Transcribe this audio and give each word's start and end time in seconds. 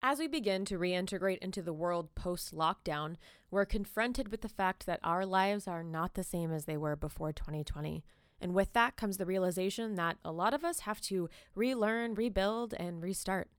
As 0.00 0.20
we 0.20 0.28
begin 0.28 0.64
to 0.66 0.78
reintegrate 0.78 1.38
into 1.38 1.60
the 1.60 1.72
world 1.72 2.14
post 2.14 2.54
lockdown, 2.54 3.16
we're 3.50 3.64
confronted 3.64 4.28
with 4.28 4.42
the 4.42 4.48
fact 4.48 4.86
that 4.86 5.00
our 5.02 5.26
lives 5.26 5.66
are 5.66 5.82
not 5.82 6.14
the 6.14 6.22
same 6.22 6.52
as 6.52 6.66
they 6.66 6.76
were 6.76 6.94
before 6.94 7.32
2020. 7.32 8.04
And 8.40 8.54
with 8.54 8.72
that 8.74 8.96
comes 8.96 9.16
the 9.16 9.26
realization 9.26 9.96
that 9.96 10.18
a 10.24 10.30
lot 10.30 10.54
of 10.54 10.64
us 10.64 10.80
have 10.80 11.00
to 11.02 11.28
relearn, 11.56 12.14
rebuild, 12.14 12.74
and 12.74 13.02
restart. 13.02 13.50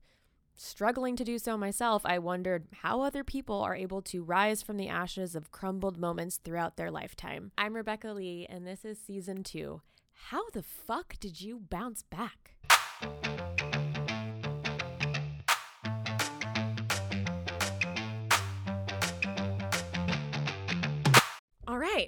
Struggling 0.54 1.14
to 1.16 1.24
do 1.24 1.38
so 1.38 1.58
myself, 1.58 2.06
I 2.06 2.18
wondered 2.18 2.68
how 2.72 3.02
other 3.02 3.22
people 3.22 3.60
are 3.60 3.76
able 3.76 4.00
to 4.02 4.24
rise 4.24 4.62
from 4.62 4.78
the 4.78 4.88
ashes 4.88 5.34
of 5.34 5.52
crumbled 5.52 5.98
moments 5.98 6.38
throughout 6.38 6.78
their 6.78 6.90
lifetime. 6.90 7.52
I'm 7.58 7.76
Rebecca 7.76 8.12
Lee, 8.12 8.46
and 8.48 8.66
this 8.66 8.86
is 8.86 8.98
season 8.98 9.44
two. 9.44 9.82
How 10.28 10.48
the 10.50 10.62
fuck 10.62 11.20
did 11.20 11.42
you 11.42 11.60
bounce 11.68 12.02
back? 12.02 12.56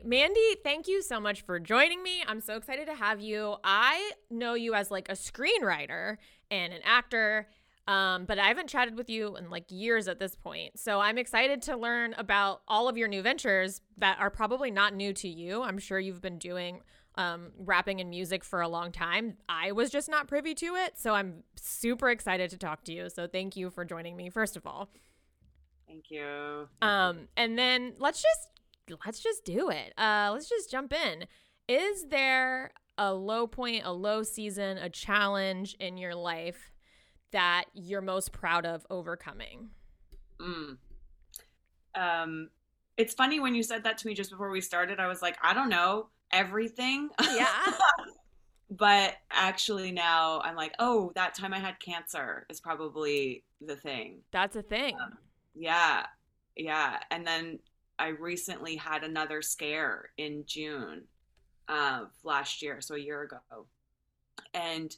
Mandy, 0.04 0.56
thank 0.64 0.88
you 0.88 1.02
so 1.02 1.20
much 1.20 1.42
for 1.42 1.58
joining 1.60 2.02
me. 2.02 2.22
I'm 2.26 2.40
so 2.40 2.56
excited 2.56 2.86
to 2.86 2.94
have 2.94 3.20
you. 3.20 3.56
I 3.62 4.12
know 4.30 4.54
you 4.54 4.74
as 4.74 4.90
like 4.90 5.08
a 5.08 5.12
screenwriter 5.12 6.16
and 6.50 6.72
an 6.72 6.80
actor, 6.84 7.48
um, 7.86 8.24
but 8.24 8.38
I 8.38 8.48
haven't 8.48 8.68
chatted 8.68 8.96
with 8.96 9.08
you 9.08 9.36
in 9.36 9.50
like 9.50 9.64
years 9.68 10.08
at 10.08 10.18
this 10.18 10.34
point. 10.34 10.78
So 10.78 11.00
I'm 11.00 11.18
excited 11.18 11.62
to 11.62 11.76
learn 11.76 12.14
about 12.18 12.62
all 12.68 12.88
of 12.88 12.96
your 12.96 13.08
new 13.08 13.22
ventures 13.22 13.80
that 13.98 14.18
are 14.18 14.30
probably 14.30 14.70
not 14.70 14.94
new 14.94 15.12
to 15.14 15.28
you. 15.28 15.62
I'm 15.62 15.78
sure 15.78 15.98
you've 15.98 16.22
been 16.22 16.38
doing 16.38 16.80
um, 17.16 17.52
rapping 17.58 18.00
and 18.00 18.10
music 18.10 18.44
for 18.44 18.60
a 18.60 18.68
long 18.68 18.90
time. 18.92 19.36
I 19.48 19.72
was 19.72 19.90
just 19.90 20.08
not 20.08 20.28
privy 20.28 20.54
to 20.54 20.76
it. 20.76 20.98
So 20.98 21.14
I'm 21.14 21.42
super 21.56 22.08
excited 22.08 22.50
to 22.50 22.56
talk 22.56 22.84
to 22.84 22.92
you. 22.92 23.08
So 23.10 23.26
thank 23.26 23.56
you 23.56 23.70
for 23.70 23.84
joining 23.84 24.16
me, 24.16 24.30
first 24.30 24.56
of 24.56 24.66
all. 24.66 24.88
Thank 25.86 26.10
you. 26.10 26.68
Um, 26.80 27.28
and 27.36 27.58
then 27.58 27.94
let's 27.98 28.22
just 28.22 28.48
let's 29.04 29.20
just 29.20 29.44
do 29.44 29.70
it. 29.70 29.92
Uh, 29.98 30.30
let's 30.32 30.48
just 30.48 30.70
jump 30.70 30.92
in. 30.92 31.26
Is 31.68 32.06
there 32.08 32.72
a 32.98 33.12
low 33.14 33.46
point, 33.46 33.82
a 33.84 33.92
low 33.92 34.22
season, 34.22 34.78
a 34.78 34.88
challenge 34.88 35.76
in 35.80 35.96
your 35.96 36.14
life 36.14 36.72
that 37.32 37.64
you're 37.74 38.02
most 38.02 38.32
proud 38.32 38.66
of 38.66 38.86
overcoming? 38.90 39.70
Mm. 40.40 40.76
Um, 41.94 42.50
it's 42.96 43.14
funny 43.14 43.40
when 43.40 43.54
you 43.54 43.62
said 43.62 43.84
that 43.84 43.98
to 43.98 44.06
me 44.06 44.14
just 44.14 44.30
before 44.30 44.50
we 44.50 44.60
started. 44.60 45.00
I 45.00 45.06
was 45.06 45.22
like, 45.22 45.38
I 45.42 45.54
don't 45.54 45.68
know 45.68 46.08
everything. 46.32 47.10
Yeah. 47.34 47.46
but 48.70 49.16
actually 49.30 49.92
now 49.92 50.40
I'm 50.40 50.56
like, 50.56 50.74
oh, 50.78 51.12
that 51.14 51.34
time 51.34 51.52
I 51.54 51.58
had 51.58 51.78
cancer 51.78 52.46
is 52.50 52.60
probably 52.60 53.44
the 53.60 53.76
thing. 53.76 54.20
That's 54.32 54.56
a 54.56 54.62
thing. 54.62 54.96
Um, 55.00 55.18
yeah. 55.54 56.06
Yeah. 56.56 56.98
And 57.10 57.26
then 57.26 57.58
I 58.02 58.08
recently 58.08 58.74
had 58.74 59.04
another 59.04 59.42
scare 59.42 60.10
in 60.18 60.42
June 60.44 61.02
of 61.68 62.10
last 62.24 62.60
year, 62.60 62.80
so 62.80 62.96
a 62.96 62.98
year 62.98 63.22
ago. 63.22 63.66
And 64.52 64.96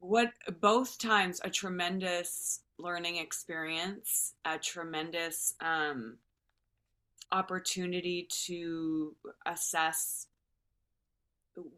what 0.00 0.32
both 0.60 0.98
times 0.98 1.40
a 1.44 1.48
tremendous 1.48 2.62
learning 2.76 3.18
experience, 3.18 4.34
a 4.44 4.58
tremendous 4.58 5.54
um, 5.60 6.16
opportunity 7.30 8.26
to 8.46 9.14
assess 9.46 10.26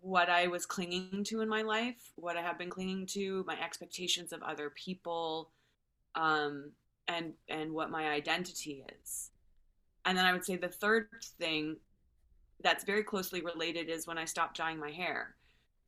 what 0.01 0.31
I 0.31 0.47
was 0.47 0.65
clinging 0.65 1.23
to 1.25 1.43
in 1.43 1.51
my 1.51 1.61
life, 1.61 2.13
what 2.17 2.39
I 2.39 2.41
have 2.41 2.57
been 2.57 2.71
clinging 2.71 3.05
to, 3.09 3.45
my 3.47 3.61
expectations 3.61 4.33
of 4.33 4.43
other 4.43 4.71
people, 4.71 5.51
um, 6.15 6.73
and 7.09 7.35
and 7.51 7.75
what 7.75 7.91
my 7.91 8.09
identity 8.09 8.87
is. 9.03 9.30
And 10.05 10.17
then 10.17 10.25
I 10.25 10.33
would 10.33 10.45
say 10.45 10.57
the 10.57 10.69
third 10.69 11.09
thing 11.39 11.77
that's 12.63 12.85
very 12.85 13.03
closely 13.03 13.43
related 13.43 13.89
is 13.89 14.07
when 14.07 14.19
I 14.19 14.25
stopped 14.25 14.57
dyeing 14.57 14.79
my 14.79 14.91
hair. 14.91 15.35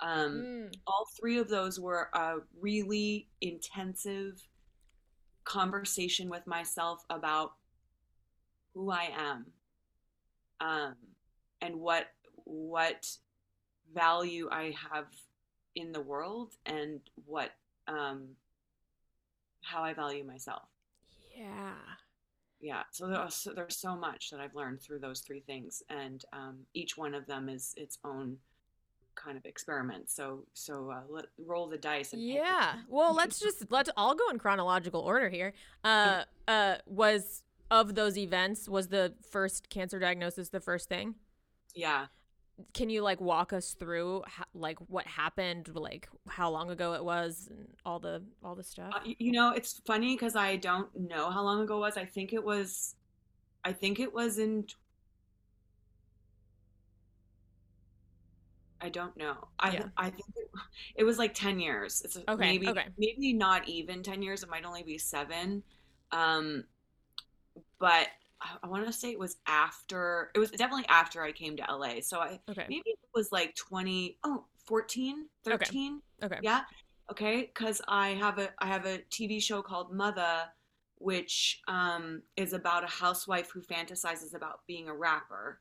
Um, 0.00 0.42
mm. 0.44 0.74
All 0.86 1.06
three 1.18 1.38
of 1.38 1.48
those 1.48 1.78
were 1.78 2.08
a 2.12 2.36
really 2.60 3.28
intensive 3.40 4.40
conversation 5.44 6.28
with 6.28 6.46
myself 6.46 7.04
about 7.10 7.52
who 8.74 8.90
I 8.90 9.10
am 9.16 9.46
um, 10.60 10.94
and 11.60 11.76
what 11.76 12.08
what 12.44 13.06
value 13.94 14.48
I 14.50 14.74
have 14.92 15.06
in 15.76 15.92
the 15.92 16.00
world 16.00 16.54
and 16.66 17.00
what 17.26 17.50
um, 17.86 18.28
how 19.62 19.82
I 19.82 19.94
value 19.94 20.24
myself. 20.24 20.68
Yeah 21.36 21.74
yeah 22.62 22.82
so 22.90 23.06
there's, 23.08 23.46
there's 23.54 23.76
so 23.76 23.94
much 23.94 24.30
that 24.30 24.40
i've 24.40 24.54
learned 24.54 24.80
through 24.80 24.98
those 24.98 25.20
three 25.20 25.40
things 25.40 25.82
and 25.90 26.24
um, 26.32 26.58
each 26.72 26.96
one 26.96 27.14
of 27.14 27.26
them 27.26 27.48
is 27.48 27.74
its 27.76 27.98
own 28.04 28.36
kind 29.14 29.36
of 29.36 29.44
experiment 29.44 30.08
so 30.08 30.44
so 30.54 30.90
uh, 30.90 31.00
let 31.10 31.26
roll 31.46 31.68
the 31.68 31.76
dice 31.76 32.14
yeah 32.16 32.76
well 32.88 33.14
let's 33.14 33.38
just 33.38 33.70
let's 33.70 33.90
all 33.96 34.14
go 34.14 34.28
in 34.30 34.38
chronological 34.38 35.00
order 35.02 35.28
here. 35.28 35.52
Uh 35.84 36.22
uh 36.48 36.76
was 36.86 37.42
of 37.70 37.94
those 37.94 38.16
events 38.16 38.68
was 38.68 38.88
the 38.88 39.12
first 39.30 39.68
cancer 39.68 39.98
diagnosis 39.98 40.48
the 40.48 40.60
first 40.60 40.88
thing? 40.88 41.14
Yeah 41.74 42.06
can 42.74 42.90
you 42.90 43.02
like 43.02 43.20
walk 43.20 43.52
us 43.52 43.74
through 43.74 44.22
how, 44.26 44.44
like 44.54 44.78
what 44.88 45.06
happened 45.06 45.70
like 45.74 46.08
how 46.28 46.50
long 46.50 46.70
ago 46.70 46.92
it 46.94 47.04
was 47.04 47.48
and 47.50 47.66
all 47.84 47.98
the 47.98 48.22
all 48.42 48.54
the 48.54 48.62
stuff 48.62 48.92
uh, 48.94 49.00
you 49.04 49.32
know 49.32 49.52
it's 49.52 49.80
funny 49.86 50.14
because 50.14 50.36
i 50.36 50.56
don't 50.56 50.88
know 50.98 51.30
how 51.30 51.42
long 51.42 51.62
ago 51.62 51.76
it 51.76 51.80
was 51.80 51.96
i 51.96 52.04
think 52.04 52.32
it 52.32 52.42
was 52.42 52.94
i 53.64 53.72
think 53.72 54.00
it 54.00 54.12
was 54.12 54.38
in 54.38 54.64
I 58.84 58.88
don't 58.88 59.16
know. 59.16 59.36
I 59.60 59.74
yeah. 59.74 59.84
I 59.96 60.10
think 60.10 60.24
it, 60.34 60.50
it, 60.96 61.04
was 61.04 61.16
like 61.16 61.34
ten 61.34 61.60
years. 61.60 62.02
It's 62.04 62.16
okay, 62.16 62.34
maybe 62.36 62.68
okay. 62.68 62.86
maybe 62.98 63.32
not 63.32 63.68
even 63.68 64.02
ten 64.02 64.22
years. 64.22 64.42
It 64.42 64.50
might 64.50 64.64
only 64.64 64.82
be 64.82 64.98
seven. 64.98 65.62
Um, 66.10 66.64
but 67.78 68.08
I 68.62 68.66
want 68.66 68.86
to 68.86 68.92
say 68.92 69.10
it 69.10 69.18
was 69.18 69.36
after 69.46 70.30
it 70.34 70.38
was 70.38 70.50
definitely 70.50 70.86
after 70.88 71.22
I 71.22 71.32
came 71.32 71.56
to 71.56 71.64
LA. 71.68 72.00
So 72.00 72.18
I 72.20 72.40
okay. 72.50 72.66
maybe 72.68 72.82
it 72.86 72.98
was 73.14 73.32
like 73.32 73.54
20 73.54 74.18
oh 74.24 74.44
14, 74.66 75.26
13. 75.44 76.00
Okay. 76.22 76.34
okay. 76.34 76.40
Yeah. 76.42 76.62
Okay, 77.10 77.50
cuz 77.54 77.80
I 77.88 78.10
have 78.10 78.38
a 78.38 78.50
I 78.58 78.66
have 78.66 78.86
a 78.86 78.98
TV 79.10 79.42
show 79.42 79.62
called 79.62 79.92
Mother 79.92 80.48
which 81.02 81.60
um, 81.66 82.22
is 82.36 82.52
about 82.52 82.84
a 82.84 82.86
housewife 82.86 83.50
who 83.50 83.60
fantasizes 83.60 84.34
about 84.34 84.60
being 84.66 84.88
a 84.88 84.94
rapper. 84.94 85.60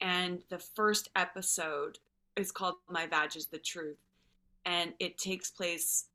And 0.00 0.42
the 0.50 0.58
first 0.58 1.08
episode 1.16 1.98
is 2.36 2.52
called 2.52 2.76
My 2.88 3.06
Vag 3.06 3.36
is 3.36 3.48
the 3.48 3.58
Truth. 3.58 3.98
And 4.64 4.94
it 5.00 5.18
takes 5.18 5.50
place 5.50 6.06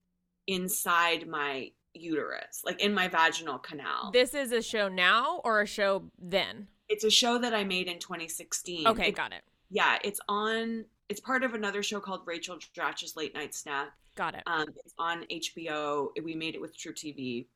inside 0.47 1.27
my 1.27 1.71
uterus, 1.93 2.61
like 2.65 2.81
in 2.81 2.93
my 2.93 3.07
vaginal 3.07 3.57
canal. 3.57 4.11
This 4.11 4.33
is 4.33 4.51
a 4.51 4.61
show 4.61 4.87
now 4.87 5.41
or 5.43 5.61
a 5.61 5.67
show 5.67 6.03
then? 6.19 6.67
It's 6.89 7.03
a 7.03 7.09
show 7.09 7.37
that 7.39 7.53
I 7.53 7.63
made 7.63 7.87
in 7.87 7.99
2016. 7.99 8.87
Okay, 8.87 9.09
it, 9.09 9.15
got 9.15 9.31
it. 9.31 9.41
Yeah, 9.69 9.97
it's 10.03 10.19
on. 10.27 10.85
It's 11.09 11.19
part 11.19 11.43
of 11.43 11.53
another 11.53 11.83
show 11.83 11.99
called 11.99 12.21
Rachel 12.25 12.57
Dratch's 12.75 13.15
Late 13.15 13.33
Night 13.33 13.53
Snack. 13.53 13.89
Got 14.15 14.35
it. 14.35 14.43
Um, 14.45 14.67
it's 14.77 14.93
on 14.99 15.25
HBO. 15.31 16.09
We 16.23 16.35
made 16.35 16.55
it 16.55 16.61
with 16.61 16.77
truTV, 16.77 17.47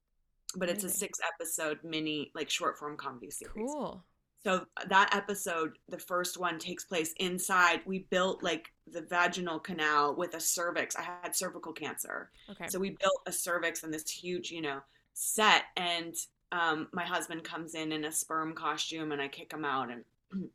but 0.55 0.69
Amazing. 0.69 0.75
it's 0.87 0.95
a 0.95 0.97
six 0.97 1.19
episode 1.33 1.79
mini, 1.83 2.31
like 2.33 2.49
short 2.49 2.77
form 2.77 2.97
comedy 2.97 3.29
series. 3.29 3.53
Cool. 3.55 4.03
So 4.43 4.65
that 4.87 5.13
episode, 5.13 5.77
the 5.89 5.99
first 5.99 6.39
one 6.39 6.57
takes 6.57 6.85
place 6.85 7.13
inside. 7.17 7.81
We 7.85 8.07
built 8.09 8.43
like 8.43 8.71
the 8.91 9.01
vaginal 9.01 9.59
canal 9.59 10.15
with 10.15 10.33
a 10.33 10.39
cervix. 10.39 10.95
I 10.95 11.01
had 11.01 11.35
cervical 11.35 11.73
cancer. 11.73 12.29
Okay. 12.49 12.67
So 12.67 12.79
we 12.79 12.91
built 12.91 13.21
a 13.25 13.31
cervix 13.31 13.83
and 13.83 13.93
this 13.93 14.09
huge, 14.09 14.51
you 14.51 14.61
know, 14.61 14.79
set. 15.13 15.63
And 15.75 16.15
um, 16.51 16.87
my 16.91 17.03
husband 17.03 17.43
comes 17.43 17.75
in 17.75 17.91
in 17.91 18.05
a 18.05 18.11
sperm 18.11 18.53
costume 18.53 19.11
and 19.11 19.21
I 19.21 19.27
kick 19.27 19.51
him 19.51 19.65
out. 19.65 19.89
And 19.89 20.03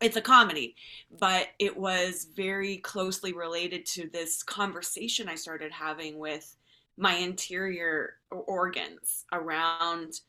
it's 0.00 0.16
a 0.16 0.22
comedy, 0.22 0.76
but 1.18 1.48
it 1.58 1.76
was 1.76 2.26
very 2.36 2.78
closely 2.78 3.32
related 3.32 3.86
to 3.86 4.08
this 4.08 4.42
conversation 4.42 5.28
I 5.28 5.36
started 5.36 5.72
having 5.72 6.18
with 6.18 6.56
my 6.96 7.14
interior 7.14 8.14
organs 8.30 9.24
around 9.32 10.20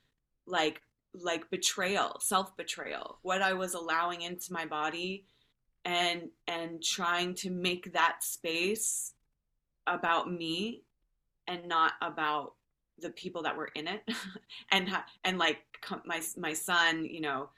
like 0.45 0.81
like 1.21 1.49
betrayal, 1.51 2.17
self 2.19 2.55
betrayal, 2.57 3.19
what 3.21 3.41
I 3.41 3.53
was 3.53 3.75
allowing 3.75 4.21
into 4.21 4.51
my 4.51 4.65
body 4.65 5.25
and 5.85 6.29
and 6.47 6.81
trying 6.81 7.33
to 7.35 7.49
make 7.49 7.93
that 7.93 8.23
space 8.23 9.13
about 9.87 10.31
me 10.31 10.83
and 11.47 11.67
not 11.67 11.93
about 12.01 12.53
the 12.99 13.09
people 13.09 13.43
that 13.43 13.57
were 13.57 13.69
in 13.75 13.87
it. 13.87 14.01
And 14.71 14.89
and 15.23 15.37
like 15.37 15.59
my 16.05 16.21
my 16.37 16.53
son 16.53 17.05
you 17.05 17.21
know 17.21 17.49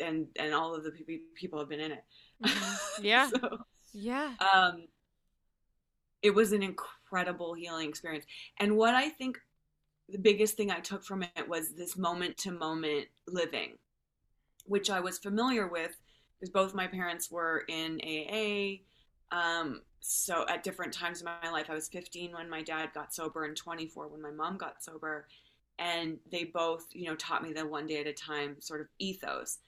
and 0.00 0.26
and 0.38 0.54
all 0.54 0.74
of 0.74 0.84
the 0.84 0.90
people 0.90 1.14
people 1.34 1.58
have 1.58 1.68
been 1.68 1.80
in 1.80 1.92
it. 1.92 2.04
Mm-hmm. 2.44 3.04
yeah. 3.04 3.28
So, 3.28 3.58
yeah. 3.92 4.34
um 4.54 4.84
it 6.22 6.34
was 6.34 6.52
an 6.52 6.62
incredible 6.62 7.54
healing 7.54 7.88
experience. 7.88 8.24
And 8.58 8.76
what 8.76 8.94
i 8.94 9.08
think 9.08 9.38
the 10.10 10.18
biggest 10.18 10.56
thing 10.56 10.70
I 10.70 10.80
took 10.80 11.04
from 11.04 11.22
it 11.22 11.48
was 11.48 11.72
this 11.72 11.96
moment 11.96 12.36
to 12.38 12.50
moment 12.50 13.06
living, 13.26 13.78
which 14.64 14.90
I 14.90 15.00
was 15.00 15.18
familiar 15.18 15.68
with 15.68 15.96
because 16.40 16.52
both 16.52 16.74
my 16.74 16.86
parents 16.86 17.30
were 17.30 17.64
in 17.68 18.00
AA. 18.02 18.78
Um, 19.36 19.82
so 20.00 20.46
at 20.48 20.64
different 20.64 20.92
times 20.92 21.20
in 21.20 21.26
my 21.26 21.50
life, 21.50 21.66
I 21.68 21.74
was 21.74 21.88
15 21.88 22.32
when 22.32 22.48
my 22.48 22.62
dad 22.62 22.90
got 22.94 23.14
sober 23.14 23.44
and 23.44 23.56
24 23.56 24.08
when 24.08 24.22
my 24.22 24.30
mom 24.30 24.56
got 24.56 24.82
sober. 24.82 25.26
And 25.78 26.18
they 26.30 26.44
both, 26.44 26.86
you 26.92 27.06
know, 27.06 27.16
taught 27.16 27.42
me 27.42 27.52
the 27.52 27.66
one 27.66 27.86
day 27.86 28.00
at 28.00 28.06
a 28.06 28.12
time 28.12 28.56
sort 28.60 28.80
of 28.80 28.88
ethos. 28.98 29.58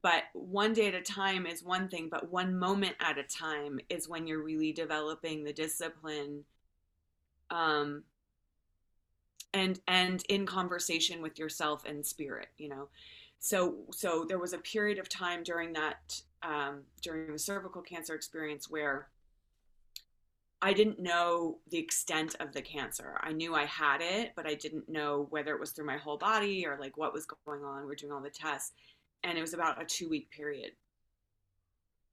But 0.00 0.24
one 0.32 0.72
day 0.74 0.86
at 0.88 0.94
a 0.94 1.02
time 1.02 1.46
is 1.46 1.62
one 1.62 1.88
thing, 1.88 2.08
but 2.10 2.30
one 2.30 2.56
moment 2.56 2.96
at 3.00 3.18
a 3.18 3.24
time 3.24 3.80
is 3.88 4.08
when 4.08 4.26
you're 4.26 4.42
really 4.42 4.72
developing 4.72 5.42
the 5.42 5.52
discipline 5.52 6.44
um, 7.50 8.04
and 9.54 9.80
and 9.88 10.22
in 10.28 10.46
conversation 10.46 11.22
with 11.22 11.38
yourself 11.38 11.84
and 11.86 12.04
spirit 12.04 12.48
you 12.58 12.68
know 12.68 12.88
so 13.40 13.76
so 13.92 14.24
there 14.28 14.38
was 14.38 14.52
a 14.52 14.58
period 14.58 14.98
of 14.98 15.08
time 15.08 15.42
during 15.42 15.72
that 15.74 16.20
um, 16.42 16.82
during 17.02 17.32
the 17.32 17.38
cervical 17.38 17.82
cancer 17.82 18.14
experience 18.14 18.70
where 18.70 19.08
I 20.60 20.72
didn't 20.72 20.98
know 20.98 21.58
the 21.70 21.78
extent 21.78 22.34
of 22.40 22.52
the 22.52 22.62
cancer. 22.62 23.16
I 23.20 23.32
knew 23.32 23.54
I 23.54 23.64
had 23.64 24.00
it, 24.00 24.32
but 24.34 24.46
I 24.46 24.54
didn't 24.54 24.88
know 24.88 25.28
whether 25.30 25.54
it 25.54 25.60
was 25.60 25.70
through 25.70 25.86
my 25.86 25.98
whole 25.98 26.18
body 26.18 26.66
or 26.66 26.76
like 26.80 26.96
what 26.96 27.12
was 27.12 27.26
going 27.26 27.62
on. 27.62 27.86
We're 27.86 27.94
doing 27.94 28.12
all 28.12 28.20
the 28.20 28.30
tests, 28.30 28.72
and 29.22 29.38
it 29.38 29.40
was 29.40 29.54
about 29.54 29.80
a 29.80 29.84
two 29.84 30.08
week 30.08 30.30
period. 30.30 30.72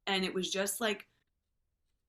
And 0.07 0.23
it 0.23 0.33
was 0.33 0.51
just 0.51 0.79
like, 0.79 1.07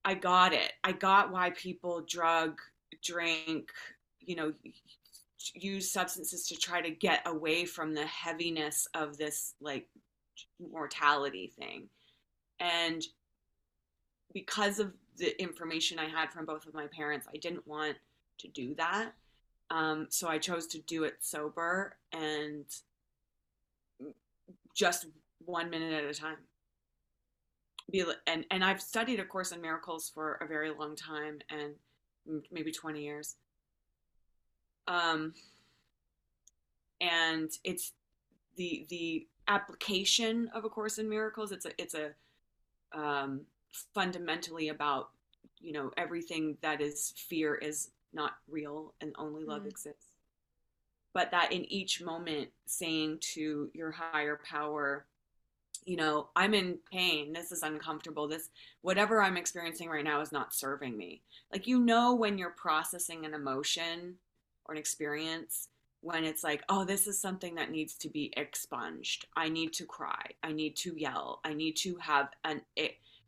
I 0.05 0.13
got 0.13 0.53
it. 0.53 0.73
I 0.83 0.91
got 0.91 1.31
why 1.31 1.49
people 1.49 2.05
drug, 2.07 2.59
drink, 3.03 3.71
you 4.19 4.35
know, 4.35 4.53
use 5.53 5.91
substances 5.91 6.47
to 6.47 6.55
try 6.55 6.81
to 6.81 6.89
get 6.89 7.21
away 7.25 7.65
from 7.65 7.93
the 7.93 8.05
heaviness 8.05 8.87
of 8.93 9.17
this 9.17 9.53
like 9.61 9.87
mortality 10.59 11.53
thing. 11.59 11.89
And 12.59 13.03
because 14.33 14.79
of 14.79 14.93
the 15.17 15.39
information 15.41 15.99
I 15.99 16.05
had 16.05 16.31
from 16.31 16.45
both 16.45 16.65
of 16.65 16.73
my 16.73 16.87
parents, 16.87 17.27
I 17.33 17.37
didn't 17.37 17.67
want 17.67 17.97
to 18.39 18.47
do 18.47 18.75
that. 18.75 19.13
Um, 19.69 20.07
so 20.09 20.27
I 20.27 20.37
chose 20.37 20.67
to 20.67 20.79
do 20.79 21.03
it 21.03 21.15
sober 21.19 21.97
and 22.13 22.65
just 24.75 25.07
one 25.39 25.69
minute 25.69 25.93
at 25.93 26.09
a 26.09 26.13
time. 26.13 26.37
Be 27.91 28.03
and 28.27 28.45
and 28.51 28.63
I've 28.63 28.81
studied 28.81 29.19
A 29.19 29.25
Course 29.25 29.51
in 29.51 29.61
Miracles 29.61 30.11
for 30.13 30.33
a 30.35 30.47
very 30.47 30.71
long 30.71 30.95
time 30.95 31.39
and 31.49 31.73
maybe 32.51 32.71
20 32.71 33.01
years. 33.01 33.35
Um, 34.87 35.33
and 37.01 37.51
it's 37.63 37.93
the 38.55 38.85
the 38.89 39.27
application 39.47 40.49
of 40.53 40.65
A 40.65 40.69
Course 40.69 40.97
in 40.97 41.09
Miracles. 41.09 41.51
It's 41.51 41.65
a 41.65 41.71
it's 41.77 41.95
a 41.95 42.11
um, 42.93 43.41
fundamentally 43.93 44.69
about 44.69 45.09
you 45.59 45.73
know 45.73 45.91
everything 45.97 46.57
that 46.61 46.81
is 46.81 47.13
fear 47.15 47.55
is 47.55 47.91
not 48.13 48.33
real 48.49 48.93
and 49.01 49.13
only 49.17 49.43
love 49.43 49.63
mm. 49.63 49.69
exists. 49.69 50.07
But 51.13 51.31
that 51.31 51.51
in 51.51 51.65
each 51.71 52.01
moment, 52.01 52.49
saying 52.65 53.19
to 53.33 53.69
your 53.73 53.91
higher 53.91 54.39
power, 54.47 55.05
you 55.83 55.95
know, 55.95 56.27
I'm 56.35 56.53
in 56.53 56.77
pain. 56.91 57.33
This 57.33 57.51
is 57.51 57.63
uncomfortable. 57.63 58.27
This, 58.27 58.49
whatever 58.81 59.21
I'm 59.21 59.37
experiencing 59.37 59.89
right 59.89 60.03
now 60.03 60.21
is 60.21 60.31
not 60.31 60.53
serving 60.53 60.95
me. 60.95 61.21
Like, 61.51 61.65
you 61.65 61.79
know, 61.79 62.13
when 62.13 62.37
you're 62.37 62.51
processing 62.51 63.25
an 63.25 63.33
emotion 63.33 64.15
or 64.67 64.73
an 64.73 64.79
experience, 64.79 65.69
when 66.01 66.23
it's 66.23 66.43
like, 66.43 66.63
oh, 66.69 66.85
this 66.85 67.07
is 67.07 67.19
something 67.19 67.55
that 67.55 67.71
needs 67.71 67.95
to 67.95 68.09
be 68.09 68.31
expunged. 68.37 69.25
I 69.35 69.49
need 69.49 69.73
to 69.73 69.85
cry. 69.85 70.25
I 70.43 70.51
need 70.51 70.75
to 70.77 70.93
yell. 70.95 71.39
I 71.43 71.53
need 71.53 71.75
to 71.77 71.95
have 71.97 72.29
an 72.43 72.61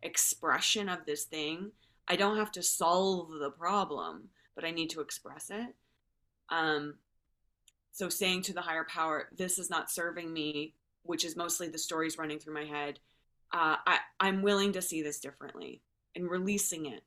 expression 0.04 0.88
of 0.88 1.06
this 1.06 1.26
thing. 1.26 1.72
I 2.08 2.16
don't 2.16 2.38
have 2.38 2.52
to 2.54 2.64
solve 2.64 3.32
the 3.32 3.52
problem, 3.52 4.30
but 4.56 4.66
I 4.66 4.72
need 4.72 4.92
to 4.92 5.02
express 5.02 5.50
it. 5.50 5.76
Um, 6.50 6.96
so 7.92 8.08
saying 8.08 8.44
to 8.44 8.54
the 8.54 8.62
higher 8.62 8.86
power, 8.86 9.30
this 9.36 9.60
is 9.60 9.70
not 9.70 9.92
serving 9.92 10.32
me, 10.32 10.74
which 11.04 11.26
is 11.26 11.36
mostly 11.36 11.68
the 11.68 11.78
stories 11.78 12.18
running 12.18 12.40
through 12.40 12.54
my 12.54 12.66
head. 12.66 13.00
Uh, 13.52 13.78
I, 13.86 14.00
I'm 14.20 14.42
willing 14.42 14.74
to 14.74 14.82
see 14.82 15.02
this 15.02 15.20
differently 15.20 15.82
and 16.16 16.30
releasing 16.30 16.86
it. 16.86 17.04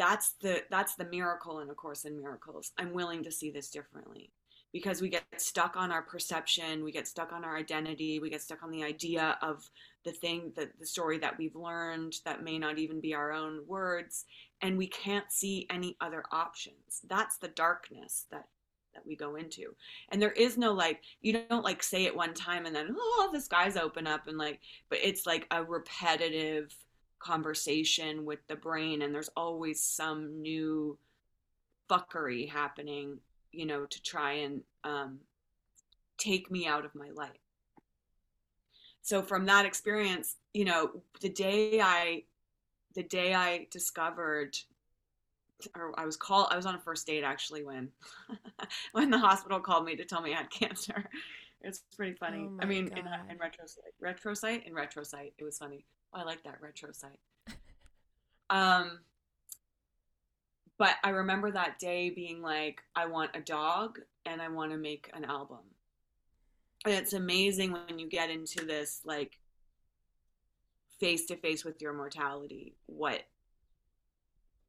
That's 0.00 0.32
the 0.40 0.62
that's 0.70 0.94
the 0.94 1.04
miracle 1.04 1.60
in 1.60 1.68
A 1.68 1.74
Course 1.74 2.06
in 2.06 2.16
Miracles. 2.16 2.72
I'm 2.78 2.94
willing 2.94 3.22
to 3.22 3.30
see 3.30 3.50
this 3.50 3.68
differently 3.68 4.30
because 4.72 5.02
we 5.02 5.10
get 5.10 5.24
stuck 5.36 5.76
on 5.76 5.92
our 5.92 6.00
perception, 6.00 6.82
we 6.82 6.90
get 6.90 7.06
stuck 7.06 7.34
on 7.34 7.44
our 7.44 7.54
identity, 7.54 8.18
we 8.18 8.30
get 8.30 8.40
stuck 8.40 8.62
on 8.62 8.70
the 8.70 8.82
idea 8.82 9.36
of 9.42 9.68
the 10.06 10.12
thing 10.12 10.52
that 10.56 10.70
the 10.80 10.86
story 10.86 11.18
that 11.18 11.36
we've 11.36 11.54
learned 11.54 12.14
that 12.24 12.42
may 12.42 12.58
not 12.58 12.78
even 12.78 12.98
be 12.98 13.12
our 13.12 13.30
own 13.30 13.60
words, 13.66 14.24
and 14.62 14.78
we 14.78 14.86
can't 14.86 15.30
see 15.30 15.66
any 15.68 15.98
other 16.00 16.24
options. 16.32 17.02
That's 17.06 17.36
the 17.36 17.48
darkness 17.48 18.24
that 18.30 18.46
that 18.94 19.06
we 19.06 19.16
go 19.16 19.36
into. 19.36 19.74
And 20.08 20.22
there 20.22 20.32
is 20.32 20.56
no 20.56 20.72
like 20.72 21.02
you 21.20 21.44
don't 21.46 21.62
like 21.62 21.82
say 21.82 22.04
it 22.06 22.16
one 22.16 22.32
time 22.32 22.64
and 22.64 22.74
then 22.74 22.96
oh 22.98 23.28
the 23.30 23.40
skies 23.42 23.76
open 23.76 24.06
up 24.06 24.28
and 24.28 24.38
like 24.38 24.60
but 24.88 24.98
it's 25.02 25.26
like 25.26 25.46
a 25.50 25.62
repetitive 25.62 26.74
conversation 27.20 28.24
with 28.24 28.40
the 28.48 28.56
brain 28.56 29.02
and 29.02 29.14
there's 29.14 29.30
always 29.36 29.82
some 29.82 30.40
new 30.40 30.98
fuckery 31.88 32.48
happening 32.48 33.18
you 33.52 33.66
know, 33.66 33.84
to 33.86 34.02
try 34.02 34.32
and 34.32 34.62
um, 34.84 35.18
take 36.18 36.50
me 36.50 36.66
out 36.66 36.84
of 36.84 36.94
my 36.94 37.10
life. 37.10 37.30
So 39.02 39.22
from 39.22 39.46
that 39.46 39.64
experience, 39.64 40.36
you 40.52 40.64
know, 40.64 41.02
the 41.20 41.28
day 41.28 41.80
I, 41.80 42.24
the 42.94 43.02
day 43.02 43.34
I 43.34 43.66
discovered, 43.70 44.56
or 45.74 45.98
I 45.98 46.04
was 46.04 46.16
called, 46.16 46.48
I 46.50 46.56
was 46.56 46.66
on 46.66 46.74
a 46.74 46.80
first 46.80 47.06
date 47.06 47.24
actually 47.24 47.64
when, 47.64 47.88
when 48.92 49.10
the 49.10 49.18
hospital 49.18 49.60
called 49.60 49.84
me 49.84 49.96
to 49.96 50.04
tell 50.04 50.20
me 50.20 50.32
I 50.32 50.38
had 50.38 50.50
cancer. 50.50 51.04
It's 51.62 51.82
pretty 51.94 52.14
funny. 52.14 52.48
Oh 52.48 52.56
I 52.62 52.64
mean, 52.64 52.86
in, 52.86 53.06
in 53.28 53.36
retrospect, 53.38 53.92
retrospect, 54.00 54.66
in 54.66 54.72
retrospect, 54.72 55.34
it 55.36 55.44
was 55.44 55.58
funny. 55.58 55.84
I 56.12 56.24
like 56.24 56.42
that 56.44 56.60
retrospect. 56.60 57.18
um, 58.50 59.00
but 60.78 60.96
I 61.04 61.10
remember 61.10 61.50
that 61.50 61.78
day 61.78 62.10
being 62.10 62.40
like, 62.40 62.82
I 62.96 63.06
want 63.06 63.32
a 63.34 63.40
dog 63.40 63.98
and 64.24 64.40
I 64.40 64.48
want 64.48 64.72
to 64.72 64.78
make 64.78 65.10
an 65.12 65.24
album. 65.24 65.58
And 66.84 66.94
it's 66.94 67.12
amazing 67.12 67.72
when 67.72 67.98
you 67.98 68.08
get 68.08 68.30
into 68.30 68.64
this 68.64 69.02
like 69.04 69.38
face 70.98 71.26
to 71.26 71.36
face 71.36 71.64
with 71.64 71.82
your 71.82 71.92
mortality, 71.92 72.74
what 72.86 73.22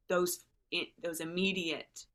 those 0.08 0.40
those 1.02 1.20
immediate 1.20 2.06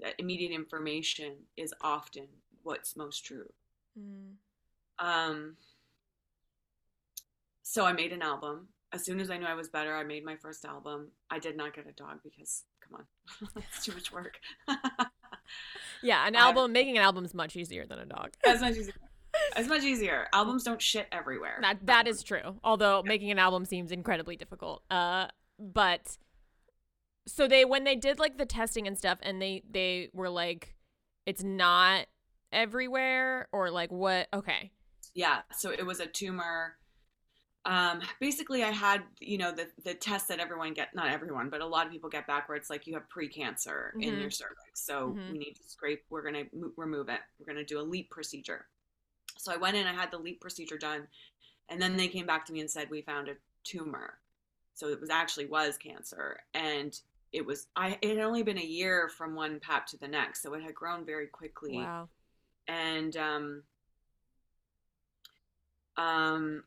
that 0.00 0.14
immediate 0.18 0.52
information 0.52 1.34
is 1.56 1.72
often 1.80 2.26
what's 2.62 2.96
most 2.96 3.24
true. 3.24 3.50
Mm. 3.98 4.34
Um, 4.98 5.56
so 7.72 7.84
I 7.84 7.92
made 7.92 8.12
an 8.12 8.22
album 8.22 8.68
as 8.92 9.04
soon 9.04 9.20
as 9.20 9.30
I 9.30 9.38
knew 9.38 9.46
I 9.46 9.54
was 9.54 9.68
better, 9.68 9.96
I 9.96 10.04
made 10.04 10.24
my 10.24 10.36
first 10.36 10.64
album. 10.64 11.08
I 11.30 11.38
did 11.38 11.56
not 11.56 11.74
get 11.74 11.86
a 11.88 11.92
dog 11.92 12.20
because, 12.22 12.64
come 12.86 13.00
on, 13.00 13.52
it's 13.62 13.84
too 13.84 13.92
much 13.92 14.12
work. 14.12 14.38
yeah, 16.02 16.26
an 16.26 16.34
album, 16.34 16.64
um, 16.64 16.72
making 16.72 16.98
an 16.98 17.02
album 17.02 17.24
is 17.24 17.32
much 17.32 17.56
easier 17.56 17.86
than 17.86 17.98
a 17.98 18.06
dog. 18.06 18.32
as 18.46 18.60
much 18.60 18.76
easier. 18.76 18.94
As 19.56 19.66
much 19.66 19.82
easier. 19.82 20.26
Albums 20.34 20.64
don't 20.64 20.80
shit 20.80 21.08
everywhere. 21.10 21.58
That 21.62 21.86
that 21.86 22.06
is 22.06 22.22
true. 22.22 22.60
Although 22.62 23.02
making 23.02 23.30
an 23.30 23.38
album 23.38 23.64
seems 23.64 23.90
incredibly 23.90 24.36
difficult. 24.36 24.82
Uh, 24.90 25.28
but 25.58 26.18
so 27.26 27.48
they 27.48 27.64
when 27.64 27.84
they 27.84 27.96
did 27.96 28.18
like 28.18 28.36
the 28.36 28.44
testing 28.44 28.86
and 28.86 28.98
stuff, 28.98 29.18
and 29.22 29.40
they 29.40 29.62
they 29.70 30.10
were 30.12 30.28
like, 30.28 30.74
it's 31.24 31.42
not 31.42 32.08
everywhere, 32.52 33.48
or 33.52 33.70
like 33.70 33.90
what? 33.90 34.28
Okay. 34.34 34.70
Yeah. 35.14 35.40
So 35.56 35.70
it 35.70 35.86
was 35.86 35.98
a 35.98 36.06
tumor 36.06 36.74
um, 37.64 38.00
basically 38.20 38.64
I 38.64 38.70
had, 38.70 39.02
you 39.20 39.38
know, 39.38 39.52
the, 39.52 39.68
the 39.84 39.94
test 39.94 40.28
that 40.28 40.40
everyone 40.40 40.74
get, 40.74 40.94
not 40.94 41.08
everyone, 41.08 41.48
but 41.48 41.60
a 41.60 41.66
lot 41.66 41.86
of 41.86 41.92
people 41.92 42.10
get 42.10 42.26
back 42.26 42.48
where 42.48 42.56
it's 42.56 42.68
like 42.68 42.86
you 42.86 42.94
have 42.94 43.08
pre-cancer 43.08 43.92
mm-hmm. 43.96 44.02
in 44.02 44.18
your 44.18 44.30
cervix. 44.30 44.62
So 44.74 45.10
mm-hmm. 45.10 45.32
we 45.32 45.38
need 45.38 45.54
to 45.54 45.62
scrape, 45.68 46.02
we're 46.10 46.22
going 46.22 46.34
to 46.34 46.56
mo- 46.56 46.72
remove 46.76 47.08
it. 47.08 47.20
We're 47.38 47.46
going 47.46 47.64
to 47.64 47.74
do 47.74 47.80
a 47.80 47.82
LEEP 47.82 48.10
procedure. 48.10 48.66
So 49.38 49.52
I 49.52 49.56
went 49.56 49.76
in, 49.76 49.86
I 49.86 49.92
had 49.92 50.10
the 50.10 50.18
LEEP 50.18 50.40
procedure 50.40 50.76
done. 50.78 51.06
And 51.68 51.80
then 51.80 51.96
they 51.96 52.08
came 52.08 52.26
back 52.26 52.44
to 52.46 52.52
me 52.52 52.60
and 52.60 52.70
said, 52.70 52.90
we 52.90 53.02
found 53.02 53.28
a 53.28 53.34
tumor. 53.62 54.14
So 54.74 54.88
it 54.88 55.00
was 55.00 55.10
actually 55.10 55.46
was 55.46 55.76
cancer. 55.76 56.40
And 56.54 56.98
it 57.32 57.46
was, 57.46 57.68
I, 57.76 57.96
it 58.02 58.16
had 58.16 58.26
only 58.26 58.42
been 58.42 58.58
a 58.58 58.64
year 58.64 59.08
from 59.08 59.36
one 59.36 59.60
pap 59.60 59.86
to 59.88 59.96
the 59.96 60.08
next. 60.08 60.42
So 60.42 60.52
it 60.54 60.62
had 60.62 60.74
grown 60.74 61.06
very 61.06 61.28
quickly. 61.28 61.76
Wow. 61.76 62.08
And, 62.66 63.16
um, 63.16 63.62
um, 65.96 66.64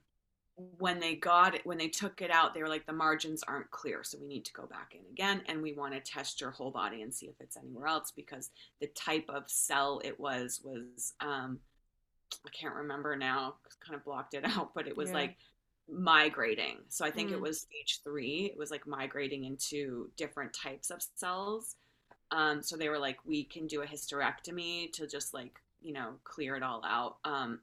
when 0.58 1.00
they 1.00 1.16
got 1.16 1.56
it, 1.56 1.66
when 1.66 1.78
they 1.78 1.90
took 1.90 2.22
it 2.22 2.32
out, 2.32 2.54
they 2.54 2.62
were 2.62 2.70
like, 2.70 2.86
the 2.86 2.94
margins 2.94 3.44
aren't 3.44 3.72
clear. 3.72 4.04
So 4.04 4.18
we 4.20 4.28
need 4.28 4.46
to 4.46 4.54
go 4.54 4.66
back 4.66 4.94
in 4.96 5.02
again. 5.12 5.42
And 5.48 5.62
we 5.62 5.74
want 5.74 5.94
to 5.94 6.00
test 6.00 6.40
your 6.40 6.52
whole 6.52 6.72
body 6.72 7.02
and 7.02 7.14
see 7.14 7.28
if 7.28 7.36
it's 7.42 7.58
anywhere 7.58 7.88
else 7.88 8.12
because 8.16 8.52
the 8.80 8.88
type 8.88 9.26
of 9.30 9.50
cell 9.50 10.02
it 10.04 10.20
was 10.20 10.62
was, 10.64 11.14
um, 11.20 11.60
I 12.46 12.50
can't 12.50 12.76
remember 12.76 13.16
now, 13.16 13.56
kind 13.86 13.96
of 13.96 14.06
blocked 14.06 14.34
it 14.34 14.44
out, 14.58 14.74
but 14.76 14.88
it 14.88 14.98
was 14.98 15.14
Yeah. 15.14 15.14
like 15.14 15.38
migrating. 15.90 16.78
So 16.90 17.06
I 17.06 17.12
think 17.12 17.32
it 17.32 17.40
Mm. 17.40 17.42
was 17.42 17.62
stage 17.62 18.02
three. 18.04 18.46
It 18.54 18.58
was 18.58 18.72
like 18.72 18.88
migrating 18.88 19.46
into 19.46 20.12
different 20.18 20.54
types 20.54 20.90
of 20.92 21.04
cells. 21.16 21.76
Um, 22.32 22.62
so 22.64 22.78
they 22.78 22.90
were 22.90 23.00
like, 23.00 23.18
we 23.26 23.46
can 23.46 23.68
do 23.68 23.82
a 23.82 23.88
hysterectomy 23.88 24.92
to 24.94 25.08
just 25.08 25.34
like, 25.34 25.54
you 25.82 25.94
know, 25.94 26.16
clear 26.24 26.56
it 26.56 26.64
all 26.64 26.84
out. 26.86 27.18
Um, 27.26 27.62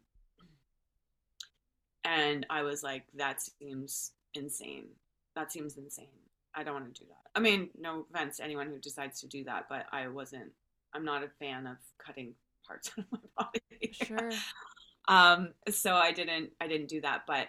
and 2.04 2.47
I 2.50 2.62
was 2.62 2.82
like, 2.82 3.04
that 3.16 3.40
seems 3.40 4.12
insane. 4.35 4.88
That 5.35 5.52
seems 5.52 5.76
insane. 5.76 6.06
I 6.54 6.62
don't 6.62 6.75
want 6.75 6.94
to 6.94 7.00
do 7.00 7.06
that. 7.09 7.30
I 7.35 7.40
mean, 7.40 7.71
no 7.78 8.06
offense 8.12 8.37
to 8.37 8.44
anyone 8.44 8.68
who 8.68 8.78
decides 8.78 9.21
to 9.21 9.26
do 9.26 9.44
that, 9.44 9.66
but 9.68 9.87
I 9.92 10.09
wasn't, 10.09 10.50
I'm 10.94 11.04
not 11.04 11.23
a 11.23 11.28
fan 11.38 11.66
of 11.66 11.76
cutting 12.04 12.35
parts 12.66 12.90
out 12.99 13.04
of 13.04 13.12
my 13.12 13.44
body. 13.44 13.92
Sure. 13.92 14.30
Um, 15.09 15.49
so 15.68 15.94
I 15.94 16.12
didn't, 16.12 16.50
I 16.61 16.68
didn't 16.68 16.88
do 16.88 17.00
that, 17.00 17.23
but 17.26 17.49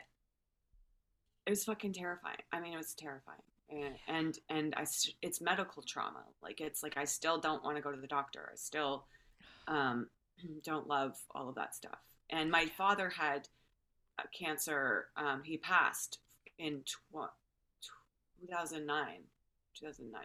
it 1.46 1.52
was 1.52 1.64
fucking 1.64 1.94
terrifying. 1.94 2.40
I 2.52 2.60
mean, 2.60 2.74
it 2.74 2.78
was 2.78 2.96
terrifying. 2.96 3.38
And, 3.70 3.96
and, 4.08 4.40
and 4.50 4.74
I, 4.76 4.86
it's 5.22 5.40
medical 5.40 5.84
trauma. 5.84 6.24
Like, 6.42 6.62
it's 6.62 6.82
like, 6.82 6.98
I 6.98 7.06
still 7.06 7.40
don't 7.40 7.64
want 7.64 7.76
to 7.76 7.84
go 7.84 7.92
to 7.92 8.02
the 8.02 8.08
doctor. 8.08 8.50
I 8.52 8.56
still, 8.56 9.06
um, 9.68 10.08
don't 10.64 10.88
love 10.88 11.16
all 11.36 11.48
of 11.48 11.54
that 11.56 11.76
stuff. 11.76 12.00
And 12.32 12.50
my 12.50 12.66
father 12.76 13.10
had 13.10 13.48
cancer. 14.38 15.08
Um, 15.18 15.42
he 15.44 15.58
passed 15.58 16.20
in 16.58 16.82
tw- 16.82 17.32
2009, 18.42 19.06
2009. 19.80 20.24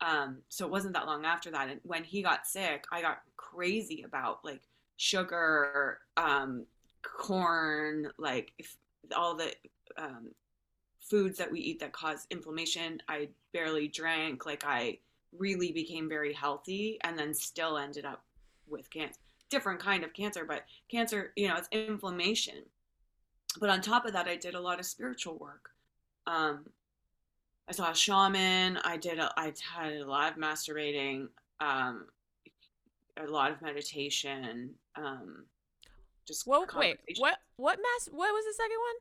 Um, 0.00 0.38
so 0.48 0.66
it 0.66 0.70
wasn't 0.70 0.94
that 0.94 1.06
long 1.06 1.24
after 1.24 1.50
that. 1.52 1.68
And 1.68 1.80
when 1.84 2.02
he 2.02 2.22
got 2.22 2.46
sick, 2.46 2.84
I 2.90 3.00
got 3.02 3.22
crazy 3.36 4.02
about 4.02 4.44
like 4.44 4.62
sugar, 4.96 6.00
um, 6.16 6.66
corn, 7.02 8.10
like 8.18 8.52
if, 8.58 8.76
all 9.16 9.36
the 9.36 9.52
um, 9.96 10.30
foods 11.00 11.38
that 11.38 11.50
we 11.50 11.60
eat 11.60 11.80
that 11.80 11.92
cause 11.92 12.26
inflammation. 12.30 13.00
I 13.08 13.28
barely 13.52 13.88
drank. 13.88 14.46
Like 14.46 14.64
I 14.66 14.98
really 15.36 15.72
became 15.72 16.08
very 16.08 16.32
healthy, 16.32 16.98
and 17.02 17.18
then 17.18 17.34
still 17.34 17.78
ended 17.78 18.04
up 18.04 18.22
with 18.68 18.90
cancer. 18.90 19.18
Different 19.50 19.80
kind 19.80 20.04
of 20.04 20.12
cancer, 20.14 20.44
but 20.46 20.64
cancer, 20.90 21.32
you 21.36 21.48
know, 21.48 21.56
it's 21.56 21.68
inflammation. 21.70 22.62
But 23.60 23.70
on 23.70 23.80
top 23.80 24.06
of 24.06 24.12
that, 24.12 24.26
I 24.26 24.36
did 24.36 24.54
a 24.54 24.60
lot 24.60 24.80
of 24.80 24.86
spiritual 24.86 25.38
work. 25.38 25.70
Um, 26.26 26.66
I 27.68 27.72
saw 27.72 27.90
a 27.90 27.94
shaman. 27.94 28.78
I 28.84 28.96
did. 28.96 29.18
A, 29.18 29.32
I 29.36 29.52
had 29.74 29.92
a 29.94 30.06
lot 30.06 30.32
of 30.32 30.38
masturbating. 30.38 31.28
Um, 31.60 32.06
a 33.16 33.26
lot 33.26 33.50
of 33.50 33.60
meditation. 33.62 34.74
Um, 34.96 35.44
just 36.26 36.46
Whoa, 36.46 36.64
wait, 36.76 36.98
what? 37.18 37.38
What 37.56 37.78
mass? 37.78 38.08
What 38.10 38.32
was 38.32 38.44
the 38.44 38.54
second 38.54 38.78
one? 38.78 38.96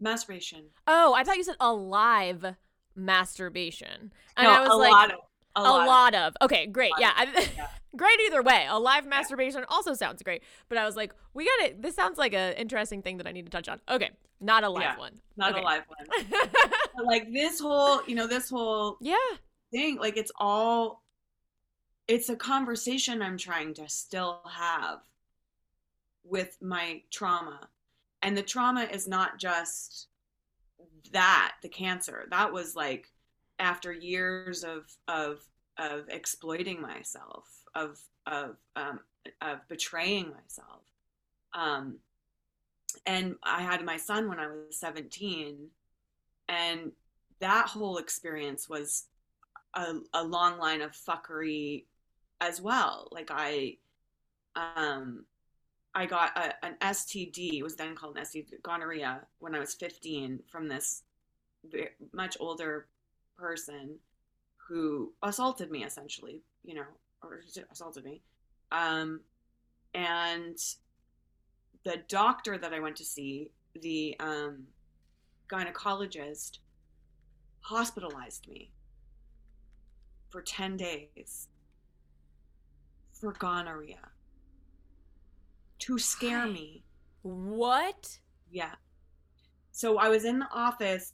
masturbation? 0.00 0.64
Oh, 0.86 1.14
I 1.14 1.24
thought 1.24 1.36
you 1.36 1.44
said 1.44 1.56
alive 1.60 2.54
masturbation, 2.94 4.12
and 4.36 4.44
no, 4.46 4.50
I 4.50 4.60
was 4.60 4.70
a 4.70 4.74
like, 4.74 4.92
lot 4.92 5.10
of 5.12 5.18
a, 5.56 5.60
a, 5.60 5.62
lot, 5.62 5.86
lot. 5.86 6.14
of. 6.14 6.36
Okay, 6.42 6.66
great. 6.66 6.92
Yeah, 6.98 7.12
of- 7.22 7.54
yeah. 7.56 7.66
great 7.96 8.18
either 8.26 8.42
way. 8.42 8.66
A 8.68 8.78
live 8.78 9.06
masturbation 9.06 9.64
also 9.68 9.94
sounds 9.94 10.22
great, 10.22 10.42
but 10.68 10.78
I 10.78 10.84
was 10.84 10.96
like, 10.96 11.14
we 11.32 11.44
got 11.44 11.66
it. 11.66 11.82
This 11.82 11.94
sounds 11.94 12.18
like 12.18 12.34
an 12.34 12.54
interesting 12.54 13.02
thing 13.02 13.18
that 13.18 13.26
I 13.26 13.32
need 13.32 13.44
to 13.46 13.50
touch 13.50 13.68
on. 13.68 13.80
Okay, 13.88 14.10
not 14.40 14.64
a 14.64 14.68
live 14.68 14.82
Yeah. 14.82 14.98
one. 14.98 15.20
not 15.36 15.52
Okay. 15.52 15.60
a 15.60 15.64
live 15.64 15.82
one. 15.88 16.40
Like 17.06 17.32
this 17.32 17.60
whole, 17.60 18.00
you 18.06 18.14
know, 18.14 18.26
this 18.26 18.48
whole 18.48 18.96
yeah. 19.00 19.16
thing, 19.72 19.96
like 19.98 20.16
it's 20.16 20.32
all, 20.38 21.02
it's 22.06 22.28
a 22.28 22.36
conversation 22.36 23.20
I'm 23.20 23.36
trying 23.36 23.74
to 23.74 23.88
still 23.88 24.40
have 24.48 25.00
with 26.24 26.56
my 26.62 27.02
trauma. 27.10 27.68
And 28.22 28.36
the 28.36 28.42
trauma 28.42 28.84
is 28.84 29.06
not 29.08 29.38
just 29.38 30.08
that, 31.12 31.54
the 31.62 31.68
cancer. 31.68 32.26
That 32.30 32.52
was 32.52 32.74
like 32.74 33.12
after 33.58 33.92
years 33.92 34.64
of, 34.64 34.84
of, 35.08 35.40
of 35.78 36.08
exploiting 36.08 36.80
myself, 36.80 37.46
of, 37.74 37.98
of, 38.26 38.56
um, 38.76 39.00
of 39.40 39.66
betraying 39.68 40.30
myself. 40.30 40.82
Um, 41.52 41.98
and 43.06 43.36
I 43.42 43.62
had 43.62 43.84
my 43.84 43.96
son 43.96 44.28
when 44.28 44.38
I 44.38 44.46
was 44.46 44.78
17 44.78 45.68
and 46.48 46.92
that 47.40 47.66
whole 47.66 47.98
experience 47.98 48.68
was 48.68 49.06
a, 49.74 49.94
a 50.12 50.22
long 50.22 50.58
line 50.58 50.82
of 50.82 50.92
fuckery 50.92 51.84
as 52.40 52.60
well 52.60 53.08
like 53.12 53.30
i 53.30 53.76
um 54.56 55.24
i 55.94 56.04
got 56.06 56.36
a, 56.36 56.64
an 56.64 56.76
std 56.82 57.58
it 57.58 57.62
was 57.62 57.76
then 57.76 57.94
called 57.94 58.16
an 58.16 58.24
std 58.24 58.62
gonorrhea 58.62 59.20
when 59.38 59.54
i 59.54 59.58
was 59.58 59.74
15 59.74 60.40
from 60.50 60.68
this 60.68 61.02
much 62.12 62.36
older 62.40 62.86
person 63.36 63.96
who 64.68 65.12
assaulted 65.22 65.70
me 65.70 65.84
essentially 65.84 66.42
you 66.64 66.74
know 66.74 66.84
or 67.22 67.40
assaulted 67.70 68.04
me 68.04 68.22
um 68.72 69.20
and 69.94 70.56
the 71.84 72.02
doctor 72.08 72.56
that 72.58 72.72
i 72.72 72.80
went 72.80 72.96
to 72.96 73.04
see 73.04 73.50
the 73.82 74.16
um 74.20 74.64
gynecologist 75.52 76.58
hospitalized 77.60 78.48
me 78.48 78.70
for 80.30 80.42
10 80.42 80.76
days 80.76 81.48
for 83.12 83.32
gonorrhea 83.32 84.10
to 85.84 85.98
scare 85.98 86.46
me. 86.46 86.82
What? 87.22 88.18
Yeah. 88.50 88.74
So 89.72 89.98
I 89.98 90.08
was 90.08 90.24
in 90.24 90.38
the 90.38 90.48
office. 90.52 91.12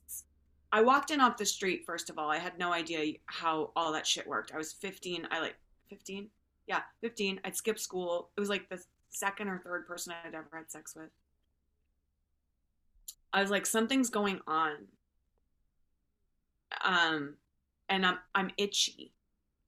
I 0.72 0.82
walked 0.82 1.10
in 1.10 1.20
off 1.20 1.36
the 1.36 1.46
street, 1.46 1.84
first 1.84 2.10
of 2.10 2.18
all. 2.18 2.30
I 2.30 2.38
had 2.38 2.58
no 2.58 2.72
idea 2.72 3.14
how 3.26 3.72
all 3.74 3.92
that 3.92 4.06
shit 4.06 4.26
worked. 4.26 4.52
I 4.54 4.58
was 4.58 4.72
15. 4.72 5.26
I 5.30 5.40
like 5.40 5.56
15? 5.88 6.28
Yeah, 6.66 6.82
15. 7.00 7.40
I'd 7.44 7.56
skipped 7.56 7.80
school. 7.80 8.30
It 8.36 8.40
was 8.40 8.48
like 8.48 8.68
the 8.68 8.82
second 9.08 9.48
or 9.48 9.58
third 9.58 9.86
person 9.86 10.14
I'd 10.24 10.34
ever 10.34 10.48
had 10.52 10.70
sex 10.70 10.94
with. 10.94 11.10
I 13.32 13.40
was 13.40 13.50
like, 13.50 13.66
something's 13.66 14.10
going 14.10 14.40
on. 14.46 14.72
Um, 16.84 17.34
and 17.88 18.06
I'm 18.06 18.18
I'm 18.34 18.50
itchy. 18.56 19.12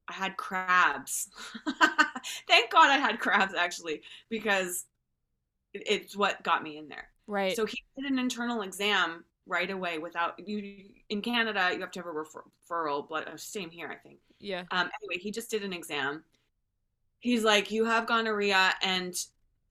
I 0.09 0.15
had 0.15 0.37
crabs. 0.37 1.29
Thank 2.49 2.71
God 2.71 2.91
I 2.91 2.99
had 2.99 3.19
crabs 3.19 3.55
actually, 3.55 4.03
because 4.29 4.85
it's 5.75 6.17
what 6.17 6.43
got 6.43 6.63
me 6.63 6.79
in 6.79 6.89
there. 6.89 7.09
Right. 7.27 7.57
So 7.57 7.67
he 7.67 7.83
did 7.97 8.11
an 8.11 8.19
internal 8.19 8.63
exam 8.63 9.25
right 9.47 9.71
away 9.71 9.99
without 9.99 10.35
you. 10.47 10.85
In 11.09 11.21
Canada, 11.21 11.71
you 11.73 11.81
have 11.81 11.91
to 11.93 11.99
have 12.01 12.07
a 12.07 12.11
refer- 12.13 12.45
referral. 12.71 13.09
Blood. 13.09 13.29
uh, 13.29 13.37
Same 13.37 13.71
here, 13.71 13.89
I 13.89 13.97
think. 13.97 14.19
yeah. 14.39 14.63
Um, 14.71 14.89
anyway, 15.03 15.21
he 15.21 15.31
just 15.31 15.51
did 15.51 15.63
an 15.65 15.73
exam. 15.73 16.23
He's 17.21 17.45
like, 17.45 17.71
you 17.71 17.85
have 17.85 18.07
gonorrhea 18.07 18.75
and 18.83 19.15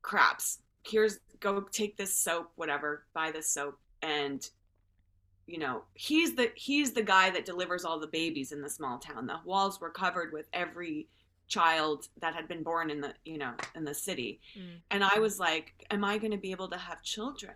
craps. 0.01 0.59
Here's 0.85 1.19
go 1.39 1.61
take 1.71 1.97
this 1.97 2.13
soap, 2.17 2.51
whatever. 2.55 3.05
Buy 3.13 3.31
this 3.31 3.49
soap, 3.49 3.77
and 4.01 4.47
you 5.47 5.57
know 5.57 5.83
he's 5.93 6.35
the 6.35 6.51
he's 6.55 6.91
the 6.93 7.03
guy 7.03 7.29
that 7.29 7.45
delivers 7.45 7.83
all 7.85 7.99
the 7.99 8.07
babies 8.07 8.51
in 8.51 8.61
the 8.61 8.69
small 8.69 8.97
town. 8.99 9.25
The 9.27 9.39
walls 9.45 9.79
were 9.81 9.89
covered 9.89 10.31
with 10.33 10.47
every 10.53 11.07
child 11.47 12.07
that 12.21 12.33
had 12.33 12.47
been 12.47 12.63
born 12.63 12.89
in 12.89 13.01
the 13.01 13.13
you 13.25 13.37
know 13.37 13.51
in 13.75 13.83
the 13.83 13.93
city, 13.93 14.39
Mm. 14.57 14.77
and 14.91 15.03
I 15.03 15.19
was 15.19 15.37
like, 15.39 15.73
am 15.91 16.03
I 16.05 16.17
going 16.17 16.31
to 16.31 16.37
be 16.37 16.51
able 16.51 16.69
to 16.69 16.77
have 16.77 17.03
children? 17.03 17.55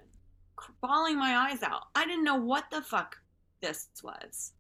Bawling 0.82 1.18
my 1.18 1.36
eyes 1.50 1.64
out. 1.64 1.88
I 1.96 2.06
didn't 2.06 2.24
know 2.24 2.36
what 2.36 2.70
the 2.72 2.82
fuck 2.82 3.18
this 3.62 3.90
was. 4.04 4.54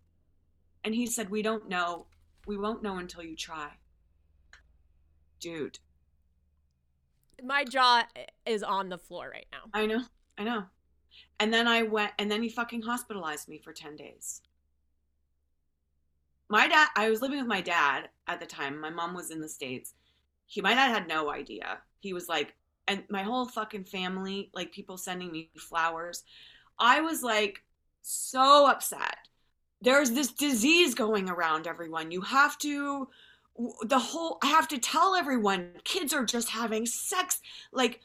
And 0.83 0.93
he 0.93 1.05
said, 1.07 1.29
we 1.29 1.41
don't 1.41 1.67
know. 1.67 2.05
We 2.47 2.57
won't 2.57 2.83
know 2.83 2.97
until 2.97 3.23
you 3.23 3.35
try. 3.35 3.69
Dude, 5.39 5.79
My 7.43 7.63
jaw 7.63 8.03
is 8.45 8.63
on 8.63 8.89
the 8.89 8.97
floor 8.97 9.29
right 9.31 9.47
now. 9.51 9.69
I 9.73 9.85
know, 9.85 10.01
I 10.37 10.43
know. 10.43 10.63
And 11.39 11.53
then 11.53 11.67
I 11.67 11.83
went, 11.83 12.11
and 12.17 12.31
then 12.31 12.41
he 12.41 12.49
fucking 12.49 12.81
hospitalized 12.81 13.47
me 13.47 13.59
for 13.59 13.73
10 13.73 13.95
days. 13.95 14.41
My 16.49 16.67
dad, 16.67 16.87
I 16.95 17.09
was 17.09 17.21
living 17.21 17.39
with 17.39 17.47
my 17.47 17.61
dad 17.61 18.09
at 18.27 18.39
the 18.39 18.45
time. 18.45 18.79
My 18.79 18.89
mom 18.89 19.13
was 19.13 19.31
in 19.31 19.41
the 19.41 19.49
States. 19.49 19.93
He, 20.45 20.61
my 20.61 20.73
dad 20.73 20.89
had 20.89 21.07
no 21.07 21.31
idea. 21.31 21.79
He 21.99 22.13
was 22.13 22.29
like, 22.29 22.55
and 22.87 23.03
my 23.09 23.23
whole 23.23 23.45
fucking 23.45 23.85
family, 23.85 24.51
like 24.53 24.71
people 24.71 24.97
sending 24.97 25.31
me 25.31 25.49
flowers. 25.57 26.23
I 26.77 27.01
was 27.01 27.23
like 27.23 27.63
so 28.01 28.67
upset. 28.67 29.17
There's 29.81 30.11
this 30.11 30.31
disease 30.31 30.95
going 30.95 31.29
around 31.29 31.67
everyone. 31.67 32.11
You 32.11 32.21
have 32.21 32.57
to, 32.59 33.07
the 33.83 33.99
whole, 33.99 34.37
I 34.43 34.47
have 34.47 34.67
to 34.69 34.77
tell 34.77 35.15
everyone 35.15 35.71
kids 35.83 36.13
are 36.13 36.25
just 36.25 36.49
having 36.49 36.85
sex. 36.85 37.39
Like, 37.71 38.01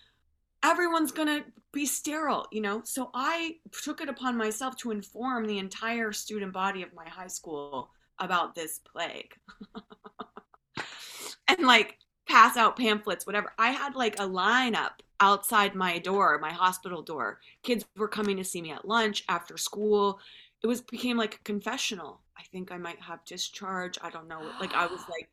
everyone's 0.63 1.13
gonna 1.13 1.45
be 1.73 1.87
sterile, 1.87 2.47
you 2.51 2.61
know. 2.61 2.83
So 2.85 3.11
I 3.15 3.57
took 3.83 4.01
it 4.01 4.09
upon 4.09 4.37
myself 4.37 4.77
to 4.79 4.91
inform 4.91 5.47
the 5.47 5.59
entire 5.59 6.13
student 6.13 6.53
body 6.53 6.83
of 6.83 6.95
my 6.95 7.09
high 7.09 7.29
school 7.29 7.91
about 8.19 8.55
this 8.55 8.81
plague. 8.81 9.35
and 11.49 11.67
like 11.67 11.97
pass 12.31 12.57
out 12.57 12.77
pamphlets, 12.77 13.27
whatever. 13.27 13.53
I 13.59 13.71
had 13.71 13.97
like 13.97 14.19
a 14.19 14.25
lineup 14.25 15.01
outside 15.19 15.75
my 15.75 15.99
door, 15.99 16.39
my 16.39 16.53
hospital 16.53 17.03
door. 17.03 17.41
Kids 17.63 17.85
were 17.97 18.09
coming 18.09 18.37
to 18.37 18.45
see 18.45 18.63
me 18.63 18.71
at 18.71 18.87
lunch, 18.87 19.25
after 19.29 19.59
school. 19.59 20.21
It 20.63 20.69
was 20.69 20.81
became 20.81 21.17
like 21.17 21.35
a 21.35 21.45
confessional. 21.45 22.21
I 22.39 22.43
think 22.53 22.71
I 22.71 22.79
might 22.79 23.01
have 23.01 23.25
discharge. 23.25 23.99
I 24.01 24.11
don't 24.11 24.29
know. 24.29 24.43
Like 24.61 24.75
I 24.75 24.87
was 24.87 25.01
like, 25.11 25.29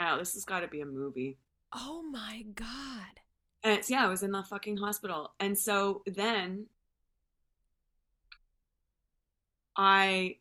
oh, 0.00 0.18
this 0.18 0.34
has 0.34 0.44
got 0.44 0.60
to 0.60 0.68
be 0.68 0.80
a 0.80 0.86
movie. 0.86 1.38
Oh 1.72 2.02
my 2.02 2.44
god. 2.54 3.20
And 3.62 3.78
it's 3.78 3.88
yeah, 3.88 4.04
I 4.04 4.08
was 4.08 4.22
in 4.22 4.32
the 4.32 4.42
fucking 4.42 4.78
hospital. 4.78 5.32
And 5.38 5.56
so 5.56 6.02
then 6.06 6.66
I 9.76 10.38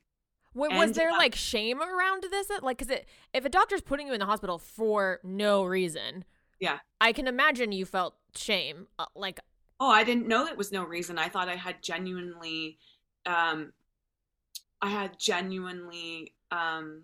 Was 0.56 0.94
there 0.94 1.12
like 1.12 1.36
shame 1.36 1.82
around 1.82 2.24
this? 2.30 2.50
Like, 2.62 2.78
cause 2.78 2.90
it, 2.90 3.08
if 3.34 3.44
a 3.44 3.50
doctor's 3.50 3.82
putting 3.82 4.08
you 4.08 4.14
in 4.14 4.20
the 4.20 4.26
hospital 4.26 4.58
for 4.58 5.20
no 5.24 5.66
reason, 5.66 6.24
yeah, 6.60 6.80
I 7.02 7.12
can 7.12 7.28
imagine 7.28 7.74
you 7.74 7.86
felt 7.86 8.16
shame. 8.36 8.88
Uh, 8.98 9.06
like, 9.16 9.42
oh, 9.80 9.90
I 9.90 10.06
didn't 10.06 10.28
know 10.28 10.48
it 10.48 10.58
was 10.58 10.72
no 10.72 10.86
reason. 10.86 11.20
I 11.20 11.28
thought 11.28 11.50
I 11.50 11.56
had 11.56 11.84
genuinely, 11.84 12.78
um, 13.26 13.74
I 14.82 14.90
had 14.90 15.20
genuinely 15.20 16.34
um, 16.52 17.04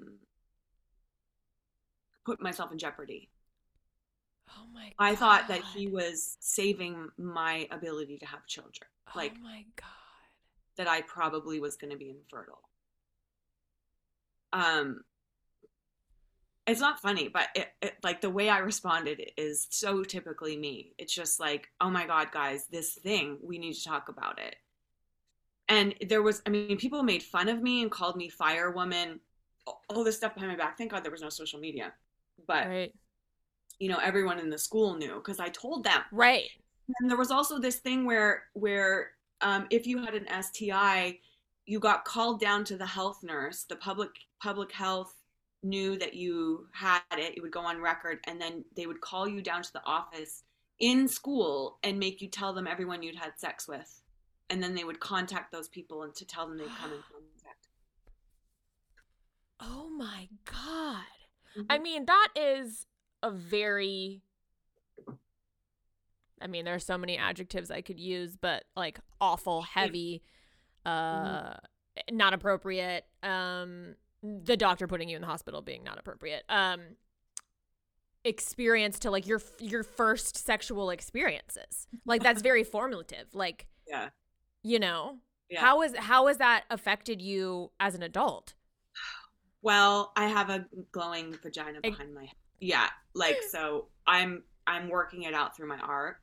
put 2.26 2.42
myself 2.42 2.72
in 2.72 2.78
jeopardy. 2.78 3.30
Oh 4.50 4.66
my! 4.74 4.86
God. 4.86 4.94
I 4.98 5.16
thought 5.16 5.48
that 5.50 5.62
he 5.76 5.88
was 5.88 6.38
saving 6.40 7.10
my 7.18 7.68
ability 7.70 8.18
to 8.20 8.26
have 8.26 8.46
children. 8.48 8.90
Oh 9.10 9.12
like, 9.18 9.34
my 9.42 9.66
god! 9.76 9.88
That 10.78 10.88
I 10.88 11.02
probably 11.02 11.60
was 11.60 11.76
going 11.76 11.92
to 11.92 11.98
be 11.98 12.10
infertile 12.10 12.62
um 14.54 15.02
it's 16.68 16.82
not 16.82 17.00
funny 17.00 17.28
but 17.28 17.48
it, 17.56 17.70
it, 17.82 17.94
like 18.04 18.22
the 18.22 18.30
way 18.30 18.50
i 18.50 18.60
responded 18.60 19.22
is 19.38 19.68
so 19.70 20.04
typically 20.04 20.58
me. 20.58 20.94
It's 20.98 21.14
just 21.14 21.40
like 21.40 21.68
oh 21.80 21.90
my 21.90 22.06
god 22.06 22.32
guys 22.32 22.68
this 22.68 22.94
thing 22.94 23.38
we 23.42 23.58
need 23.58 23.74
to 23.74 23.84
talk 23.84 24.10
about 24.10 24.40
it. 24.40 24.56
And 25.70 25.96
there 26.08 26.22
was 26.22 26.42
i 26.46 26.50
mean 26.50 26.78
people 26.78 27.04
made 27.04 27.24
fun 27.24 27.50
of 27.50 27.62
me 27.62 27.82
and 27.82 27.92
called 27.92 28.16
me 28.16 28.30
firewoman 28.30 29.20
all 29.90 30.04
this 30.04 30.18
stuff 30.18 30.34
behind 30.34 30.52
my 30.52 30.58
back. 30.58 30.78
Thank 30.78 30.92
god 30.92 31.04
there 31.04 31.12
was 31.12 31.22
no 31.22 31.30
social 31.30 31.60
media. 31.60 31.94
But 32.48 32.68
right. 32.68 32.94
you 33.80 33.90
know 33.90 34.00
everyone 34.02 34.40
in 34.40 34.50
the 34.50 34.58
school 34.58 34.96
knew 34.96 35.16
because 35.16 35.40
i 35.40 35.50
told 35.50 35.84
them. 35.84 36.02
Right. 36.12 36.50
And 37.00 37.10
there 37.10 37.18
was 37.18 37.32
also 37.32 37.60
this 37.60 37.78
thing 37.78 38.06
where 38.06 38.44
where 38.54 39.12
um, 39.42 39.66
if 39.72 39.88
you 39.88 39.98
had 40.04 40.14
an 40.14 40.28
sti 40.44 41.18
you 41.66 41.80
got 41.80 42.06
called 42.06 42.40
down 42.40 42.64
to 42.66 42.78
the 42.78 42.86
health 42.86 43.24
nurse 43.24 43.64
the 43.64 43.76
public 43.76 44.10
public 44.42 44.72
health 44.72 45.14
knew 45.64 45.98
that 46.00 46.14
you 46.14 46.68
had 46.74 47.02
it, 47.14 47.38
it 47.38 47.42
would 47.42 47.52
go 47.52 47.62
on 47.62 47.82
record, 47.82 48.20
and 48.26 48.42
then 48.42 48.66
they 48.76 48.88
would 48.88 49.02
call 49.02 49.28
you 49.28 49.42
down 49.42 49.62
to 49.62 49.74
the 49.74 49.86
office 49.86 50.44
in 50.80 51.08
school 51.08 51.78
and 51.84 52.00
make 52.00 52.22
you 52.22 52.28
tell 52.28 52.54
them 52.54 52.68
everyone 52.68 53.04
you'd 53.04 53.16
had 53.16 53.34
sex 53.38 53.68
with. 53.68 54.02
And 54.50 54.62
then 54.62 54.76
they 54.76 54.84
would 54.84 55.00
contact 55.00 55.52
those 55.52 55.70
people 55.70 56.04
and 56.04 56.14
to 56.16 56.26
tell 56.26 56.48
them 56.48 56.58
they'd 56.58 56.66
come 56.66 56.92
in 56.92 56.98
contact. 57.12 57.68
Oh 59.62 59.90
my 59.90 60.28
God. 60.46 61.06
Mm-hmm. 61.58 61.62
I 61.70 61.78
mean, 61.78 62.06
that 62.08 62.30
is 62.36 62.88
a 63.24 63.32
very 63.32 64.22
I 66.44 66.48
mean, 66.48 66.66
there 66.66 66.74
are 66.74 66.80
so 66.80 66.98
many 66.98 67.20
adjectives 67.20 67.70
I 67.70 67.82
could 67.82 68.00
use, 68.00 68.36
but 68.36 68.64
like 68.76 69.00
awful, 69.22 69.62
heavy, 69.62 70.24
mm-hmm. 70.86 71.28
uh 71.28 71.54
mm-hmm. 71.54 72.18
not 72.18 72.34
appropriate, 72.34 73.06
um 73.22 73.96
the 74.24 74.56
doctor 74.56 74.88
putting 74.88 75.10
you 75.10 75.16
in 75.16 75.22
the 75.22 75.28
hospital 75.28 75.62
being 75.62 75.84
not 75.84 75.98
appropriate 75.98 76.44
um 76.50 76.80
experience 78.24 79.00
to 79.00 79.12
like 79.12 79.26
your 79.26 79.42
your 79.60 79.84
first 79.84 80.38
sexual 80.38 80.90
experiences. 80.90 81.88
Like 82.06 82.22
that's 82.24 82.42
very 82.44 82.64
formative. 82.64 83.34
Like 83.34 83.68
yeah. 83.88 84.10
you 84.64 84.80
know 84.80 85.18
yeah. 85.50 85.62
how 85.62 85.82
is 85.82 85.96
how 85.98 86.28
has 86.28 86.38
that 86.38 86.64
affected 86.70 87.22
you 87.22 87.72
as 87.80 87.96
an 87.96 88.04
adult? 88.04 88.54
Well 89.64 90.12
i 90.16 90.28
have 90.28 90.50
a 90.50 90.66
glowing 90.92 91.38
vagina 91.44 91.80
behind 91.82 92.16
my 92.16 92.22
head 92.22 92.36
yeah 92.60 92.88
like 93.14 93.38
so 93.52 93.90
i'm 94.08 94.42
i'm 94.66 94.90
working 94.90 95.24
it 95.24 95.36
out 95.36 95.56
through 95.56 95.68
my 95.68 95.78
art 95.78 96.18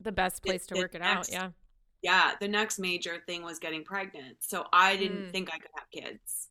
the 0.00 0.12
best 0.12 0.42
place 0.42 0.64
to 0.66 0.74
work 0.76 0.94
it 0.94 1.00
next, 1.00 1.34
out 1.34 1.34
yeah. 1.34 1.50
Yeah 2.00 2.32
the 2.40 2.48
next 2.48 2.78
major 2.78 3.18
thing 3.26 3.42
was 3.42 3.58
getting 3.58 3.84
pregnant. 3.84 4.38
So 4.40 4.64
i 4.72 4.96
didn't 4.96 5.26
mm. 5.26 5.30
think 5.30 5.50
i 5.52 5.58
could 5.58 5.70
have 5.74 5.90
kids 5.90 6.48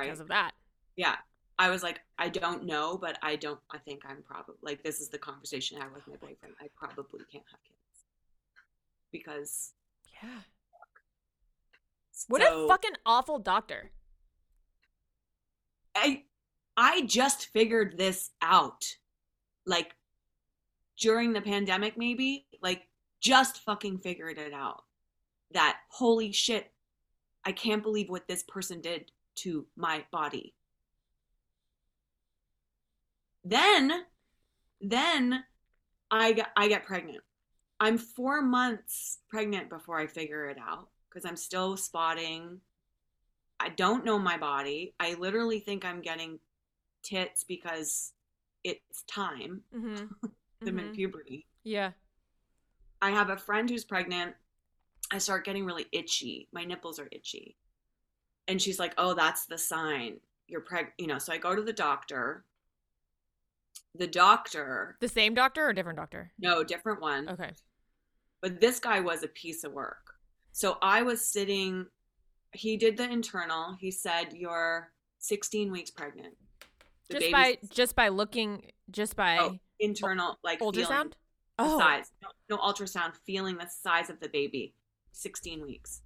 because 0.00 0.18
right? 0.18 0.22
of 0.22 0.28
that. 0.28 0.52
Yeah. 0.96 1.16
I 1.58 1.70
was 1.70 1.82
like, 1.82 2.00
I 2.18 2.28
don't 2.28 2.66
know, 2.66 2.98
but 2.98 3.18
I 3.22 3.36
don't, 3.36 3.58
I 3.70 3.78
think 3.78 4.02
I'm 4.06 4.22
probably, 4.22 4.56
like, 4.60 4.82
this 4.82 5.00
is 5.00 5.08
the 5.08 5.16
conversation 5.16 5.78
I 5.78 5.84
had 5.84 5.94
with 5.94 6.02
oh 6.06 6.10
my 6.10 6.16
boyfriend. 6.16 6.54
I 6.60 6.66
probably 6.76 7.20
can't 7.32 7.44
have 7.50 7.62
kids. 7.62 8.04
Because. 9.10 9.72
Yeah. 10.22 10.40
What 12.28 12.42
a 12.42 12.66
fucking 12.68 12.96
awful 13.06 13.38
doctor. 13.38 13.90
I, 15.94 16.24
I 16.76 17.02
just 17.06 17.46
figured 17.54 17.96
this 17.96 18.30
out. 18.42 18.84
Like, 19.64 19.94
during 21.00 21.32
the 21.32 21.40
pandemic, 21.40 21.96
maybe. 21.96 22.46
Like, 22.60 22.82
just 23.20 23.60
fucking 23.60 23.98
figured 24.00 24.36
it 24.36 24.52
out. 24.52 24.82
That, 25.52 25.78
holy 25.88 26.32
shit, 26.32 26.70
I 27.46 27.52
can't 27.52 27.82
believe 27.82 28.10
what 28.10 28.28
this 28.28 28.42
person 28.42 28.82
did 28.82 29.10
to 29.36 29.66
my 29.76 30.04
body. 30.10 30.54
Then, 33.44 33.92
then 34.80 35.44
I 36.10 36.32
get, 36.32 36.48
I 36.56 36.68
get 36.68 36.84
pregnant. 36.84 37.22
I'm 37.78 37.98
four 37.98 38.42
months 38.42 39.18
pregnant 39.28 39.68
before 39.68 39.98
I 39.98 40.06
figure 40.06 40.48
it 40.48 40.58
out 40.58 40.88
because 41.08 41.24
I'm 41.24 41.36
still 41.36 41.76
spotting. 41.76 42.60
I 43.60 43.68
don't 43.70 44.04
know 44.04 44.18
my 44.18 44.38
body. 44.38 44.94
I 44.98 45.14
literally 45.14 45.60
think 45.60 45.84
I'm 45.84 46.00
getting 46.00 46.40
tits 47.02 47.44
because 47.44 48.12
it's 48.64 49.02
time. 49.04 49.62
Mm-hmm. 49.74 50.06
I'm 50.62 50.68
mm-hmm. 50.68 50.78
in 50.78 50.92
puberty. 50.92 51.46
Yeah. 51.64 51.92
I 53.02 53.10
have 53.10 53.28
a 53.28 53.36
friend 53.36 53.68
who's 53.68 53.84
pregnant. 53.84 54.34
I 55.12 55.18
start 55.18 55.44
getting 55.44 55.64
really 55.64 55.86
itchy. 55.92 56.48
My 56.52 56.64
nipples 56.64 56.98
are 56.98 57.08
itchy 57.12 57.56
and 58.48 58.60
she's 58.60 58.78
like, 58.78 58.94
"Oh, 58.98 59.14
that's 59.14 59.46
the 59.46 59.58
sign. 59.58 60.20
You're 60.48 60.60
pregnant." 60.60 60.94
You 60.98 61.06
know, 61.06 61.18
so 61.18 61.32
I 61.32 61.38
go 61.38 61.54
to 61.54 61.62
the 61.62 61.72
doctor. 61.72 62.44
The 63.94 64.06
doctor, 64.06 64.96
the 65.00 65.08
same 65.08 65.34
doctor 65.34 65.66
or 65.66 65.72
different 65.72 65.98
doctor? 65.98 66.30
No, 66.38 66.62
different 66.62 67.00
one. 67.00 67.28
Okay. 67.28 67.52
But 68.42 68.60
this 68.60 68.78
guy 68.78 69.00
was 69.00 69.22
a 69.22 69.28
piece 69.28 69.64
of 69.64 69.72
work. 69.72 70.14
So 70.52 70.76
I 70.82 71.02
was 71.02 71.24
sitting. 71.24 71.86
He 72.52 72.76
did 72.76 72.96
the 72.96 73.08
internal. 73.08 73.74
He 73.80 73.90
said, 73.90 74.32
"You're 74.32 74.92
16 75.18 75.72
weeks 75.72 75.90
pregnant." 75.90 76.34
The 77.08 77.20
just 77.20 77.32
by 77.32 77.58
just 77.70 77.96
by 77.96 78.08
looking, 78.08 78.70
just 78.90 79.16
by 79.16 79.38
oh, 79.38 79.58
internal, 79.80 80.38
like 80.42 80.60
ultrasound. 80.60 81.12
Oh, 81.58 81.78
size. 81.78 82.12
No, 82.22 82.28
no 82.50 82.58
ultrasound. 82.58 83.14
Feeling 83.24 83.56
the 83.56 83.66
size 83.66 84.10
of 84.10 84.20
the 84.20 84.28
baby. 84.28 84.74
16 85.12 85.64
weeks. 85.64 86.02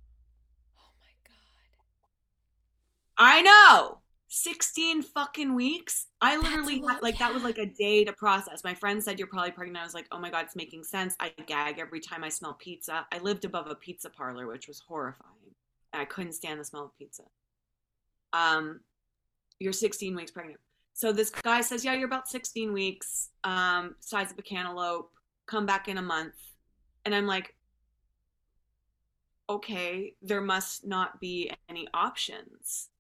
I 3.21 3.43
know. 3.43 3.99
16 4.29 5.03
fucking 5.03 5.55
weeks. 5.55 6.07
I 6.23 6.37
literally 6.39 6.83
had, 6.89 7.03
like 7.03 7.19
that 7.19 7.35
was 7.35 7.43
like 7.43 7.59
a 7.59 7.67
day 7.67 8.03
to 8.05 8.13
process. 8.15 8.65
My 8.65 8.73
friend 8.73 9.03
said 9.03 9.19
you're 9.19 9.29
probably 9.29 9.51
pregnant. 9.51 9.79
I 9.79 9.85
was 9.85 9.93
like, 9.93 10.07
"Oh 10.11 10.19
my 10.19 10.31
god, 10.31 10.45
it's 10.45 10.57
making 10.57 10.85
sense." 10.85 11.17
I 11.21 11.33
gag 11.47 11.79
every 11.79 12.01
time 12.01 12.25
I 12.25 12.29
smell 12.31 12.55
pizza. 12.55 13.07
I 13.13 13.19
lived 13.19 13.45
above 13.45 13.67
a 13.67 13.75
pizza 13.75 14.09
parlor, 14.09 14.47
which 14.47 14.69
was 14.69 14.81
horrifying. 14.81 15.55
I 15.93 16.05
couldn't 16.07 16.33
stand 16.33 16.61
the 16.61 16.65
smell 16.65 16.85
of 16.85 16.97
pizza. 16.97 17.25
Um 18.33 18.81
you're 19.59 19.73
16 19.75 20.15
weeks 20.17 20.31
pregnant. 20.31 20.61
So 20.95 21.13
this 21.13 21.31
guy 21.31 21.61
says, 21.61 21.85
"Yeah, 21.85 21.95
you're 21.95 22.07
about 22.07 22.29
16 22.29 22.73
weeks. 22.73 23.31
Um 23.45 23.97
size 24.01 24.33
of 24.33 24.39
a 24.39 24.43
cantaloupe. 24.43 25.11
Come 25.47 25.67
back 25.67 25.89
in 25.89 25.99
a 25.99 26.03
month." 26.03 26.37
And 27.05 27.15
I'm 27.15 27.27
like, 27.27 27.57
"Okay, 29.49 30.15
there 30.23 30.41
must 30.41 30.87
not 30.87 31.21
be 31.21 31.53
any 31.69 31.87
options." 31.93 32.91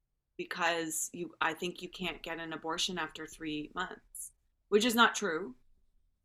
Because 0.45 1.11
you 1.13 1.35
I 1.43 1.53
think 1.53 1.83
you 1.83 1.91
can't 1.91 2.23
get 2.23 2.39
an 2.39 2.55
abortion 2.55 2.97
after 2.97 3.27
3 3.27 3.73
months, 3.75 4.33
which 4.71 4.87
is 4.87 4.95
not 4.95 5.15
true. 5.15 5.55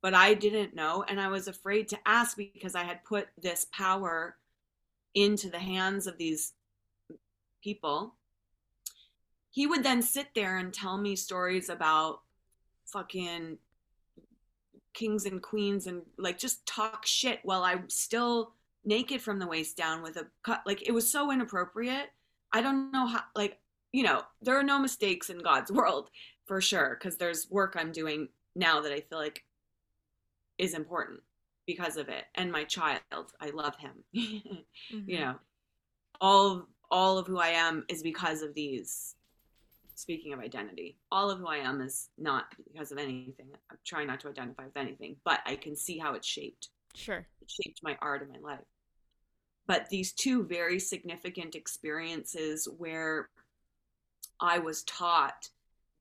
But 0.01 0.13
I 0.13 0.35
didn't 0.35 0.73
know 0.73 1.03
and 1.05 1.19
I 1.19 1.27
was 1.27 1.49
afraid 1.49 1.89
to 1.89 1.99
ask 2.05 2.37
because 2.37 2.75
I 2.75 2.83
had 2.83 3.03
put 3.03 3.27
this 3.37 3.67
power 3.73 4.37
into 5.13 5.49
the 5.49 5.59
hands 5.59 6.07
of 6.07 6.17
these 6.17 6.53
people. 7.61 8.15
He 9.51 9.67
would 9.67 9.83
then 9.83 10.01
sit 10.01 10.27
there 10.33 10.57
and 10.59 10.73
tell 10.73 10.97
me 10.97 11.17
stories 11.17 11.67
about 11.69 12.21
fucking 12.85 13.57
kings 14.93 15.25
and 15.25 15.41
queens 15.41 15.87
and 15.87 16.03
like 16.17 16.37
just 16.37 16.65
talk 16.65 17.05
shit 17.05 17.41
while 17.43 17.63
I'm 17.63 17.89
still 17.89 18.53
naked 18.85 19.21
from 19.21 19.39
the 19.39 19.47
waist 19.47 19.75
down 19.75 20.01
with 20.01 20.15
a 20.15 20.27
cut. 20.41 20.61
Like 20.65 20.87
it 20.87 20.93
was 20.93 21.11
so 21.11 21.31
inappropriate. 21.31 22.11
I 22.53 22.61
don't 22.61 22.93
know 22.93 23.07
how, 23.07 23.23
like, 23.35 23.59
you 23.95 24.03
know, 24.03 24.23
there 24.41 24.59
are 24.59 24.63
no 24.63 24.77
mistakes 24.77 25.29
in 25.29 25.39
God's 25.39 25.71
world 25.79 26.09
for 26.45 26.59
sure, 26.59 26.97
because 26.99 27.17
there's 27.17 27.47
work 27.49 27.75
I'm 27.77 27.93
doing 27.93 28.27
now 28.55 28.81
that 28.81 28.91
I 28.91 28.99
feel 28.99 29.17
like 29.17 29.43
is 30.57 30.73
important 30.73 31.21
because 31.65 31.95
of 31.95 32.09
it. 32.09 32.25
And 32.35 32.51
my 32.51 32.65
child, 32.65 33.01
I 33.39 33.51
love 33.53 33.75
him. 33.77 33.91
mm-hmm. 34.15 35.09
You 35.09 35.19
know, 35.19 35.35
all 36.19 36.67
all 36.91 37.17
of 37.17 37.25
who 37.27 37.39
I 37.39 37.49
am 37.49 37.85
is 37.87 38.03
because 38.03 38.41
of 38.41 38.53
these. 38.53 39.15
Speaking 39.97 40.33
of 40.33 40.41
identity, 40.41 40.97
all 41.09 41.31
of 41.31 41.39
who 41.39 41.47
I 41.47 41.57
am 41.57 41.79
is 41.79 42.09
not 42.17 42.47
because 42.67 42.91
of 42.91 42.97
anything. 42.97 43.47
I'm 43.71 43.77
trying 43.85 44.07
not 44.07 44.19
to 44.19 44.27
identify 44.27 44.65
with 44.65 44.75
anything, 44.75 45.15
but 45.23 45.39
I 45.45 45.55
can 45.55 45.73
see 45.73 45.97
how 45.97 46.15
it's 46.15 46.27
shaped. 46.27 46.67
Sure. 46.95 47.25
It 47.41 47.49
shaped 47.49 47.79
my 47.81 47.97
art 48.01 48.21
and 48.21 48.29
my 48.29 48.39
life. 48.39 48.65
But 49.67 49.87
these 49.89 50.11
two 50.11 50.43
very 50.43 50.79
significant 50.79 51.55
experiences 51.55 52.67
where 52.77 53.29
I 54.39 54.59
was 54.59 54.83
taught 54.83 55.49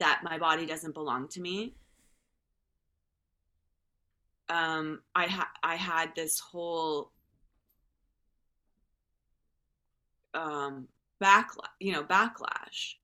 that 0.00 0.22
my 0.24 0.38
body 0.38 0.66
doesn't 0.66 0.94
belong 0.94 1.28
to 1.28 1.40
me. 1.40 1.74
Um, 4.48 5.00
I 5.14 5.26
had 5.26 5.46
I 5.62 5.76
had 5.76 6.14
this 6.14 6.38
whole 6.38 7.12
um, 10.34 10.88
backlash, 11.22 11.68
you 11.80 11.92
know, 11.92 12.02
backlash. 12.02 12.94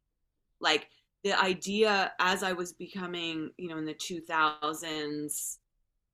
Like 0.61 0.89
the 1.25 1.39
idea 1.41 2.13
as 2.19 2.43
I 2.43 2.53
was 2.53 2.73
becoming, 2.73 3.51
you 3.57 3.69
know, 3.69 3.79
in 3.79 3.87
the 3.87 3.95
2000s, 3.95 5.59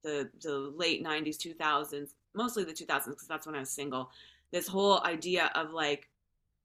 the 0.05 0.31
the 0.43 0.73
late 0.77 1.05
90s, 1.05 1.39
2000s, 1.39 2.11
mostly 2.35 2.65
the 2.65 2.73
2000s 2.73 3.07
because 3.07 3.29
that's 3.29 3.47
when 3.47 3.57
I 3.57 3.61
was 3.61 3.71
single. 3.71 4.11
This 4.53 4.69
whole 4.69 5.03
idea 5.05 5.51
of 5.55 5.73
like 5.73 6.09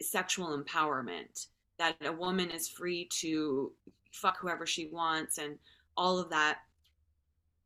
sexual 0.02 0.58
empowerment 0.58 1.48
that 1.82 1.96
a 2.06 2.12
woman 2.12 2.52
is 2.52 2.70
free 2.70 3.08
to 3.22 3.72
fuck 4.12 4.38
whoever 4.40 4.66
she 4.68 4.88
wants 4.88 5.40
and 5.40 5.58
all 5.98 6.20
of 6.20 6.30
that. 6.30 6.60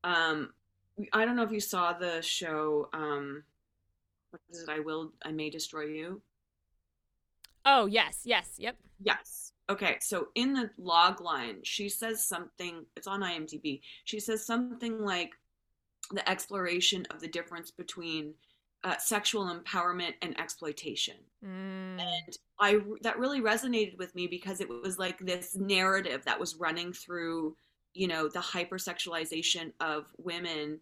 Um, 0.04 0.54
I 1.12 1.25
don't 1.25 1.36
know 1.36 1.43
if 1.43 1.51
you 1.51 1.60
saw 1.60 1.93
the 1.93 2.21
show. 2.21 2.88
Um, 2.93 3.43
what 4.30 4.41
is 4.49 4.63
it? 4.63 4.69
I 4.69 4.80
will. 4.80 5.12
I 5.23 5.32
may 5.32 5.49
destroy 5.49 5.86
you. 5.86 6.21
Oh, 7.65 7.88
yes, 7.88 8.21
yes, 8.23 8.51
yep. 8.58 8.78
Yes. 9.01 9.51
Okay, 9.69 9.97
so 9.99 10.28
in 10.36 10.54
the 10.54 10.69
log 10.78 11.19
line, 11.19 11.58
she 11.63 11.89
says 11.89 12.23
something, 12.23 12.86
it's 12.95 13.08
on 13.08 13.21
IMDb. 13.21 13.82
She 14.04 14.19
says 14.19 14.45
something 14.45 15.01
like 15.01 15.32
the 16.12 16.28
exploration 16.30 17.06
of 17.10 17.19
the 17.19 17.28
difference 17.28 17.71
between 17.71 18.36
uh, 18.84 18.98
sexual 18.98 19.46
empowerment 19.46 20.14
and 20.22 20.40
exploitation. 20.40 21.16
Mm. 21.44 22.00
And 22.00 22.38
I 22.60 22.80
that 23.02 23.18
really 23.18 23.42
resonated 23.42 23.98
with 23.98 24.14
me 24.16 24.28
because 24.28 24.62
it 24.62 24.70
was 24.70 25.00
like 25.00 25.20
this 25.20 25.56
narrative 25.56 26.24
that 26.26 26.40
was 26.40 26.56
running 26.56 26.94
through, 26.94 27.56
you 27.94 28.08
know, 28.08 28.28
the 28.28 28.40
hypersexualization 28.40 29.72
of 29.80 30.06
women 30.18 30.80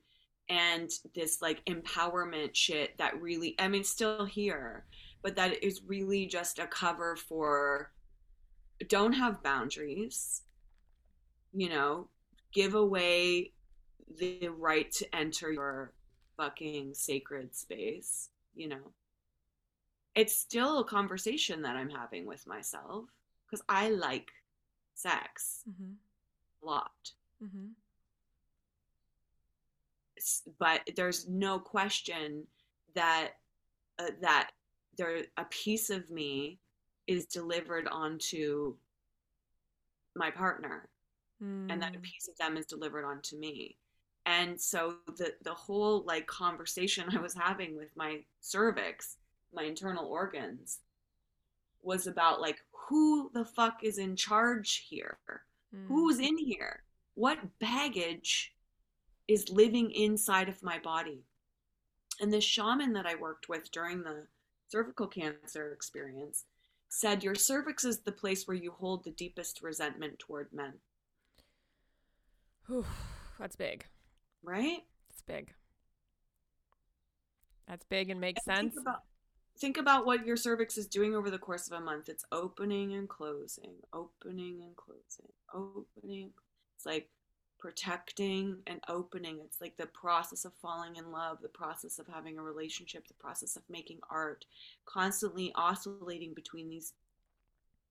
and 0.49 0.89
this 1.15 1.41
like 1.41 1.63
empowerment 1.65 2.53
shit 2.53 2.97
that 2.97 3.19
really 3.21 3.55
I 3.59 3.67
mean 3.67 3.83
still 3.83 4.25
here 4.25 4.85
but 5.21 5.35
that 5.37 5.63
is 5.63 5.81
really 5.87 6.25
just 6.25 6.59
a 6.59 6.67
cover 6.67 7.15
for 7.15 7.91
don't 8.89 9.13
have 9.13 9.41
boundaries 9.41 10.41
you 11.53 11.69
know 11.69 12.09
give 12.53 12.75
away 12.75 13.53
the 14.19 14.49
right 14.49 14.91
to 14.91 15.15
enter 15.15 15.51
your 15.51 15.93
fucking 16.37 16.93
sacred 16.93 17.55
space 17.55 18.29
you 18.55 18.67
know 18.67 18.91
it's 20.15 20.35
still 20.37 20.79
a 20.79 20.85
conversation 20.85 21.61
that 21.61 21.75
i'm 21.75 21.89
having 21.89 22.25
with 22.25 22.45
myself 22.47 23.05
because 23.45 23.63
i 23.69 23.89
like 23.89 24.29
sex 24.95 25.63
mm-hmm. 25.69 25.93
a 26.63 26.65
lot 26.65 27.11
mm-hmm. 27.43 27.67
but 30.59 30.81
there's 30.95 31.27
no 31.27 31.59
question 31.59 32.45
that 32.95 33.31
uh, 33.99 34.11
that 34.21 34.51
there 34.97 35.23
a 35.37 35.45
piece 35.45 35.89
of 35.89 36.09
me 36.09 36.59
is 37.07 37.25
delivered 37.25 37.87
onto 37.87 38.75
my 40.15 40.29
partner 40.29 40.87
mm. 41.43 41.71
and 41.71 41.81
that 41.81 41.95
a 41.95 41.97
hmm. 41.97 42.03
piece 42.03 42.27
of 42.27 42.37
them 42.37 42.55
is 42.55 42.65
delivered 42.65 43.03
onto 43.03 43.37
me 43.37 43.75
and 44.25 44.59
so 44.59 44.95
the 45.17 45.33
the 45.43 45.53
whole 45.53 46.03
like 46.05 46.25
conversation 46.27 47.05
i 47.15 47.19
was 47.19 47.33
having 47.33 47.75
with 47.75 47.89
my 47.95 48.19
cervix 48.39 49.17
my 49.53 49.63
internal 49.63 50.07
organs 50.07 50.79
was 51.81 52.07
about 52.07 52.41
like 52.41 52.59
who 52.71 53.29
the 53.33 53.45
fuck 53.45 53.79
is 53.83 53.97
in 53.97 54.15
charge 54.15 54.85
here 54.89 55.17
mm. 55.75 55.87
who's 55.87 56.19
in 56.19 56.37
here 56.37 56.83
what 57.15 57.39
baggage 57.59 58.53
is 59.27 59.49
living 59.49 59.91
inside 59.91 60.49
of 60.49 60.63
my 60.63 60.79
body 60.79 61.23
and 62.19 62.31
the 62.31 62.41
shaman 62.41 62.93
that 62.93 63.05
i 63.05 63.15
worked 63.15 63.49
with 63.49 63.71
during 63.71 64.01
the 64.03 64.25
cervical 64.69 65.07
cancer 65.07 65.71
experience 65.71 66.45
said 66.93 67.23
your 67.23 67.33
cervix 67.33 67.83
is 67.85 67.99
the 67.99 68.11
place 68.11 68.47
where 68.47 68.55
you 68.55 68.71
hold 68.71 69.03
the 69.03 69.11
deepest 69.11 69.63
resentment 69.63 70.19
toward 70.19 70.47
men. 70.53 70.73
Whew, 72.67 72.85
that's 73.39 73.55
big. 73.55 73.85
Right? 74.43 74.83
It's 75.09 75.21
big. 75.21 75.53
That's 77.67 77.85
big 77.85 78.09
and 78.09 78.19
makes 78.19 78.45
and 78.45 78.57
sense. 78.57 78.73
Think 78.73 78.81
about, 78.81 79.03
think 79.57 79.77
about 79.77 80.05
what 80.05 80.25
your 80.25 80.35
cervix 80.35 80.77
is 80.77 80.87
doing 80.87 81.15
over 81.15 81.31
the 81.31 81.37
course 81.37 81.67
of 81.67 81.79
a 81.79 81.83
month. 81.83 82.09
It's 82.09 82.25
opening 82.31 82.93
and 82.93 83.07
closing, 83.07 83.75
opening 83.93 84.61
and 84.61 84.75
closing, 84.75 85.31
opening. 85.53 86.31
It's 86.75 86.85
like 86.85 87.09
protecting 87.59 88.57
and 88.67 88.81
opening. 88.89 89.39
It's 89.45 89.61
like 89.61 89.77
the 89.77 89.85
process 89.85 90.43
of 90.43 90.51
falling 90.61 90.97
in 90.97 91.13
love, 91.13 91.37
the 91.41 91.47
process 91.47 91.97
of 91.97 92.07
having 92.07 92.37
a 92.37 92.41
relationship, 92.41 93.07
the 93.07 93.13
process 93.13 93.55
of 93.55 93.63
making 93.69 93.99
art, 94.09 94.43
constantly 94.85 95.53
oscillating 95.55 96.33
between 96.33 96.67
these 96.67 96.91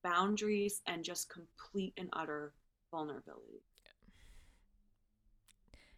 boundaries 0.04 0.82
and 0.86 1.02
just 1.02 1.30
complete 1.30 1.94
and 1.96 2.10
utter 2.12 2.52
vulnerability. 2.90 3.62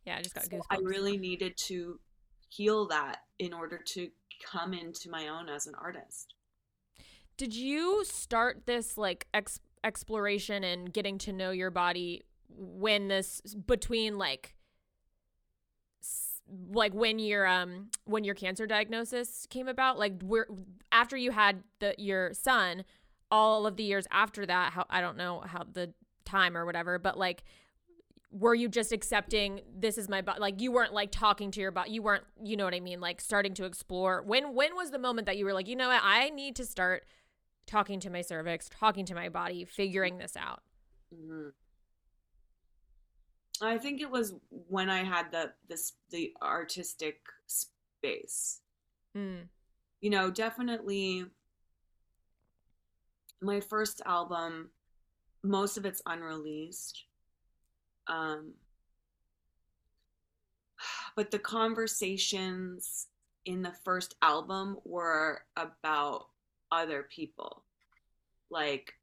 Yeah, 0.04 0.16
I 0.18 0.22
just 0.22 0.34
got 0.34 0.44
so 0.44 0.50
goosebumps. 0.50 0.62
I 0.70 0.76
really 0.78 1.16
needed 1.16 1.56
to 1.68 1.98
heal 2.48 2.86
that 2.88 3.20
in 3.38 3.52
order 3.52 3.78
to 3.78 4.08
come 4.44 4.74
into 4.74 5.10
my 5.10 5.28
own 5.28 5.48
as 5.48 5.66
an 5.66 5.74
artist. 5.80 6.34
Did 7.36 7.54
you 7.54 8.04
start 8.04 8.66
this 8.66 8.96
like 8.96 9.26
ex- 9.34 9.60
exploration 9.82 10.62
and 10.64 10.92
getting 10.92 11.18
to 11.18 11.32
know 11.32 11.50
your 11.50 11.70
body 11.70 12.22
when 12.48 13.08
this 13.08 13.40
between 13.66 14.18
like 14.18 14.54
like 16.70 16.94
when 16.94 17.18
your 17.18 17.46
um 17.46 17.88
when 18.04 18.22
your 18.22 18.34
cancer 18.34 18.66
diagnosis 18.66 19.46
came 19.50 19.66
about 19.66 19.98
like 19.98 20.12
we're 20.22 20.46
after 20.92 21.16
you 21.16 21.30
had 21.30 21.62
the 21.80 21.94
your 21.98 22.32
son 22.34 22.84
all 23.30 23.66
of 23.66 23.76
the 23.76 23.82
years 23.82 24.06
after 24.10 24.44
that 24.46 24.72
how 24.72 24.84
I 24.90 25.00
don't 25.00 25.16
know 25.16 25.42
how 25.44 25.64
the 25.70 25.92
time 26.24 26.56
or 26.56 26.64
whatever 26.64 26.98
but 26.98 27.18
like 27.18 27.44
were 28.36 28.54
you 28.54 28.68
just 28.68 28.92
accepting 28.92 29.60
this 29.78 29.96
is 29.96 30.08
my 30.08 30.20
body 30.20 30.40
like 30.40 30.60
you 30.60 30.72
weren't 30.72 30.92
like 30.92 31.10
talking 31.12 31.50
to 31.52 31.60
your 31.60 31.70
body 31.70 31.92
you 31.92 32.02
weren't 32.02 32.24
you 32.42 32.56
know 32.56 32.64
what 32.64 32.74
I 32.74 32.80
mean 32.80 33.00
like 33.00 33.20
starting 33.20 33.54
to 33.54 33.64
explore 33.64 34.22
when 34.22 34.54
when 34.54 34.74
was 34.74 34.90
the 34.90 34.98
moment 34.98 35.26
that 35.26 35.36
you 35.36 35.44
were 35.44 35.52
like 35.52 35.68
you 35.68 35.76
know 35.76 35.88
what 35.88 36.02
I 36.02 36.30
need 36.30 36.56
to 36.56 36.66
start 36.66 37.04
talking 37.66 38.00
to 38.00 38.10
my 38.10 38.22
cervix 38.22 38.68
talking 38.68 39.06
to 39.06 39.14
my 39.14 39.28
body 39.28 39.64
figuring 39.64 40.18
this 40.18 40.36
out 40.36 40.62
mm-hmm. 41.14 41.50
I 43.62 43.78
think 43.78 44.00
it 44.00 44.10
was 44.10 44.34
when 44.48 44.90
I 44.90 45.04
had 45.04 45.30
the 45.30 45.52
this 45.68 45.92
the 46.10 46.32
artistic 46.42 47.20
space. 47.46 48.60
Mm. 49.16 49.48
You 50.00 50.10
know, 50.10 50.30
definitely 50.30 51.24
my 53.40 53.60
first 53.60 54.02
album, 54.06 54.70
most 55.42 55.76
of 55.76 55.86
it's 55.86 56.02
unreleased. 56.06 57.04
Um, 58.06 58.52
but 61.16 61.30
the 61.30 61.38
conversations 61.38 63.06
in 63.44 63.62
the 63.62 63.74
first 63.84 64.14
album 64.22 64.78
were 64.84 65.42
about 65.56 66.26
other 66.72 67.04
people. 67.04 67.64
Like, 68.50 68.94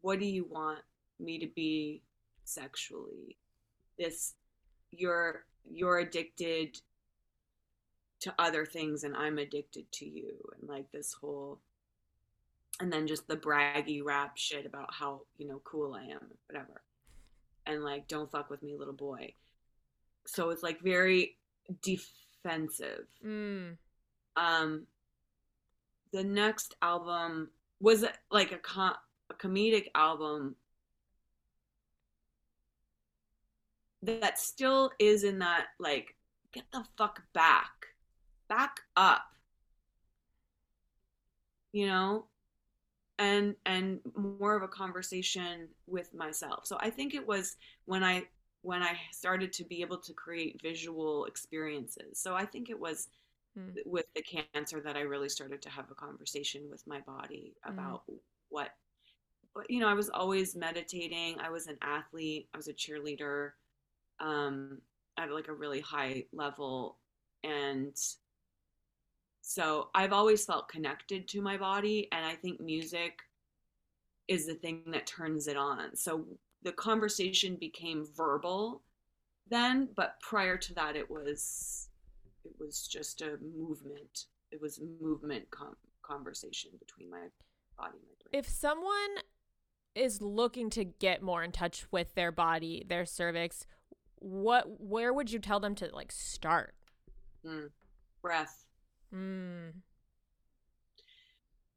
what 0.00 0.18
do 0.18 0.26
you 0.26 0.46
want 0.48 0.80
me 1.18 1.38
to 1.38 1.48
be 1.54 2.02
sexually? 2.44 3.36
this 3.98 4.34
you're 4.90 5.44
you're 5.70 5.98
addicted 5.98 6.80
to 8.20 8.34
other 8.38 8.64
things 8.64 9.04
and 9.04 9.14
I'm 9.16 9.38
addicted 9.38 9.90
to 9.92 10.06
you 10.06 10.34
and 10.58 10.68
like 10.68 10.90
this 10.92 11.12
whole 11.12 11.60
and 12.80 12.92
then 12.92 13.06
just 13.06 13.28
the 13.28 13.36
braggy 13.36 14.02
rap 14.04 14.36
shit 14.36 14.64
about 14.64 14.94
how, 14.94 15.22
you 15.36 15.48
know, 15.48 15.60
cool 15.64 15.94
I 15.94 16.04
am, 16.04 16.28
whatever. 16.46 16.80
And 17.68 17.84
like 17.84 18.08
don't 18.08 18.30
fuck 18.30 18.50
with 18.50 18.62
me, 18.62 18.74
little 18.76 18.94
boy. 18.94 19.34
so 20.26 20.50
it's 20.50 20.62
like 20.62 20.80
very 20.80 21.36
defensive. 21.82 23.06
Mm. 23.24 23.76
Um, 24.36 24.86
the 26.12 26.24
next 26.24 26.74
album 26.80 27.50
was 27.80 28.04
like 28.30 28.52
a, 28.52 28.58
com- 28.58 28.96
a 29.30 29.34
comedic 29.34 29.88
album 29.94 30.56
that 34.02 34.38
still 34.38 34.90
is 34.98 35.24
in 35.24 35.40
that 35.40 35.66
like 35.78 36.14
get 36.52 36.64
the 36.72 36.84
fuck 36.96 37.22
back 37.32 37.86
back 38.48 38.80
up 38.96 39.32
you 41.72 41.86
know 41.86 42.24
and 43.18 43.54
and 43.66 44.00
more 44.16 44.56
of 44.56 44.62
a 44.62 44.68
conversation 44.68 45.68
with 45.86 46.14
myself. 46.14 46.66
So 46.66 46.76
i 46.80 46.90
think 46.90 47.14
it 47.14 47.26
was 47.26 47.56
when 47.86 48.04
i 48.04 48.24
when 48.62 48.82
i 48.82 48.96
started 49.12 49.52
to 49.54 49.64
be 49.64 49.80
able 49.82 49.98
to 49.98 50.12
create 50.12 50.60
visual 50.62 51.24
experiences. 51.26 52.20
So 52.20 52.34
i 52.34 52.44
think 52.46 52.70
it 52.70 52.78
was 52.78 53.08
Hmm. 53.54 53.78
with 53.86 54.06
the 54.14 54.22
cancer 54.22 54.80
that 54.80 54.96
i 54.96 55.00
really 55.00 55.28
started 55.28 55.62
to 55.62 55.70
have 55.70 55.90
a 55.90 55.94
conversation 55.94 56.62
with 56.70 56.86
my 56.86 57.00
body 57.00 57.54
about 57.64 58.02
what 58.50 58.70
but 59.54 59.70
you 59.70 59.80
know 59.80 59.88
i 59.88 59.94
was 59.94 60.10
always 60.10 60.56
meditating. 60.56 61.36
I 61.40 61.50
was 61.50 61.66
an 61.66 61.78
athlete. 61.82 62.48
I 62.54 62.56
was 62.56 62.68
a 62.68 62.72
cheerleader 62.74 63.50
um 64.20 64.78
at 65.18 65.32
like 65.32 65.48
a 65.48 65.52
really 65.54 65.80
high 65.80 66.24
level. 66.32 66.98
And 67.44 67.96
so 69.48 69.88
I've 69.94 70.12
always 70.12 70.44
felt 70.44 70.68
connected 70.68 71.26
to 71.28 71.40
my 71.40 71.56
body, 71.56 72.06
and 72.12 72.22
I 72.22 72.34
think 72.34 72.60
music 72.60 73.20
is 74.28 74.46
the 74.46 74.52
thing 74.52 74.82
that 74.88 75.06
turns 75.06 75.48
it 75.48 75.56
on. 75.56 75.96
So 75.96 76.26
the 76.64 76.72
conversation 76.72 77.56
became 77.58 78.04
verbal 78.14 78.82
then, 79.48 79.88
but 79.96 80.20
prior 80.20 80.58
to 80.58 80.74
that, 80.74 80.96
it 80.96 81.10
was 81.10 81.88
it 82.44 82.52
was 82.60 82.86
just 82.86 83.22
a 83.22 83.38
movement. 83.56 84.26
It 84.52 84.60
was 84.60 84.82
movement 85.00 85.50
com- 85.50 85.76
conversation 86.02 86.72
between 86.78 87.10
my 87.10 87.28
body 87.78 87.96
and 87.96 88.02
my 88.02 88.30
brain. 88.30 88.38
If 88.38 88.46
someone 88.50 89.22
is 89.94 90.20
looking 90.20 90.68
to 90.70 90.84
get 90.84 91.22
more 91.22 91.42
in 91.42 91.52
touch 91.52 91.86
with 91.90 92.14
their 92.14 92.32
body, 92.32 92.84
their 92.86 93.06
cervix, 93.06 93.66
what 94.16 94.78
where 94.78 95.14
would 95.14 95.32
you 95.32 95.38
tell 95.38 95.58
them 95.58 95.74
to 95.76 95.88
like 95.94 96.12
start? 96.12 96.74
Mm. 97.46 97.70
Breath. 98.20 98.66
Mm. 99.14 99.72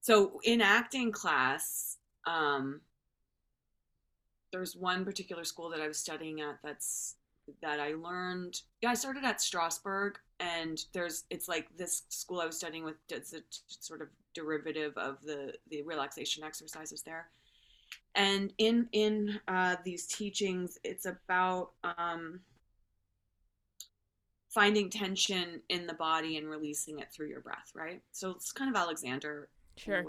So 0.01 0.39
in 0.43 0.61
acting 0.61 1.11
class, 1.11 1.97
um, 2.25 2.81
there's 4.51 4.75
one 4.75 5.05
particular 5.05 5.43
school 5.43 5.69
that 5.69 5.79
I 5.79 5.87
was 5.87 5.97
studying 5.97 6.41
at 6.41 6.57
that's 6.63 7.15
that 7.61 7.79
I 7.79 7.93
learned. 7.93 8.61
Yeah, 8.81 8.91
I 8.91 8.93
started 8.93 9.23
at 9.23 9.39
Strasberg, 9.39 10.15
and 10.39 10.83
there's 10.93 11.25
it's 11.29 11.47
like 11.47 11.67
this 11.77 12.03
school 12.09 12.41
I 12.41 12.45
was 12.45 12.57
studying 12.57 12.83
with. 12.83 12.95
It's 13.09 13.33
a 13.33 13.41
sort 13.67 14.01
of 14.01 14.07
derivative 14.33 14.97
of 14.97 15.17
the 15.23 15.53
the 15.69 15.81
relaxation 15.83 16.43
exercises 16.43 17.01
there. 17.01 17.27
And 18.15 18.53
in 18.57 18.87
in 18.91 19.39
uh, 19.47 19.77
these 19.83 20.05
teachings, 20.07 20.77
it's 20.83 21.05
about 21.05 21.71
um, 21.83 22.41
finding 24.53 24.89
tension 24.89 25.61
in 25.69 25.87
the 25.87 25.93
body 25.93 26.37
and 26.37 26.49
releasing 26.49 26.99
it 26.99 27.07
through 27.11 27.27
your 27.27 27.39
breath, 27.39 27.71
right? 27.73 28.01
So 28.11 28.31
it's 28.31 28.51
kind 28.51 28.69
of 28.69 28.79
Alexander 28.79 29.49
Sure. 29.77 30.05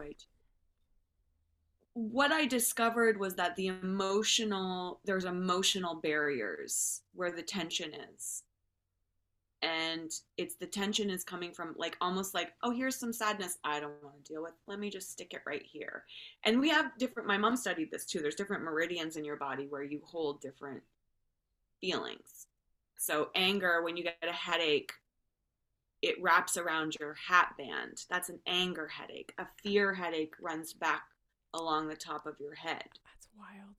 What 1.94 2.32
I 2.32 2.46
discovered 2.46 3.18
was 3.18 3.34
that 3.36 3.54
the 3.56 3.68
emotional, 3.68 5.00
there's 5.04 5.24
emotional 5.24 5.96
barriers 5.96 7.02
where 7.14 7.30
the 7.30 7.42
tension 7.42 7.92
is. 8.14 8.42
And 9.60 10.10
it's 10.36 10.56
the 10.56 10.66
tension 10.66 11.08
is 11.10 11.22
coming 11.22 11.52
from 11.52 11.74
like 11.78 11.96
almost 12.00 12.34
like, 12.34 12.52
oh, 12.62 12.72
here's 12.72 12.98
some 12.98 13.12
sadness 13.12 13.58
I 13.62 13.78
don't 13.78 14.02
want 14.02 14.24
to 14.24 14.32
deal 14.32 14.42
with. 14.42 14.54
Let 14.66 14.80
me 14.80 14.90
just 14.90 15.12
stick 15.12 15.34
it 15.34 15.42
right 15.46 15.62
here. 15.62 16.04
And 16.44 16.58
we 16.58 16.68
have 16.70 16.98
different, 16.98 17.28
my 17.28 17.38
mom 17.38 17.56
studied 17.56 17.90
this 17.92 18.06
too. 18.06 18.20
There's 18.20 18.34
different 18.34 18.64
meridians 18.64 19.16
in 19.16 19.24
your 19.24 19.36
body 19.36 19.66
where 19.68 19.84
you 19.84 20.00
hold 20.04 20.40
different 20.40 20.82
feelings. 21.80 22.48
So, 23.02 23.30
anger, 23.34 23.82
when 23.82 23.96
you 23.96 24.04
get 24.04 24.16
a 24.22 24.30
headache, 24.32 24.92
it 26.02 26.22
wraps 26.22 26.56
around 26.56 26.94
your 27.00 27.14
hat 27.14 27.52
band. 27.58 28.04
That's 28.08 28.28
an 28.28 28.38
anger 28.46 28.86
headache. 28.86 29.34
A 29.38 29.46
fear 29.60 29.92
headache 29.92 30.34
runs 30.40 30.72
back 30.72 31.02
along 31.52 31.88
the 31.88 31.96
top 31.96 32.26
of 32.26 32.36
your 32.38 32.54
head. 32.54 32.84
That's 33.04 33.28
wild. 33.36 33.74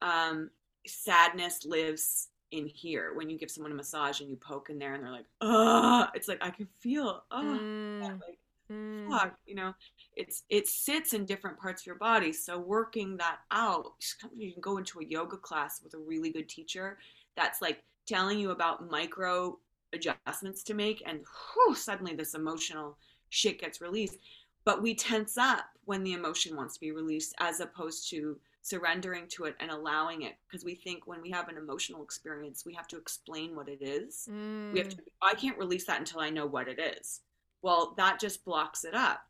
Um, 0.00 0.50
sadness 0.86 1.64
lives 1.64 2.28
in 2.52 2.68
here. 2.68 3.12
When 3.14 3.28
you 3.28 3.36
give 3.38 3.50
someone 3.50 3.72
a 3.72 3.74
massage 3.74 4.20
and 4.20 4.30
you 4.30 4.36
poke 4.36 4.70
in 4.70 4.78
there 4.78 4.94
and 4.94 5.02
they're 5.02 5.10
like, 5.10 5.26
"Ugh," 5.40 6.08
it's 6.14 6.28
like 6.28 6.38
I 6.40 6.50
can 6.50 6.66
feel, 6.78 7.24
oh, 7.32 7.42
Mm. 7.42 8.20
like 8.20 8.38
Mm. 8.70 9.10
fuck, 9.10 9.36
you 9.46 9.56
know. 9.56 9.74
It's 10.14 10.44
it 10.48 10.68
sits 10.68 11.12
in 11.12 11.24
different 11.26 11.58
parts 11.58 11.82
of 11.82 11.86
your 11.86 11.96
body. 11.96 12.32
So 12.32 12.56
working 12.56 13.16
that 13.16 13.40
out, 13.50 13.94
you 14.32 14.52
can 14.52 14.60
go 14.60 14.76
into 14.78 15.00
a 15.00 15.04
yoga 15.04 15.38
class 15.38 15.82
with 15.82 15.94
a 15.94 15.98
really 15.98 16.30
good 16.30 16.48
teacher 16.48 17.00
that's 17.34 17.60
like 17.60 17.82
telling 18.08 18.38
you 18.38 18.50
about 18.50 18.90
micro 18.90 19.58
adjustments 19.92 20.62
to 20.64 20.74
make, 20.74 21.02
and 21.06 21.20
whew, 21.54 21.74
suddenly 21.74 22.14
this 22.14 22.34
emotional 22.34 22.96
shit 23.28 23.60
gets 23.60 23.80
released. 23.80 24.18
But 24.64 24.82
we 24.82 24.94
tense 24.94 25.38
up 25.38 25.66
when 25.84 26.02
the 26.02 26.14
emotion 26.14 26.56
wants 26.56 26.74
to 26.74 26.80
be 26.80 26.92
released, 26.92 27.34
as 27.38 27.60
opposed 27.60 28.10
to 28.10 28.38
surrendering 28.62 29.26
to 29.28 29.44
it 29.44 29.56
and 29.60 29.70
allowing 29.70 30.22
it, 30.22 30.36
because 30.46 30.64
we 30.64 30.74
think 30.74 31.06
when 31.06 31.22
we 31.22 31.30
have 31.30 31.48
an 31.48 31.56
emotional 31.56 32.02
experience, 32.02 32.64
we 32.66 32.74
have 32.74 32.88
to 32.88 32.98
explain 32.98 33.54
what 33.54 33.68
it 33.68 33.80
is. 33.80 34.28
We 34.72 34.78
have 34.78 34.88
Mm. 34.88 34.96
to. 34.96 35.02
I 35.22 35.34
can't 35.34 35.56
release 35.58 35.86
that 35.86 36.00
until 36.00 36.20
I 36.20 36.30
know 36.30 36.46
what 36.46 36.68
it 36.68 36.78
is. 36.78 37.22
Well, 37.62 37.94
that 37.96 38.20
just 38.20 38.44
blocks 38.44 38.84
it 38.84 38.94
up. 38.94 39.26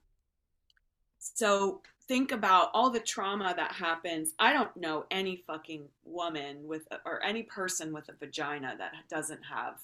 So 1.19 1.83
think 2.09 2.33
about 2.33 2.71
all 2.73 2.91
the 2.91 3.01
trauma 3.01 3.53
that 3.55 3.73
happens. 3.73 4.33
I 4.39 4.53
don't 4.55 4.75
know 4.77 5.05
any 5.11 5.45
fucking 5.47 5.85
woman 6.05 6.67
with 6.67 6.89
or 7.05 7.23
any 7.23 7.43
person 7.43 7.93
with 7.93 8.09
a 8.09 8.15
vagina 8.19 8.75
that 8.79 8.93
doesn't 9.11 9.43
have 9.43 9.81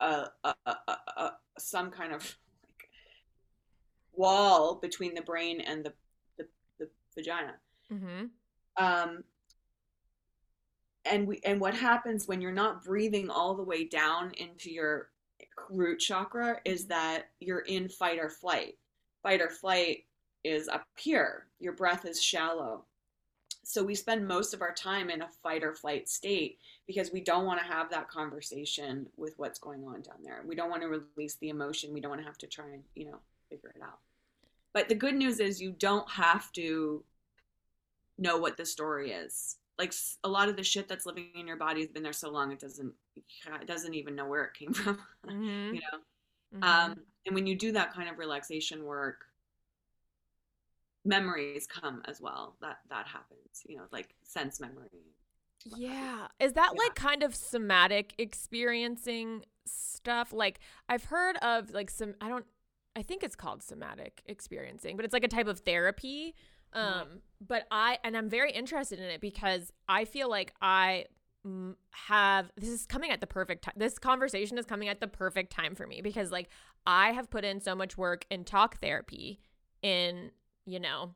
a, 0.00 0.30
a, 0.44 0.54
a, 0.66 0.76
a, 0.88 0.96
a 1.16 1.32
some 1.58 1.90
kind 1.90 2.14
of 2.14 2.22
like 2.22 2.88
wall 4.12 4.76
between 4.76 5.14
the 5.14 5.22
brain 5.22 5.60
and 5.60 5.84
the 5.84 5.92
the, 6.38 6.48
the 6.78 6.88
vagina. 7.14 7.54
Mm-hmm. 7.92 8.24
Um, 8.82 9.24
and 11.04 11.28
we 11.28 11.40
and 11.44 11.60
what 11.60 11.74
happens 11.74 12.26
when 12.26 12.40
you're 12.40 12.50
not 12.50 12.82
breathing 12.82 13.28
all 13.28 13.54
the 13.54 13.62
way 13.62 13.84
down 13.84 14.32
into 14.38 14.70
your 14.70 15.10
root 15.68 15.98
chakra 15.98 16.60
is 16.64 16.86
that 16.86 17.26
you're 17.40 17.60
in 17.60 17.90
fight 17.90 18.18
or 18.18 18.30
flight. 18.30 18.78
Fight 19.22 19.42
or 19.42 19.50
flight 19.50 20.04
is 20.44 20.68
up 20.68 20.84
here. 20.96 21.46
Your 21.58 21.72
breath 21.72 22.04
is 22.04 22.22
shallow. 22.22 22.84
So 23.62 23.84
we 23.84 23.94
spend 23.94 24.26
most 24.26 24.54
of 24.54 24.62
our 24.62 24.72
time 24.72 25.10
in 25.10 25.22
a 25.22 25.28
fight 25.42 25.62
or 25.62 25.74
flight 25.74 26.08
state 26.08 26.58
because 26.86 27.12
we 27.12 27.20
don't 27.20 27.44
want 27.44 27.60
to 27.60 27.66
have 27.66 27.90
that 27.90 28.08
conversation 28.08 29.06
with 29.16 29.34
what's 29.38 29.58
going 29.58 29.84
on 29.84 30.02
down 30.02 30.16
there. 30.24 30.42
We 30.46 30.56
don't 30.56 30.70
want 30.70 30.82
to 30.82 30.88
release 30.88 31.36
the 31.36 31.50
emotion. 31.50 31.92
We 31.92 32.00
don't 32.00 32.10
want 32.10 32.22
to 32.22 32.26
have 32.26 32.38
to 32.38 32.46
try 32.46 32.64
and, 32.72 32.82
you 32.94 33.04
know, 33.04 33.18
figure 33.48 33.72
it 33.76 33.82
out. 33.82 33.98
But 34.72 34.88
the 34.88 34.94
good 34.94 35.14
news 35.14 35.40
is 35.40 35.60
you 35.60 35.72
don't 35.72 36.08
have 36.10 36.50
to 36.52 37.04
know 38.18 38.38
what 38.38 38.56
the 38.56 38.64
story 38.64 39.12
is. 39.12 39.56
Like 39.78 39.94
a 40.24 40.28
lot 40.28 40.48
of 40.48 40.56
the 40.56 40.62
shit 40.64 40.88
that's 40.88 41.06
living 41.06 41.28
in 41.38 41.46
your 41.46 41.56
body 41.56 41.80
has 41.80 41.90
been 41.90 42.02
there 42.02 42.12
so 42.12 42.30
long 42.30 42.52
it 42.52 42.58
doesn't 42.60 42.92
it 43.16 43.66
doesn't 43.66 43.94
even 43.94 44.14
know 44.14 44.26
where 44.26 44.44
it 44.44 44.54
came 44.54 44.72
from. 44.74 44.98
Mm-hmm. 45.26 45.74
you 45.74 45.80
know. 45.80 46.58
Mhm. 46.58 46.64
Um, 46.64 47.00
and 47.26 47.34
when 47.34 47.46
you 47.46 47.54
do 47.54 47.72
that 47.72 47.94
kind 47.94 48.08
of 48.08 48.18
relaxation 48.18 48.84
work, 48.84 49.26
memories 51.04 51.66
come 51.66 52.02
as 52.06 52.20
well. 52.20 52.56
That 52.60 52.78
that 52.90 53.06
happens. 53.06 53.62
You 53.66 53.78
know, 53.78 53.84
like 53.92 54.14
sense 54.22 54.60
memory. 54.60 54.76
what 55.64 55.72
have 55.72 55.78
you. 55.80 55.88
Yeah. 55.88 56.28
Is 56.38 56.52
that 56.54 56.70
Yeah. 56.74 56.78
like 56.78 56.94
kind 56.94 57.22
of 57.22 57.34
somatic 57.34 58.14
experiencing 58.18 59.44
stuff? 59.66 60.32
Like 60.32 60.60
I've 60.88 61.04
heard 61.04 61.36
of 61.38 61.70
like 61.70 61.90
some 61.90 62.14
I 62.20 62.28
don't 62.28 62.46
I 62.96 63.02
think 63.02 63.22
it's 63.22 63.36
called 63.36 63.62
somatic 63.62 64.22
experiencing, 64.26 64.96
but 64.96 65.04
it's 65.04 65.12
like 65.14 65.24
a 65.24 65.28
type 65.28 65.46
of 65.46 65.60
therapy. 65.60 66.34
Um 66.72 66.82
Mhm. 66.82 67.20
but 67.40 67.66
I 67.70 67.98
and 68.04 68.16
I'm 68.16 68.28
very 68.28 68.52
interested 68.52 68.98
in 68.98 69.06
it 69.06 69.20
because 69.20 69.72
I 69.88 70.04
feel 70.04 70.28
like 70.30 70.52
I 70.60 71.06
have 71.92 72.52
this 72.56 72.68
is 72.68 72.84
coming 72.86 73.10
at 73.10 73.20
the 73.20 73.26
perfect 73.26 73.64
time. 73.64 73.74
This 73.76 73.98
conversation 73.98 74.58
is 74.58 74.66
coming 74.66 74.88
at 74.88 75.00
the 75.00 75.08
perfect 75.08 75.50
time 75.52 75.74
for 75.74 75.86
me 75.86 76.02
because 76.02 76.30
like 76.30 76.50
I 76.86 77.12
have 77.12 77.30
put 77.30 77.44
in 77.44 77.60
so 77.60 77.74
much 77.74 77.96
work 77.96 78.26
in 78.30 78.44
talk 78.44 78.78
therapy 78.80 79.40
in, 79.82 80.30
you 80.70 80.80
know, 80.80 81.14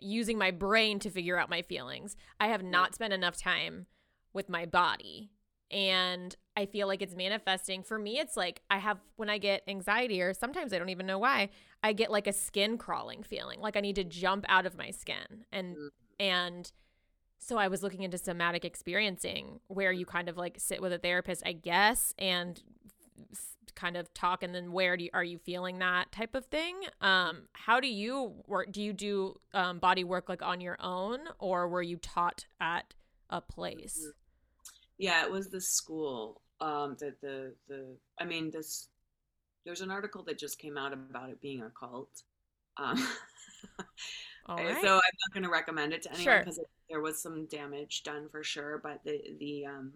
using 0.00 0.38
my 0.38 0.50
brain 0.50 0.98
to 1.00 1.10
figure 1.10 1.38
out 1.38 1.50
my 1.50 1.62
feelings. 1.62 2.16
I 2.38 2.48
have 2.48 2.62
not 2.62 2.94
spent 2.94 3.12
enough 3.12 3.36
time 3.36 3.86
with 4.32 4.48
my 4.48 4.66
body. 4.66 5.30
And 5.70 6.34
I 6.56 6.64
feel 6.66 6.86
like 6.86 7.02
it's 7.02 7.14
manifesting. 7.14 7.82
For 7.82 7.98
me, 7.98 8.18
it's 8.18 8.36
like 8.36 8.62
I 8.70 8.78
have, 8.78 8.98
when 9.16 9.28
I 9.28 9.38
get 9.38 9.62
anxiety, 9.68 10.22
or 10.22 10.32
sometimes 10.32 10.72
I 10.72 10.78
don't 10.78 10.88
even 10.88 11.06
know 11.06 11.18
why, 11.18 11.50
I 11.82 11.92
get 11.92 12.10
like 12.10 12.26
a 12.26 12.32
skin 12.32 12.78
crawling 12.78 13.22
feeling. 13.22 13.60
Like 13.60 13.76
I 13.76 13.80
need 13.80 13.96
to 13.96 14.04
jump 14.04 14.46
out 14.48 14.64
of 14.66 14.76
my 14.78 14.90
skin. 14.90 15.44
And, 15.52 15.76
Mm. 15.76 15.88
and 16.20 16.72
So 17.40 17.56
I 17.56 17.68
was 17.68 17.82
looking 17.82 18.02
into 18.02 18.18
somatic 18.18 18.64
experiencing 18.64 19.60
where 19.68 19.92
you 19.92 20.04
kind 20.04 20.28
of 20.28 20.36
like 20.36 20.56
sit 20.58 20.82
with 20.82 20.92
a 20.92 20.98
therapist, 20.98 21.42
I 21.46 21.52
guess, 21.52 22.12
and 22.18 22.60
kind 23.74 23.96
of 23.96 24.12
talk 24.14 24.42
and 24.42 24.54
then 24.54 24.72
where 24.72 24.96
do 24.96 25.04
you, 25.04 25.10
are 25.12 25.24
you 25.24 25.38
feeling 25.38 25.78
that 25.78 26.10
type 26.12 26.34
of 26.34 26.44
thing 26.46 26.74
um 27.00 27.42
how 27.52 27.80
do 27.80 27.88
you 27.88 28.34
work 28.46 28.70
do 28.72 28.82
you 28.82 28.92
do 28.92 29.38
um, 29.54 29.78
body 29.78 30.04
work 30.04 30.28
like 30.28 30.42
on 30.42 30.60
your 30.60 30.76
own 30.80 31.18
or 31.38 31.68
were 31.68 31.82
you 31.82 31.96
taught 31.96 32.46
at 32.60 32.94
a 33.30 33.40
place 33.40 34.06
yeah 34.98 35.24
it 35.24 35.30
was 35.30 35.48
the 35.48 35.60
school 35.60 36.40
um 36.60 36.96
the 36.98 37.14
the 37.20 37.54
the 37.68 37.96
i 38.18 38.24
mean 38.24 38.50
this 38.50 38.88
there's 39.64 39.80
an 39.80 39.90
article 39.90 40.22
that 40.22 40.38
just 40.38 40.58
came 40.58 40.78
out 40.78 40.92
about 40.92 41.30
it 41.30 41.40
being 41.40 41.62
a 41.62 41.70
cult 41.70 42.22
um 42.76 42.96
All 44.46 44.56
right. 44.56 44.80
so 44.80 44.88
i'm 44.88 44.94
not 44.94 45.34
going 45.34 45.42
to 45.42 45.50
recommend 45.50 45.92
it 45.92 46.02
to 46.02 46.12
anyone 46.12 46.38
because 46.40 46.56
sure. 46.56 46.64
there 46.88 47.00
was 47.00 47.20
some 47.22 47.46
damage 47.46 48.02
done 48.02 48.28
for 48.30 48.42
sure 48.42 48.80
but 48.82 49.00
the 49.04 49.20
the 49.38 49.66
um 49.66 49.92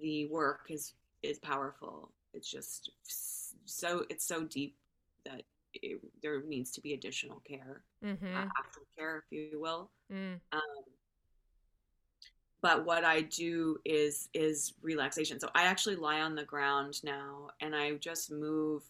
the 0.00 0.26
work 0.28 0.66
is 0.68 0.94
is 1.26 1.38
powerful. 1.38 2.12
It's 2.32 2.50
just 2.50 2.90
so 3.64 4.04
it's 4.08 4.26
so 4.26 4.44
deep 4.44 4.76
that 5.24 5.42
it, 5.74 6.00
there 6.22 6.42
needs 6.42 6.70
to 6.72 6.80
be 6.80 6.94
additional 6.94 7.40
care, 7.40 7.82
mm-hmm. 8.04 8.26
uh, 8.26 8.44
aftercare, 8.44 9.18
if 9.18 9.24
you 9.30 9.60
will. 9.60 9.90
Mm. 10.12 10.40
Um, 10.52 10.60
but 12.62 12.84
what 12.84 13.04
I 13.04 13.22
do 13.22 13.78
is 13.84 14.28
is 14.34 14.74
relaxation. 14.82 15.38
So 15.38 15.48
I 15.54 15.64
actually 15.64 15.96
lie 15.96 16.20
on 16.20 16.34
the 16.34 16.44
ground 16.44 17.00
now, 17.04 17.48
and 17.60 17.74
I 17.74 17.94
just 17.94 18.30
move 18.30 18.82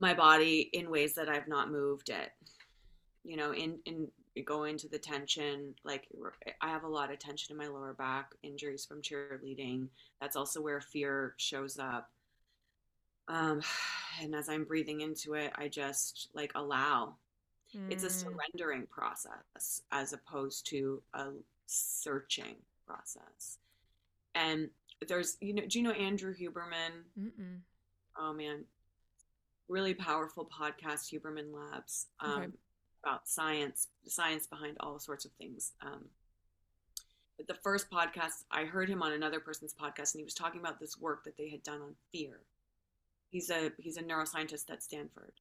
my 0.00 0.14
body 0.14 0.70
in 0.72 0.90
ways 0.90 1.14
that 1.14 1.28
I've 1.28 1.48
not 1.48 1.70
moved 1.70 2.10
it. 2.10 2.32
You 3.24 3.36
know, 3.36 3.52
in 3.52 3.78
in 3.86 4.08
go 4.42 4.64
into 4.64 4.88
the 4.88 4.98
tension. 4.98 5.74
Like 5.84 6.08
I 6.60 6.68
have 6.68 6.84
a 6.84 6.88
lot 6.88 7.12
of 7.12 7.18
tension 7.18 7.52
in 7.52 7.58
my 7.58 7.68
lower 7.68 7.94
back, 7.94 8.32
injuries 8.42 8.84
from 8.84 9.02
cheerleading. 9.02 9.88
That's 10.20 10.36
also 10.36 10.60
where 10.60 10.80
fear 10.80 11.34
shows 11.36 11.78
up. 11.78 12.10
Um, 13.28 13.62
and 14.22 14.34
as 14.34 14.48
I'm 14.48 14.64
breathing 14.64 15.00
into 15.00 15.34
it, 15.34 15.52
I 15.54 15.68
just 15.68 16.28
like 16.34 16.52
allow. 16.54 17.14
Mm. 17.76 17.92
It's 17.92 18.04
a 18.04 18.08
mm. 18.08 18.10
surrendering 18.10 18.86
process 18.90 19.82
as 19.92 20.12
opposed 20.12 20.66
to 20.68 21.02
a 21.14 21.26
searching 21.66 22.56
process. 22.86 23.58
And 24.34 24.68
there's, 25.06 25.36
you 25.40 25.54
know, 25.54 25.62
do 25.66 25.78
you 25.78 25.84
know 25.84 25.92
Andrew 25.92 26.34
Huberman? 26.34 27.04
Mm-mm. 27.18 27.60
Oh 28.18 28.32
man, 28.32 28.64
really 29.68 29.94
powerful 29.94 30.48
podcast, 30.48 31.12
Huberman 31.12 31.52
Labs. 31.52 32.06
Um, 32.20 32.30
okay 32.30 32.52
about 33.04 33.28
science, 33.28 33.88
science 34.06 34.46
behind 34.46 34.76
all 34.80 34.98
sorts 34.98 35.24
of 35.24 35.32
things. 35.32 35.72
Um, 35.82 36.06
but 37.36 37.46
the 37.48 37.54
first 37.62 37.90
podcast, 37.90 38.44
I 38.50 38.64
heard 38.64 38.88
him 38.88 39.02
on 39.02 39.12
another 39.12 39.40
person's 39.40 39.74
podcast, 39.74 40.14
and 40.14 40.20
he 40.20 40.24
was 40.24 40.34
talking 40.34 40.60
about 40.60 40.80
this 40.80 40.98
work 40.98 41.24
that 41.24 41.36
they 41.36 41.50
had 41.50 41.62
done 41.62 41.82
on 41.82 41.94
fear. 42.12 42.40
He's 43.30 43.50
a 43.50 43.72
he's 43.78 43.96
a 43.96 44.02
neuroscientist 44.02 44.70
at 44.70 44.82
Stanford, 44.82 45.32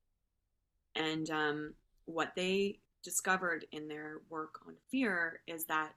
and 0.95 1.29
um, 1.29 1.73
what 2.05 2.33
they 2.35 2.79
discovered 3.03 3.65
in 3.71 3.87
their 3.87 4.21
work 4.29 4.59
on 4.67 4.73
fear 4.89 5.41
is 5.45 5.65
that 5.65 5.93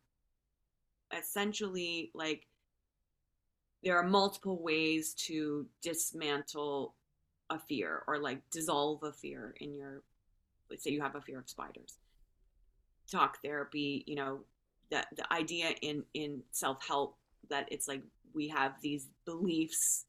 essentially, 1.17 2.11
like, 2.15 2.47
there 3.83 3.97
are 3.97 4.07
multiple 4.07 4.61
ways 4.63 5.15
to 5.15 5.67
dismantle 5.83 6.95
a 7.49 7.59
fear 7.59 8.03
or 8.09 8.19
like 8.19 8.39
dissolve 8.51 9.03
a 9.05 9.13
fear 9.13 9.55
in 9.61 9.73
your 9.73 10.03
let's 10.71 10.85
say 10.85 10.91
you 10.91 11.03
have 11.03 11.15
a 11.15 11.21
fear 11.21 11.39
of 11.39 11.49
spiders. 11.49 11.99
Talk 13.11 13.39
therapy 13.43 14.05
you 14.07 14.17
know 14.17 14.41
the, 14.91 15.05
the 15.17 15.33
idea 15.33 15.71
in 15.83 16.05
in 16.15 16.43
self-help 16.51 17.17
that 17.49 17.69
it's 17.71 17.89
like 17.89 18.03
we 18.35 18.49
have 18.49 18.73
these 18.83 19.09
beliefs 19.25 20.05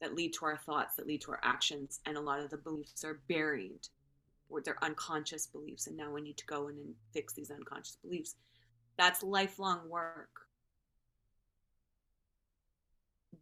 that 0.00 0.14
lead 0.14 0.32
to 0.34 0.44
our 0.44 0.56
thoughts 0.56 0.96
that 0.96 1.06
lead 1.06 1.20
to 1.22 1.30
our 1.30 1.40
actions 1.42 2.00
and 2.06 2.16
a 2.16 2.20
lot 2.20 2.40
of 2.40 2.50
the 2.50 2.56
beliefs 2.56 3.04
are 3.04 3.20
buried 3.28 3.88
or 4.48 4.60
they're 4.60 4.82
unconscious 4.82 5.46
beliefs 5.46 5.86
and 5.86 5.96
now 5.96 6.10
we 6.10 6.20
need 6.20 6.36
to 6.36 6.46
go 6.46 6.68
in 6.68 6.76
and 6.76 6.94
fix 7.12 7.32
these 7.32 7.50
unconscious 7.50 7.96
beliefs. 8.02 8.34
That's 8.98 9.22
lifelong 9.22 9.88
work. 9.88 10.28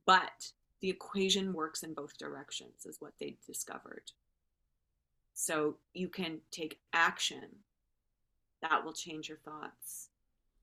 But 0.07 0.53
the 0.81 0.90
equation 0.90 1.53
works 1.53 1.83
in 1.83 1.94
both 1.94 2.16
directions 2.18 2.87
is 2.87 2.96
what 3.00 3.12
they 3.18 3.37
discovered 3.46 4.11
so 5.40 5.76
you 5.94 6.07
can 6.07 6.38
take 6.50 6.81
action 6.92 7.46
that 8.61 8.85
will 8.85 8.92
change 8.92 9.26
your 9.26 9.38
thoughts 9.38 10.11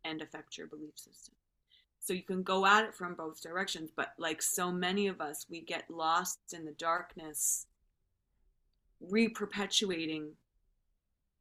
and 0.06 0.22
affect 0.22 0.56
your 0.56 0.68
belief 0.68 0.92
system. 0.96 1.34
So 2.00 2.14
you 2.14 2.22
can 2.22 2.44
go 2.44 2.64
at 2.64 2.84
it 2.84 2.94
from 2.94 3.16
both 3.16 3.42
directions, 3.42 3.90
but 3.96 4.14
like 4.20 4.40
so 4.40 4.72
many 4.72 5.08
of 5.08 5.20
us, 5.20 5.48
we 5.50 5.62
get 5.62 5.90
lost 5.90 6.38
in 6.54 6.64
the 6.64 6.74
darkness, 6.74 7.66
re-perpetuating 9.02 10.34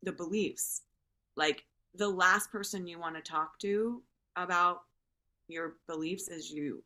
the 0.02 0.12
beliefs. 0.12 0.80
Like 1.36 1.66
the 1.94 2.08
last 2.08 2.50
person 2.50 2.86
you 2.86 2.98
want 2.98 3.16
to 3.16 3.20
talk 3.20 3.58
to 3.58 4.02
about 4.36 4.80
your 5.46 5.74
beliefs 5.86 6.28
is 6.28 6.50
you. 6.50 6.82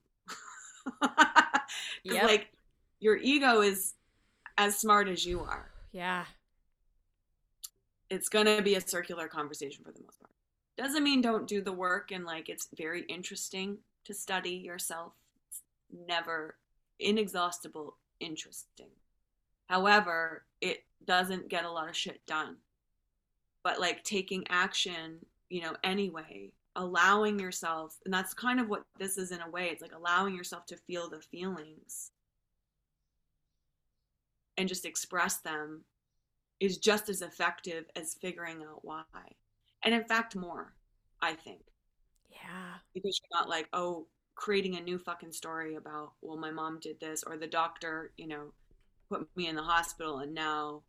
yeah. 2.02 2.26
Like 2.26 2.48
your 2.98 3.18
ego 3.18 3.60
is 3.60 3.94
as 4.58 4.76
smart 4.76 5.06
as 5.06 5.24
you 5.24 5.42
are. 5.42 5.70
Yeah 5.92 6.24
it's 8.10 8.28
going 8.28 8.46
to 8.46 8.60
be 8.62 8.74
a 8.74 8.80
circular 8.80 9.28
conversation 9.28 9.84
for 9.84 9.92
the 9.92 10.02
most 10.02 10.20
part. 10.20 10.32
Doesn't 10.76 11.04
mean 11.04 11.20
don't 11.20 11.46
do 11.46 11.62
the 11.62 11.72
work 11.72 12.10
and 12.10 12.24
like 12.24 12.48
it's 12.48 12.68
very 12.76 13.02
interesting 13.02 13.78
to 14.04 14.14
study 14.14 14.50
yourself. 14.50 15.12
It's 15.48 15.62
never 16.08 16.56
inexhaustible 16.98 17.96
interesting. 18.18 18.88
However, 19.66 20.44
it 20.60 20.84
doesn't 21.04 21.48
get 21.48 21.64
a 21.64 21.70
lot 21.70 21.88
of 21.88 21.96
shit 21.96 22.20
done. 22.26 22.56
But 23.62 23.80
like 23.80 24.02
taking 24.04 24.44
action, 24.48 25.18
you 25.48 25.62
know, 25.62 25.76
anyway, 25.84 26.50
allowing 26.76 27.38
yourself, 27.38 27.98
and 28.04 28.12
that's 28.12 28.34
kind 28.34 28.58
of 28.58 28.68
what 28.68 28.84
this 28.98 29.18
is 29.18 29.32
in 29.32 29.40
a 29.42 29.50
way. 29.50 29.66
It's 29.66 29.82
like 29.82 29.94
allowing 29.94 30.34
yourself 30.34 30.66
to 30.66 30.76
feel 30.76 31.08
the 31.08 31.20
feelings 31.20 32.10
and 34.56 34.68
just 34.68 34.84
express 34.86 35.38
them 35.38 35.84
is 36.60 36.76
just 36.76 37.08
as 37.08 37.22
effective 37.22 37.86
as 37.96 38.14
figuring 38.20 38.62
out 38.62 38.84
why. 38.84 39.02
And 39.82 39.94
in 39.94 40.04
fact, 40.04 40.36
more, 40.36 40.74
I 41.22 41.32
think. 41.32 41.62
Yeah. 42.30 42.76
Because 42.94 43.18
you're 43.20 43.40
not 43.40 43.48
like, 43.48 43.68
oh, 43.72 44.06
creating 44.34 44.76
a 44.76 44.80
new 44.80 44.98
fucking 44.98 45.32
story 45.32 45.74
about, 45.76 46.12
well, 46.20 46.36
my 46.36 46.50
mom 46.50 46.78
did 46.80 47.00
this, 47.00 47.24
or 47.26 47.38
the 47.38 47.46
doctor, 47.46 48.12
you 48.18 48.28
know, 48.28 48.52
put 49.08 49.26
me 49.36 49.48
in 49.48 49.56
the 49.56 49.62
hospital 49.62 50.18
and 50.18 50.34
now 50.34 50.82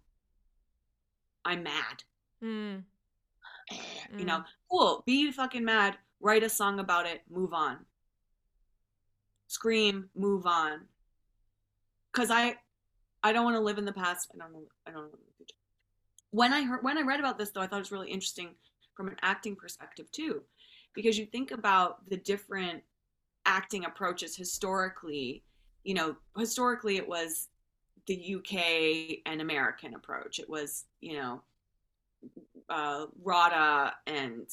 I'm 1.45 1.63
mad. 1.63 2.03
Mm. 2.43 2.83
You 4.17 4.25
know, 4.25 4.43
cool. 4.69 5.03
Be 5.05 5.31
fucking 5.31 5.63
mad. 5.63 5.97
Write 6.19 6.43
a 6.43 6.49
song 6.49 6.81
about 6.81 7.05
it. 7.05 7.21
Move 7.29 7.53
on. 7.53 7.77
Scream. 9.47 10.09
Move 10.13 10.45
on. 10.45 10.81
Cause 12.11 12.29
I, 12.29 12.55
I 13.23 13.31
don't 13.31 13.45
want 13.45 13.55
to 13.55 13.61
live 13.61 13.77
in 13.77 13.85
the 13.85 13.93
past. 13.93 14.29
I 14.35 14.37
don't 14.37 14.51
know. 14.51 14.63
I 14.85 14.91
don't 14.91 15.13
know 15.13 15.19
when 16.31 16.53
I 16.53 16.63
heard 16.63 16.83
when 16.83 16.97
I 16.97 17.01
read 17.01 17.19
about 17.19 17.37
this 17.37 17.51
though, 17.51 17.61
I 17.61 17.67
thought 17.67 17.77
it 17.77 17.79
was 17.79 17.91
really 17.91 18.09
interesting 18.09 18.55
from 18.95 19.07
an 19.07 19.17
acting 19.21 19.55
perspective 19.55 20.11
too, 20.11 20.41
because 20.93 21.17
you 21.17 21.25
think 21.25 21.51
about 21.51 22.09
the 22.09 22.17
different 22.17 22.83
acting 23.45 23.85
approaches 23.85 24.35
historically. 24.35 25.43
You 25.83 25.93
know, 25.93 26.15
historically 26.37 26.97
it 26.97 27.07
was 27.07 27.49
the 28.07 28.35
UK 28.35 29.19
and 29.25 29.41
American 29.41 29.93
approach. 29.93 30.39
It 30.39 30.49
was 30.49 30.85
you 31.01 31.17
know 31.17 31.41
uh, 32.69 33.05
Rada 33.21 33.93
and 34.07 34.47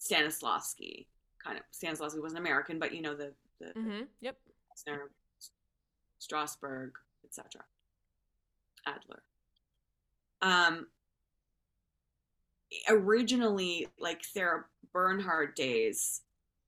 Stanislavski. 0.00 1.06
Kind 1.42 1.58
of 1.58 1.64
Stanislavski 1.72 2.20
wasn't 2.20 2.40
American, 2.40 2.78
but 2.78 2.94
you 2.94 3.00
know 3.00 3.14
the 3.14 3.32
the 3.60 3.66
mm-hmm. 3.78 4.02
yep 4.20 4.36
Strasberg, 6.20 6.90
etc. 7.24 7.64
Adler 8.86 9.22
um 10.42 10.86
originally 12.88 13.86
like 13.98 14.22
sarah 14.24 14.64
bernhardt 14.92 15.54
days 15.56 16.22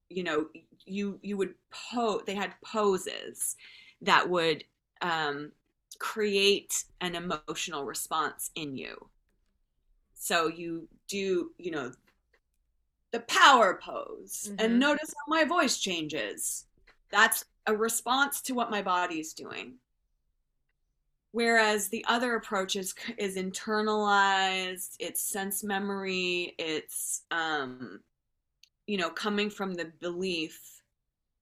you 0.08 0.22
know 0.22 0.46
you 0.86 1.18
you 1.22 1.36
would 1.36 1.54
pose 1.70 2.22
they 2.26 2.34
had 2.34 2.54
poses 2.64 3.56
that 4.00 4.28
would 4.28 4.64
um 5.02 5.50
create 5.98 6.84
an 7.00 7.14
emotional 7.14 7.84
response 7.84 8.50
in 8.54 8.76
you. 8.76 9.08
So 10.14 10.48
you 10.48 10.88
do 11.08 11.50
you 11.58 11.70
know 11.70 11.92
the 13.12 13.20
power 13.20 13.80
pose. 13.82 14.48
Mm-hmm. 14.48 14.56
and 14.58 14.80
notice 14.80 15.14
how 15.16 15.30
my 15.30 15.44
voice 15.44 15.78
changes. 15.78 16.66
That's 17.10 17.44
a 17.66 17.74
response 17.74 18.40
to 18.42 18.54
what 18.54 18.70
my 18.70 18.82
body 18.82 19.20
is 19.20 19.32
doing 19.32 19.74
whereas 21.34 21.88
the 21.88 22.04
other 22.06 22.36
approach 22.36 22.76
is 22.76 22.94
is 23.18 23.36
internalized 23.36 24.94
it's 25.00 25.22
sense 25.22 25.64
memory 25.64 26.54
it's 26.58 27.22
um 27.32 28.00
you 28.86 28.96
know 28.96 29.10
coming 29.10 29.50
from 29.50 29.74
the 29.74 29.86
belief 30.00 30.82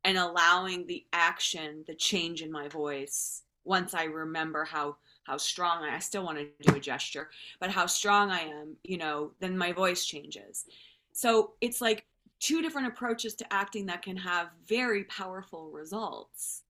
and 0.05 0.17
allowing 0.17 0.87
the 0.87 1.05
action 1.13 1.85
the 1.87 1.95
change 1.95 2.41
in 2.41 2.51
my 2.51 2.67
voice 2.69 3.43
once 3.65 3.93
i 3.93 4.05
remember 4.05 4.65
how 4.65 4.97
how 5.25 5.37
strong 5.37 5.85
I, 5.85 5.97
I 5.97 5.99
still 5.99 6.25
want 6.25 6.39
to 6.39 6.49
do 6.63 6.75
a 6.77 6.81
gesture 6.81 7.29
but 7.61 7.71
how 7.71 7.85
strong 7.85 8.31
i 8.31 8.41
am 8.41 8.77
you 8.85 8.97
know 8.97 9.33
then 9.41 9.57
my 9.57 9.73
voice 9.73 10.07
changes. 10.07 10.65
So 11.13 11.53
it's 11.61 11.83
like 11.83 12.07
two 12.41 12.63
different 12.63 12.89
approaches 12.89 13.35
to 13.35 13.53
acting 13.53 13.87
that 13.87 14.03
can 14.03 14.17
have 14.17 14.49
very 14.67 15.05
powerful 15.05 15.71
results 15.71 16.62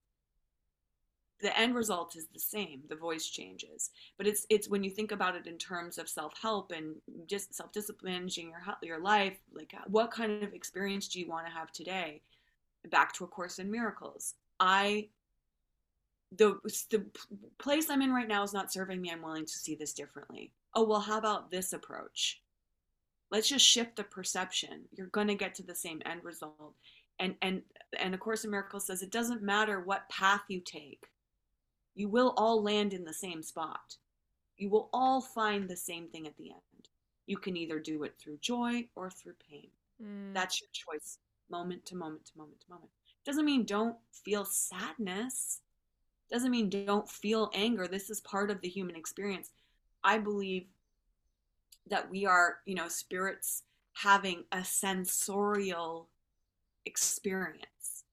the 1.43 1.55
end 1.59 1.75
result 1.75 2.15
is 2.15 2.27
the 2.27 2.39
same 2.39 2.81
the 2.87 2.95
voice 2.95 3.27
changes. 3.27 3.91
But 4.17 4.27
it's 4.27 4.47
it's 4.49 4.69
when 4.69 4.83
you 4.83 4.89
think 4.89 5.11
about 5.11 5.35
it 5.35 5.45
in 5.45 5.57
terms 5.57 5.97
of 5.97 6.07
self-help 6.09 6.71
and 6.71 6.95
just 7.27 7.53
self-discipline 7.53 8.29
your 8.35 8.63
your 8.81 9.01
life 9.01 9.37
like 9.53 9.73
uh, 9.77 9.83
what 9.87 10.09
kind 10.09 10.41
of 10.41 10.53
experience 10.53 11.09
do 11.09 11.19
you 11.19 11.27
want 11.27 11.45
to 11.45 11.51
have 11.51 11.71
today? 11.71 12.21
Back 12.89 13.13
to 13.13 13.25
a 13.25 13.27
course 13.27 13.59
in 13.59 13.69
miracles. 13.69 14.35
I 14.59 15.09
the 16.37 16.59
the 16.89 17.05
place 17.59 17.89
i'm 17.89 18.01
in 18.01 18.11
right 18.11 18.27
now 18.27 18.41
is 18.41 18.53
not 18.53 18.73
serving 18.73 18.99
me 18.99 19.11
i'm 19.11 19.21
willing 19.21 19.45
to 19.45 19.51
see 19.51 19.75
this 19.75 19.93
differently. 19.93 20.51
Oh 20.73 20.85
well 20.85 21.01
how 21.01 21.17
about 21.17 21.51
this 21.51 21.73
approach? 21.73 22.41
Let's 23.31 23.49
just 23.49 23.65
shift 23.65 23.97
the 23.97 24.03
perception. 24.03 24.85
You're 24.95 25.07
going 25.07 25.27
to 25.27 25.35
get 25.35 25.55
to 25.55 25.63
the 25.63 25.75
same 25.75 26.01
end 26.05 26.23
result. 26.23 26.75
And 27.19 27.35
and 27.41 27.63
and 27.99 28.15
a 28.15 28.17
course 28.17 28.45
in 28.45 28.51
miracles 28.51 28.87
says 28.87 29.01
it 29.01 29.11
doesn't 29.11 29.43
matter 29.43 29.81
what 29.81 30.07
path 30.09 30.43
you 30.47 30.61
take 30.61 31.03
you 31.95 32.09
will 32.09 32.33
all 32.37 32.61
land 32.61 32.93
in 32.93 33.05
the 33.05 33.13
same 33.13 33.43
spot. 33.43 33.97
You 34.57 34.69
will 34.69 34.89
all 34.93 35.21
find 35.21 35.67
the 35.67 35.75
same 35.75 36.07
thing 36.07 36.27
at 36.27 36.37
the 36.37 36.51
end. 36.51 36.89
You 37.25 37.37
can 37.37 37.55
either 37.55 37.79
do 37.79 38.03
it 38.03 38.15
through 38.19 38.37
joy 38.37 38.87
or 38.95 39.09
through 39.09 39.33
pain. 39.49 39.69
Mm. 40.01 40.33
That's 40.33 40.61
your 40.61 40.69
choice, 40.71 41.19
moment 41.49 41.85
to 41.87 41.95
moment 41.95 42.25
to 42.25 42.37
moment 42.37 42.61
to 42.61 42.71
moment. 42.71 42.91
Doesn't 43.25 43.45
mean 43.45 43.65
don't 43.65 43.95
feel 44.11 44.45
sadness. 44.45 45.61
Doesn't 46.29 46.51
mean 46.51 46.69
don't 46.69 47.09
feel 47.09 47.51
anger. 47.53 47.87
This 47.87 48.09
is 48.09 48.21
part 48.21 48.51
of 48.51 48.61
the 48.61 48.69
human 48.69 48.95
experience. 48.95 49.51
I 50.03 50.17
believe 50.17 50.65
that 51.89 52.09
we 52.09 52.25
are, 52.25 52.57
you 52.65 52.75
know, 52.75 52.87
spirits 52.87 53.63
having 53.93 54.43
a 54.51 54.63
sensorial 54.63 56.09
experience, 56.85 58.03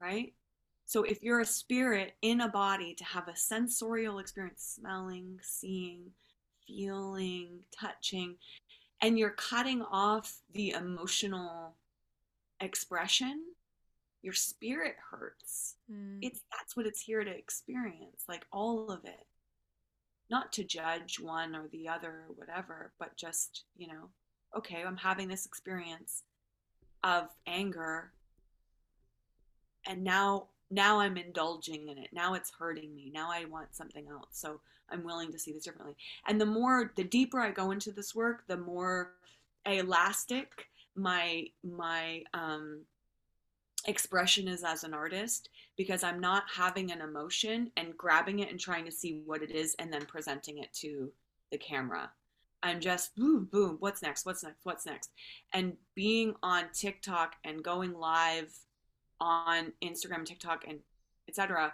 right? 0.00 0.32
So 0.86 1.02
if 1.02 1.20
you're 1.20 1.40
a 1.40 1.46
spirit 1.46 2.14
in 2.22 2.40
a 2.40 2.48
body 2.48 2.94
to 2.94 3.04
have 3.04 3.26
a 3.26 3.36
sensorial 3.36 4.20
experience, 4.20 4.76
smelling, 4.76 5.40
seeing, 5.42 6.12
feeling, 6.64 7.58
touching, 7.76 8.36
and 9.02 9.18
you're 9.18 9.30
cutting 9.30 9.82
off 9.82 10.40
the 10.52 10.70
emotional 10.70 11.74
expression, 12.60 13.42
your 14.22 14.32
spirit 14.32 14.94
hurts. 15.10 15.74
Mm. 15.92 16.18
It's 16.22 16.42
that's 16.56 16.76
what 16.76 16.86
it's 16.86 17.00
here 17.00 17.24
to 17.24 17.30
experience, 17.30 18.24
like 18.28 18.46
all 18.52 18.90
of 18.90 19.04
it. 19.04 19.26
Not 20.30 20.52
to 20.54 20.64
judge 20.64 21.18
one 21.20 21.54
or 21.56 21.66
the 21.72 21.88
other 21.88 22.24
or 22.28 22.34
whatever, 22.36 22.92
but 22.98 23.16
just, 23.16 23.64
you 23.76 23.88
know, 23.88 24.08
okay, 24.56 24.84
I'm 24.86 24.96
having 24.96 25.28
this 25.28 25.46
experience 25.46 26.22
of 27.02 27.28
anger 27.46 28.12
and 29.86 30.02
now 30.02 30.48
now 30.70 31.00
I'm 31.00 31.16
indulging 31.16 31.88
in 31.88 31.98
it. 31.98 32.08
Now 32.12 32.34
it's 32.34 32.52
hurting 32.58 32.94
me. 32.94 33.10
Now 33.14 33.30
I 33.30 33.44
want 33.44 33.74
something 33.74 34.06
else. 34.08 34.28
So 34.32 34.60
I'm 34.90 35.04
willing 35.04 35.32
to 35.32 35.38
see 35.38 35.52
this 35.52 35.64
differently. 35.64 35.96
And 36.26 36.40
the 36.40 36.46
more, 36.46 36.92
the 36.96 37.04
deeper 37.04 37.40
I 37.40 37.50
go 37.50 37.70
into 37.70 37.92
this 37.92 38.14
work, 38.14 38.46
the 38.46 38.56
more 38.56 39.12
elastic 39.64 40.68
my 40.96 41.44
my 41.62 42.22
um, 42.34 42.80
expression 43.86 44.48
is 44.48 44.64
as 44.64 44.82
an 44.82 44.94
artist 44.94 45.50
because 45.76 46.02
I'm 46.02 46.20
not 46.20 46.44
having 46.52 46.90
an 46.90 47.00
emotion 47.00 47.70
and 47.76 47.96
grabbing 47.96 48.40
it 48.40 48.50
and 48.50 48.58
trying 48.58 48.84
to 48.86 48.92
see 48.92 49.20
what 49.24 49.42
it 49.42 49.50
is 49.50 49.76
and 49.78 49.92
then 49.92 50.06
presenting 50.06 50.58
it 50.58 50.72
to 50.80 51.12
the 51.52 51.58
camera. 51.58 52.10
I'm 52.62 52.80
just 52.80 53.14
boom, 53.14 53.48
boom, 53.52 53.76
what's 53.78 54.02
next? 54.02 54.26
What's 54.26 54.42
next? 54.42 54.64
What's 54.64 54.86
next? 54.86 55.10
And 55.52 55.74
being 55.94 56.34
on 56.42 56.64
TikTok 56.72 57.36
and 57.44 57.62
going 57.62 57.92
live 57.92 58.52
on 59.20 59.72
Instagram, 59.82 60.24
TikTok, 60.24 60.64
and 60.66 60.78
etc. 61.28 61.72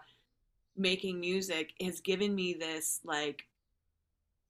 making 0.77 1.21
music 1.21 1.73
has 1.81 2.01
given 2.01 2.35
me 2.35 2.55
this 2.55 3.01
like 3.05 3.45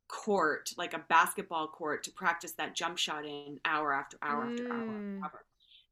court, 0.09 0.73
like 0.77 0.95
a 0.95 1.05
basketball 1.09 1.67
court 1.67 2.05
to 2.05 2.11
practice 2.11 2.53
that 2.53 2.75
jump 2.75 2.99
shot 2.99 3.25
in 3.25 3.59
hour 3.65 3.93
after 3.93 4.19
hour 4.23 4.45
mm. 4.45 4.53
after 4.53 4.69
hour 4.69 4.81
after 4.81 4.93
mm. 4.93 5.23
hour. 5.23 5.45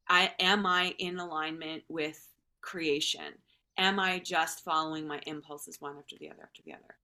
I 0.09 0.33
am 0.41 0.67
I 0.67 0.95
in 0.99 1.19
alignment 1.19 1.85
with 1.89 2.27
creation? 2.61 3.35
Am 3.79 3.99
I 3.99 4.19
just 4.19 4.65
following 4.65 5.07
my 5.07 5.21
impulses 5.27 5.81
one 5.81 5.97
after 5.97 6.17
the 6.19 6.29
other 6.29 6.43
after 6.43 6.63
the 6.65 6.73
other? 6.73 6.97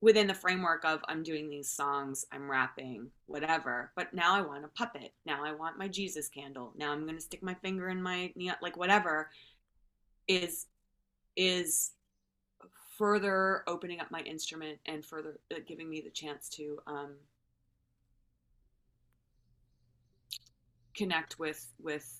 Within 0.00 0.26
the 0.26 0.34
framework 0.34 0.84
of 0.84 1.00
I'm 1.08 1.22
doing 1.22 1.48
these 1.48 1.70
songs, 1.70 2.24
I'm 2.32 2.50
rapping, 2.50 3.08
whatever. 3.26 3.92
But 3.96 4.14
now 4.14 4.34
I 4.34 4.40
want 4.40 4.64
a 4.64 4.68
puppet. 4.68 5.12
Now 5.26 5.44
I 5.44 5.52
want 5.52 5.78
my 5.78 5.88
Jesus 5.88 6.28
candle. 6.28 6.72
Now 6.76 6.92
I'm 6.92 7.02
going 7.04 7.16
to 7.16 7.22
stick 7.22 7.42
my 7.42 7.54
finger 7.54 7.88
in 7.90 8.02
my 8.02 8.32
knee. 8.34 8.52
like 8.62 8.76
whatever 8.76 9.30
is 10.26 10.66
is 11.36 11.92
further 12.96 13.62
opening 13.66 14.00
up 14.00 14.10
my 14.10 14.20
instrument 14.20 14.78
and 14.86 15.04
further 15.04 15.38
uh, 15.54 15.58
giving 15.66 15.88
me 15.88 16.00
the 16.00 16.10
chance 16.10 16.48
to 16.50 16.78
um, 16.86 17.14
connect 20.94 21.38
with 21.38 21.72
with 21.82 22.18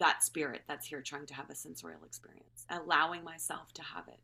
that 0.00 0.22
spirit 0.24 0.62
that's 0.66 0.86
here 0.88 1.00
trying 1.00 1.26
to 1.26 1.34
have 1.34 1.48
a 1.50 1.54
sensorial 1.54 2.00
experience 2.04 2.66
allowing 2.68 3.22
myself 3.22 3.72
to 3.72 3.82
have 3.82 4.08
it 4.08 4.18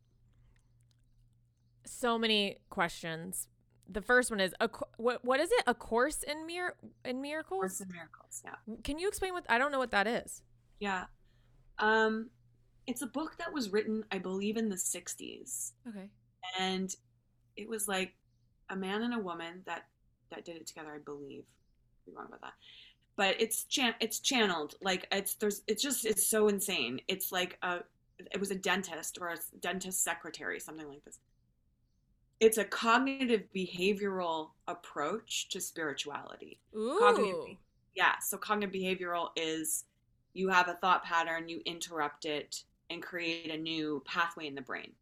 so 1.85 2.19
many 2.19 2.59
questions. 2.69 3.49
The 3.89 4.03
first 4.03 4.31
one 4.31 4.41
is 4.41 4.55
a 4.61 4.69
what 4.99 5.25
what 5.25 5.41
is 5.41 5.51
it? 5.51 5.65
A 5.67 5.75
course 5.75 6.23
in 6.23 6.47
mir 6.47 6.75
in 7.05 7.21
miracles? 7.21 7.61
Course 7.61 7.81
in 7.81 7.89
miracles. 7.89 8.43
Yeah. 8.45 8.75
Can 8.85 8.99
you 8.99 9.09
explain 9.09 9.33
what 9.33 9.45
I 9.49 9.59
don't 9.59 9.73
know 9.73 9.79
what 9.79 9.91
that 9.91 10.07
is? 10.07 10.43
Yeah. 10.79 11.05
Um 11.79 12.31
it's 12.87 13.03
a 13.03 13.07
book 13.07 13.37
that 13.39 13.53
was 13.53 13.71
written 13.71 14.05
I 14.13 14.19
believe 14.19 14.57
in 14.57 14.69
the 14.69 14.77
60s. 14.77 15.73
Okay. 15.89 16.09
And 16.59 16.95
it 17.57 17.69
was 17.69 17.89
like 17.89 18.15
a 18.69 18.77
man 18.77 19.03
and 19.03 19.15
a 19.15 19.19
woman 19.19 19.63
that 19.67 19.87
that 20.31 20.45
did 20.45 20.57
it 20.57 20.67
together, 20.67 20.93
I 20.95 20.99
believe. 20.99 21.43
I'd 21.43 22.11
be 22.11 22.17
wrong 22.17 22.27
about 22.29 22.43
that. 22.43 22.55
But 23.17 23.41
it's 23.41 23.65
chan- 23.65 23.97
it's 24.01 24.21
channeled 24.21 24.77
like 24.81 25.09
it's 25.11 25.35
there's 25.35 25.63
it's 25.67 25.83
just 25.83 26.07
it's 26.07 26.27
so 26.29 26.47
insane. 26.47 27.01
It's 27.09 27.33
like 27.33 27.59
a 27.63 27.81
it 28.33 28.39
was 28.39 28.51
a 28.51 28.55
dentist 28.55 29.19
or 29.21 29.31
a 29.31 29.37
dentist 29.61 30.05
secretary, 30.05 30.61
something 30.61 30.89
like 30.89 31.05
this 31.05 31.19
it's 32.41 32.59
a 32.59 32.65
cognitive 32.65 33.45
behavioral 33.55 34.51
approach 34.67 35.49
to 35.51 35.61
spirituality. 35.61 36.59
Ooh. 36.75 36.97
Cognitive, 36.99 37.57
yeah. 37.95 38.15
So 38.21 38.39
cognitive 38.39 38.75
behavioral 38.75 39.29
is 39.37 39.85
you 40.33 40.49
have 40.49 40.69
a 40.69 40.75
thought 40.75 41.05
pattern, 41.05 41.49
you 41.49 41.61
interrupt 41.67 42.25
it, 42.25 42.65
and 42.89 43.03
create 43.03 43.51
a 43.51 43.57
new 43.57 44.03
pathway 44.07 44.47
in 44.47 44.55
the 44.55 44.63
brain. 44.63 44.93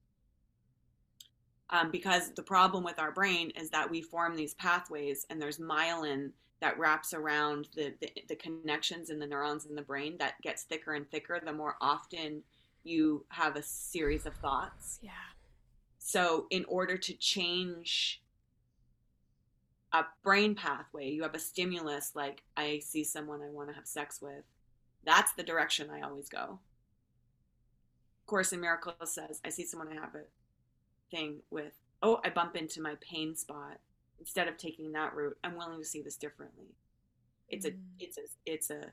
Um, 1.71 1.91
because 1.91 2.33
the 2.35 2.43
problem 2.43 2.83
with 2.83 2.99
our 2.99 3.13
brain 3.13 3.51
is 3.51 3.71
that 3.71 3.91
we 3.91 4.01
form 4.01 4.35
these 4.35 4.55
pathways, 4.55 5.27
and 5.31 5.41
there's 5.41 5.59
myelin 5.59 6.31
that 6.61 6.79
wraps 6.79 7.15
around 7.15 7.69
the, 7.77 7.95
the, 8.01 8.11
the 8.29 8.37
connections 8.37 9.11
in 9.11 9.19
the 9.19 9.27
neurons 9.27 9.67
in 9.67 9.77
the 9.77 9.83
brain 9.83 10.17
that 10.19 10.41
gets 10.43 10.65
thicker 10.65 10.95
and 10.95 11.09
thicker 11.11 11.41
the 11.45 11.53
more 11.53 11.77
often 11.81 12.43
you 12.83 13.25
have 13.29 13.55
a 13.55 13.63
series 13.63 14.27
of 14.27 14.35
thoughts. 14.37 14.99
Yeah. 15.03 15.11
So, 16.09 16.47
in 16.49 16.65
order 16.69 16.97
to 16.97 17.13
change 17.13 18.23
a 19.93 20.07
brain 20.23 20.55
pathway, 20.55 21.11
you 21.11 21.23
have 21.23 21.35
a 21.35 21.39
stimulus 21.39 22.13
like 22.15 22.45
I 22.57 22.79
see 22.79 23.05
someone 23.05 23.43
I 23.43 23.51
want 23.51 23.69
to 23.69 23.75
have 23.75 23.87
sex 23.87 24.23
with. 24.23 24.43
That's 25.05 25.35
the 25.35 25.43
direction 25.43 25.91
I 25.91 26.01
always 26.01 26.31
go. 26.31 26.61
Course 28.27 28.55
in 28.55 28.61
Miracles 28.63 29.13
says 29.13 29.43
I 29.45 29.51
see 29.51 29.67
someone 29.67 29.89
I 29.93 30.01
have 30.01 30.15
a 30.15 30.25
thing 31.15 31.41
with. 31.51 31.75
Oh, 32.03 32.23
I 32.25 32.31
bump 32.31 32.57
into 32.57 32.81
my 32.81 32.95
pain 33.03 33.37
spot. 33.37 33.77
Instead 34.19 34.49
of 34.49 34.57
taking 34.57 34.93
that 34.93 35.15
route, 35.15 35.37
I'm 35.45 35.59
willing 35.59 35.79
to 35.79 35.85
see 35.85 36.01
this 36.01 36.17
differently. 36.17 36.75
It's 37.51 37.67
mm. 37.67 37.75
a 37.75 37.75
it's 38.03 38.17
a 38.17 38.23
it's 38.47 38.71
a 38.71 38.93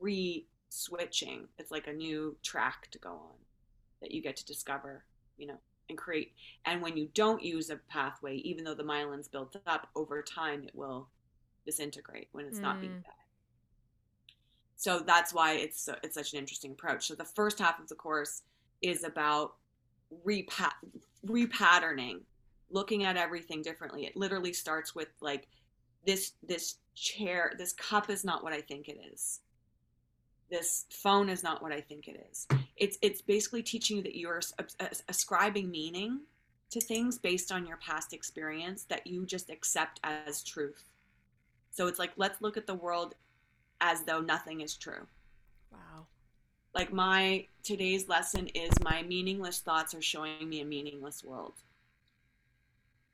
re 0.00 0.48
switching. 0.68 1.46
It's 1.60 1.70
like 1.70 1.86
a 1.86 1.92
new 1.92 2.36
track 2.42 2.88
to 2.90 2.98
go 2.98 3.10
on 3.10 3.36
that 4.00 4.10
you 4.10 4.20
get 4.20 4.34
to 4.38 4.44
discover, 4.44 5.04
you 5.36 5.46
know, 5.46 5.60
and 5.88 5.98
create. 5.98 6.32
And 6.64 6.82
when 6.82 6.96
you 6.96 7.08
don't 7.14 7.42
use 7.42 7.70
a 7.70 7.76
pathway, 7.88 8.36
even 8.36 8.64
though 8.64 8.74
the 8.74 8.84
myelin's 8.84 9.28
built 9.28 9.56
up 9.66 9.88
over 9.94 10.22
time, 10.22 10.64
it 10.64 10.74
will 10.74 11.08
disintegrate 11.64 12.28
when 12.32 12.46
it's 12.46 12.58
mm. 12.58 12.62
not 12.62 12.80
being 12.80 12.92
mm. 12.92 13.02
fed. 13.02 13.12
So 14.76 15.00
that's 15.00 15.32
why 15.32 15.54
it's 15.54 15.80
so, 15.80 15.94
it's 16.02 16.14
such 16.14 16.32
an 16.32 16.38
interesting 16.38 16.72
approach. 16.72 17.06
So 17.06 17.14
the 17.14 17.24
first 17.24 17.58
half 17.58 17.78
of 17.78 17.88
the 17.88 17.94
course 17.94 18.42
is 18.82 19.04
about 19.04 19.54
repath 20.26 20.72
repatterning, 21.26 22.20
looking 22.70 23.04
at 23.04 23.16
everything 23.16 23.62
differently. 23.62 24.04
It 24.04 24.16
literally 24.16 24.52
starts 24.52 24.94
with 24.94 25.08
like 25.20 25.48
this 26.06 26.32
this 26.46 26.76
chair, 26.94 27.52
this 27.56 27.72
cup 27.72 28.10
is 28.10 28.24
not 28.24 28.42
what 28.42 28.52
I 28.52 28.60
think 28.60 28.88
it 28.88 28.98
is. 29.12 29.40
This 30.50 30.84
phone 30.90 31.28
is 31.28 31.42
not 31.42 31.62
what 31.62 31.72
I 31.72 31.80
think 31.80 32.06
it 32.06 32.26
is. 32.30 32.46
It's 32.76 32.98
it's 33.02 33.22
basically 33.22 33.62
teaching 33.62 33.98
you 33.98 34.02
that 34.02 34.16
you're 34.16 34.40
ascribing 35.08 35.70
meaning 35.70 36.20
to 36.70 36.80
things 36.80 37.18
based 37.18 37.52
on 37.52 37.66
your 37.66 37.76
past 37.76 38.12
experience 38.12 38.84
that 38.84 39.06
you 39.06 39.24
just 39.26 39.50
accept 39.50 40.00
as 40.02 40.42
truth. 40.42 40.88
So 41.70 41.86
it's 41.86 41.98
like 41.98 42.12
let's 42.16 42.42
look 42.42 42.56
at 42.56 42.66
the 42.66 42.74
world 42.74 43.14
as 43.80 44.02
though 44.02 44.20
nothing 44.20 44.60
is 44.60 44.76
true. 44.76 45.06
Wow. 45.72 46.06
Like 46.74 46.92
my 46.92 47.46
today's 47.62 48.08
lesson 48.08 48.48
is 48.48 48.72
my 48.82 49.02
meaningless 49.02 49.60
thoughts 49.60 49.94
are 49.94 50.02
showing 50.02 50.48
me 50.48 50.60
a 50.60 50.64
meaningless 50.64 51.22
world. 51.22 51.54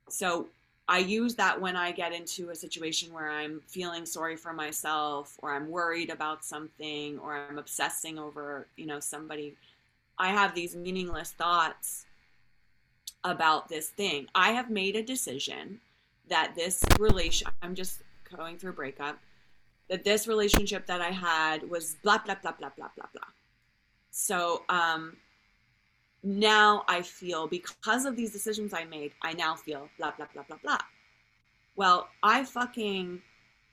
So 0.09 0.47
I 0.91 0.97
use 0.97 1.35
that 1.35 1.61
when 1.61 1.77
I 1.77 1.93
get 1.93 2.11
into 2.11 2.49
a 2.49 2.55
situation 2.55 3.13
where 3.13 3.29
I'm 3.29 3.61
feeling 3.65 4.05
sorry 4.05 4.35
for 4.35 4.51
myself 4.51 5.37
or 5.41 5.53
I'm 5.53 5.69
worried 5.69 6.09
about 6.09 6.43
something 6.43 7.17
or 7.19 7.47
I'm 7.49 7.57
obsessing 7.57 8.19
over, 8.19 8.67
you 8.75 8.85
know, 8.85 8.99
somebody. 8.99 9.55
I 10.19 10.31
have 10.31 10.53
these 10.53 10.75
meaningless 10.75 11.31
thoughts 11.31 12.07
about 13.23 13.69
this 13.69 13.87
thing. 13.87 14.27
I 14.35 14.51
have 14.51 14.69
made 14.69 14.97
a 14.97 15.01
decision 15.01 15.79
that 16.27 16.55
this 16.57 16.83
relation 16.99 17.47
I'm 17.61 17.73
just 17.73 18.01
going 18.35 18.57
through 18.57 18.71
a 18.71 18.73
breakup 18.73 19.17
that 19.87 20.03
this 20.03 20.27
relationship 20.27 20.87
that 20.87 20.99
I 20.99 21.11
had 21.11 21.69
was 21.69 21.95
blah 22.03 22.17
blah 22.17 22.35
blah 22.35 22.51
blah 22.51 22.71
blah 22.75 22.89
blah 22.97 23.07
blah. 23.13 23.29
So 24.11 24.63
um 24.67 25.15
now 26.23 26.83
I 26.87 27.01
feel 27.01 27.47
because 27.47 28.05
of 28.05 28.15
these 28.15 28.31
decisions 28.31 28.73
I 28.73 28.85
made, 28.85 29.11
I 29.21 29.33
now 29.33 29.55
feel 29.55 29.89
blah, 29.97 30.11
blah, 30.11 30.27
blah, 30.33 30.43
blah, 30.47 30.57
blah. 30.61 30.77
Well, 31.75 32.09
I 32.21 32.43
fucking 32.43 33.21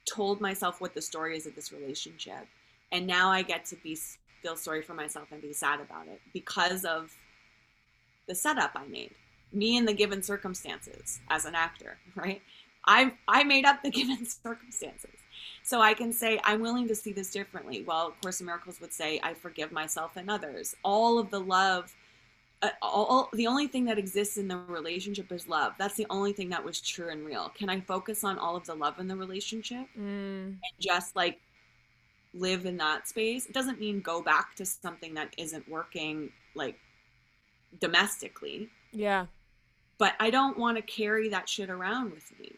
told 0.09 0.41
myself 0.41 0.81
what 0.81 0.95
the 0.95 1.03
story 1.03 1.37
is 1.37 1.47
of 1.47 1.55
this 1.55 1.73
relationship. 1.73 2.47
And 2.91 3.07
now 3.07 3.31
I 3.31 3.43
get 3.43 3.67
to 3.67 3.77
be 3.77 3.99
feel 4.43 4.57
sorry 4.57 4.83
for 4.83 4.95
myself 4.95 5.29
and 5.33 5.43
be 5.43 5.53
sad 5.53 5.81
about 5.81 6.07
it 6.07 6.21
because 6.33 6.85
of 6.85 7.13
the 8.29 8.35
setup 8.35 8.71
I 8.75 8.87
made. 8.87 9.11
Me 9.53 9.77
in 9.77 9.85
the 9.85 9.93
given 9.93 10.23
circumstances 10.23 11.21
as 11.29 11.45
an 11.45 11.55
actor, 11.55 11.99
right? 12.15 12.41
I 12.87 13.13
I 13.27 13.45
made 13.45 13.65
up 13.65 13.83
the 13.83 13.91
given 14.01 14.25
circumstances. 14.25 15.11
So 15.63 15.81
I 15.81 15.93
can 15.93 16.13
say 16.13 16.41
I'm 16.45 16.61
willing 16.61 16.89
to 16.89 16.95
see 16.95 17.13
this 17.13 17.31
differently. 17.31 17.85
Well, 17.87 18.15
Course 18.23 18.41
in 18.41 18.47
Miracles 18.47 18.81
would 18.81 18.93
say 18.93 19.21
I 19.23 19.35
forgive 19.35 19.71
myself 19.71 20.17
and 20.17 20.31
others. 20.31 20.75
All 20.83 21.19
of 21.19 21.31
the 21.31 21.41
love 21.41 21.95
all, 22.83 23.29
the 23.33 23.47
only 23.47 23.67
thing 23.67 23.85
that 23.85 23.99
exists 23.99 24.37
in 24.37 24.49
the 24.49 24.57
relationship 24.57 25.31
is 25.31 25.49
love. 25.49 25.75
That's 25.79 25.95
the 25.95 26.07
only 26.11 26.33
thing 26.33 26.49
that 26.51 26.65
was 26.65 26.81
true 26.81 27.09
and 27.11 27.25
real. 27.25 27.51
Can 27.51 27.69
I 27.69 27.81
focus 27.81 28.25
on 28.25 28.39
all 28.39 28.57
of 28.57 28.67
the 28.67 28.75
love 28.75 28.99
in 28.99 29.07
the 29.07 29.17
relationship 29.17 29.87
mm. 29.97 30.47
and 30.47 30.59
just 30.81 31.15
like 31.15 31.41
live 32.35 32.67
in 32.67 32.77
that 32.79 33.07
space? 33.07 33.47
It 33.47 33.53
doesn't 33.53 33.79
mean 33.79 34.01
go 34.01 34.23
back 34.23 34.57
to 34.57 34.67
something 34.67 35.15
that 35.15 35.35
isn't 35.39 35.69
working 35.69 36.31
like 36.55 36.79
domestically. 37.81 38.69
Yeah. 38.93 39.27
But 39.99 40.15
I 40.19 40.31
don't 40.31 40.59
want 40.59 40.77
to 40.77 40.83
carry 40.83 41.29
that 41.29 41.49
shit 41.49 41.71
around 41.71 42.13
with 42.13 42.33
me. 42.41 42.53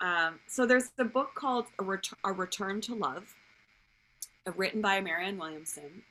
Um, 0.00 0.40
so 0.46 0.66
there's 0.66 0.90
a 0.98 1.04
book 1.04 1.30
called 1.34 1.66
A, 1.78 1.84
Ret- 1.84 2.08
a 2.24 2.32
Return 2.32 2.80
to 2.82 2.94
Love, 2.94 3.34
uh, 4.46 4.52
written 4.56 4.82
by 4.82 5.00
Marianne 5.00 5.38
Williamson. 5.38 6.02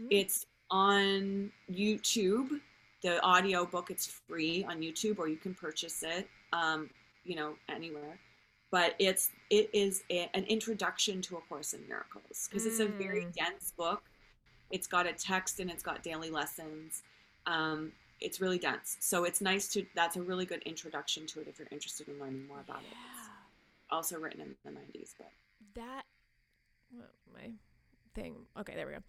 Mm. 0.00 0.08
It's 0.10 0.46
on 0.70 1.50
YouTube. 1.70 2.60
The 3.02 3.22
audio 3.22 3.66
book 3.66 3.90
it's 3.90 4.06
free 4.06 4.64
on 4.64 4.80
YouTube, 4.80 5.18
or 5.18 5.28
you 5.28 5.36
can 5.36 5.54
purchase 5.54 6.02
it, 6.02 6.26
um, 6.52 6.88
you 7.24 7.36
know, 7.36 7.54
anywhere. 7.68 8.18
But 8.70 8.94
it's 8.98 9.30
it 9.50 9.70
is 9.72 10.02
a, 10.10 10.30
an 10.34 10.44
introduction 10.44 11.20
to 11.22 11.36
A 11.36 11.40
Course 11.42 11.74
in 11.74 11.86
Miracles 11.86 12.48
because 12.48 12.64
mm. 12.64 12.68
it's 12.68 12.80
a 12.80 12.86
very 12.86 13.24
mm. 13.24 13.32
dense 13.34 13.72
book. 13.76 14.02
It's 14.70 14.86
got 14.86 15.06
a 15.06 15.12
text 15.12 15.60
and 15.60 15.70
it's 15.70 15.82
got 15.82 16.02
daily 16.02 16.30
lessons. 16.30 17.02
Um, 17.46 17.92
it's 18.20 18.40
really 18.40 18.58
dense, 18.58 18.96
so 19.00 19.24
it's 19.24 19.40
nice 19.40 19.68
to. 19.68 19.84
That's 19.94 20.16
a 20.16 20.22
really 20.22 20.46
good 20.46 20.62
introduction 20.62 21.26
to 21.26 21.40
it 21.40 21.48
if 21.48 21.58
you're 21.58 21.68
interested 21.70 22.08
in 22.08 22.18
learning 22.18 22.46
more 22.48 22.60
about 22.60 22.80
yeah. 22.82 22.88
it. 22.88 23.20
It's 23.20 23.28
also 23.90 24.18
written 24.18 24.40
in 24.40 24.54
the 24.64 24.70
'90s, 24.70 25.14
but 25.18 25.30
that 25.74 26.04
well, 26.96 27.06
my 27.34 27.50
thing. 28.14 28.34
Okay, 28.58 28.74
there 28.74 28.86
we 28.86 28.94
go 28.94 29.00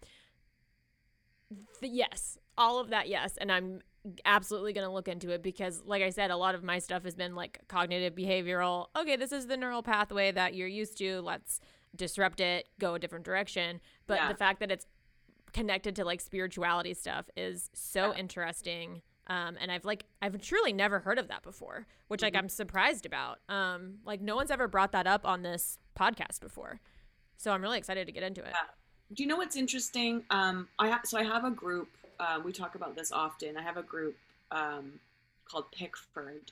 yes, 1.80 2.38
all 2.56 2.78
of 2.78 2.90
that, 2.90 3.08
yes. 3.08 3.36
And 3.38 3.50
I'm 3.50 3.80
absolutely 4.24 4.72
going 4.72 4.86
to 4.86 4.92
look 4.92 5.08
into 5.08 5.30
it 5.30 5.42
because, 5.42 5.82
like 5.84 6.02
I 6.02 6.10
said, 6.10 6.30
a 6.30 6.36
lot 6.36 6.54
of 6.54 6.62
my 6.62 6.78
stuff 6.78 7.04
has 7.04 7.14
been 7.14 7.34
like 7.34 7.60
cognitive 7.68 8.14
behavioral. 8.14 8.86
Okay, 8.96 9.16
this 9.16 9.32
is 9.32 9.46
the 9.46 9.56
neural 9.56 9.82
pathway 9.82 10.32
that 10.32 10.54
you're 10.54 10.68
used 10.68 10.98
to. 10.98 11.20
Let's 11.20 11.60
disrupt 11.94 12.40
it, 12.40 12.68
go 12.78 12.94
a 12.94 12.98
different 12.98 13.24
direction. 13.24 13.80
But 14.06 14.18
yeah. 14.18 14.28
the 14.28 14.38
fact 14.38 14.60
that 14.60 14.70
it's 14.70 14.86
connected 15.52 15.96
to 15.96 16.04
like 16.04 16.20
spirituality 16.20 16.94
stuff 16.94 17.26
is 17.36 17.70
so 17.72 18.12
yeah. 18.12 18.18
interesting. 18.18 19.02
Um, 19.28 19.56
and 19.60 19.72
I've 19.72 19.84
like 19.84 20.04
I've 20.22 20.40
truly 20.40 20.72
never 20.72 21.00
heard 21.00 21.18
of 21.18 21.28
that 21.28 21.42
before, 21.42 21.86
which 22.08 22.20
mm-hmm. 22.20 22.26
like 22.26 22.36
I'm 22.36 22.48
surprised 22.48 23.06
about. 23.06 23.38
Um, 23.48 23.96
like 24.04 24.20
no 24.20 24.36
one's 24.36 24.50
ever 24.50 24.68
brought 24.68 24.92
that 24.92 25.06
up 25.06 25.26
on 25.26 25.42
this 25.42 25.78
podcast 25.98 26.40
before, 26.40 26.80
so 27.36 27.50
I'm 27.50 27.62
really 27.62 27.78
excited 27.78 28.06
to 28.06 28.12
get 28.12 28.22
into 28.22 28.42
it. 28.42 28.50
Yeah 28.50 28.66
do 29.14 29.22
you 29.22 29.28
know 29.28 29.36
what's 29.36 29.56
interesting? 29.56 30.24
Um, 30.30 30.68
I 30.78 30.90
ha- 30.90 31.00
so 31.04 31.18
I 31.18 31.22
have 31.22 31.44
a 31.44 31.50
group. 31.50 31.88
Uh, 32.18 32.40
we 32.44 32.52
talk 32.52 32.74
about 32.74 32.96
this 32.96 33.12
often. 33.12 33.56
I 33.56 33.62
have 33.62 33.76
a 33.76 33.82
group 33.82 34.16
um, 34.50 34.92
called 35.44 35.70
Pickford. 35.72 36.50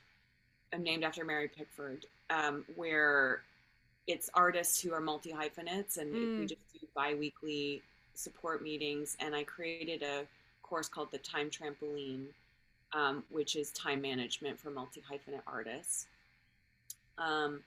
I'm 0.72 0.82
named 0.82 1.04
after 1.04 1.24
Mary 1.24 1.48
Pickford, 1.48 2.06
um, 2.30 2.64
where 2.76 3.42
it's 4.06 4.30
artists 4.34 4.80
who 4.80 4.92
are 4.92 5.00
multi 5.00 5.30
hyphenates, 5.30 5.96
and 5.96 6.12
mm. 6.14 6.40
we 6.40 6.46
just 6.46 6.60
do 6.72 6.86
biweekly 6.94 7.82
support 8.14 8.62
meetings. 8.62 9.16
And 9.20 9.34
I 9.34 9.44
created 9.44 10.02
a 10.02 10.24
course 10.62 10.88
called 10.88 11.10
the 11.10 11.18
Time 11.18 11.50
Trampoline, 11.50 12.26
um, 12.92 13.24
which 13.30 13.56
is 13.56 13.70
time 13.72 14.00
management 14.00 14.58
for 14.60 14.70
multi 14.70 15.00
hyphenate 15.00 15.42
artists. 15.46 16.06
Um, 17.18 17.60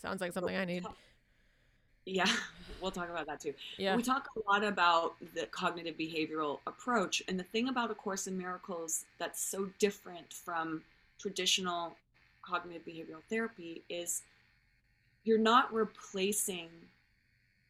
Sounds 0.00 0.20
like 0.20 0.32
something 0.32 0.56
I 0.56 0.64
need. 0.64 0.84
Yeah, 2.04 2.28
we'll 2.80 2.90
talk 2.90 3.08
about 3.08 3.26
that 3.26 3.40
too. 3.40 3.54
Yeah. 3.78 3.96
We 3.96 4.02
talk 4.02 4.28
a 4.36 4.50
lot 4.50 4.64
about 4.64 5.14
the 5.34 5.46
cognitive 5.46 5.96
behavioral 5.96 6.58
approach. 6.66 7.22
And 7.28 7.38
the 7.38 7.44
thing 7.44 7.68
about 7.68 7.90
A 7.90 7.94
Course 7.94 8.26
in 8.26 8.36
Miracles 8.36 9.04
that's 9.18 9.42
so 9.42 9.68
different 9.78 10.32
from 10.32 10.82
traditional 11.18 11.94
cognitive 12.42 12.84
behavioral 12.84 13.22
therapy 13.30 13.82
is 13.88 14.22
you're 15.24 15.38
not 15.38 15.72
replacing 15.72 16.68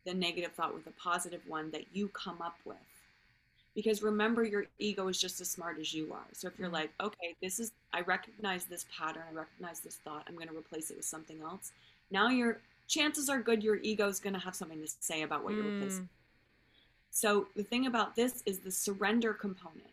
the 0.05 0.15
negative 0.15 0.53
thought 0.53 0.75
with 0.75 0.87
a 0.87 0.93
positive 0.93 1.43
one 1.47 1.71
that 1.71 1.85
you 1.93 2.09
come 2.09 2.41
up 2.41 2.57
with. 2.65 2.77
Because 3.75 4.03
remember, 4.03 4.45
your 4.45 4.67
ego 4.79 5.09
is 5.09 5.19
just 5.19 5.41
as 5.41 5.49
smart 5.49 5.79
as 5.79 5.95
you 5.95 6.13
are. 6.13 6.27
So 6.33 6.49
if 6.49 6.59
you're 6.59 6.69
mm-hmm. 6.69 6.75
like, 6.75 6.91
okay, 7.01 7.35
this 7.41 7.59
is, 7.59 7.73
I 7.93 8.01
recognize 8.03 8.65
this 8.65 8.85
pattern, 8.97 9.23
I 9.31 9.35
recognize 9.35 9.81
this 9.81 9.97
thought, 9.97 10.25
I'm 10.29 10.35
going 10.35 10.49
to 10.49 10.57
replace 10.57 10.91
it 10.91 10.97
with 10.97 11.07
something 11.07 11.41
else. 11.43 11.73
Now 12.11 12.29
you're 12.29 12.59
chances 12.87 13.29
are 13.29 13.41
good 13.41 13.63
your 13.63 13.77
ego 13.77 14.09
is 14.09 14.21
going 14.21 14.35
to 14.35 14.41
have 14.41 14.55
something 14.55 14.81
to 14.81 14.89
say 15.01 15.23
about 15.23 15.45
what 15.45 15.53
mm. 15.53 15.57
you're 15.57 15.73
replacing. 15.73 16.09
So 17.11 17.47
the 17.57 17.63
thing 17.63 17.87
about 17.87 18.17
this 18.17 18.43
is 18.47 18.61
the 18.61 18.71
surrender 18.71 19.35
component. 19.35 19.91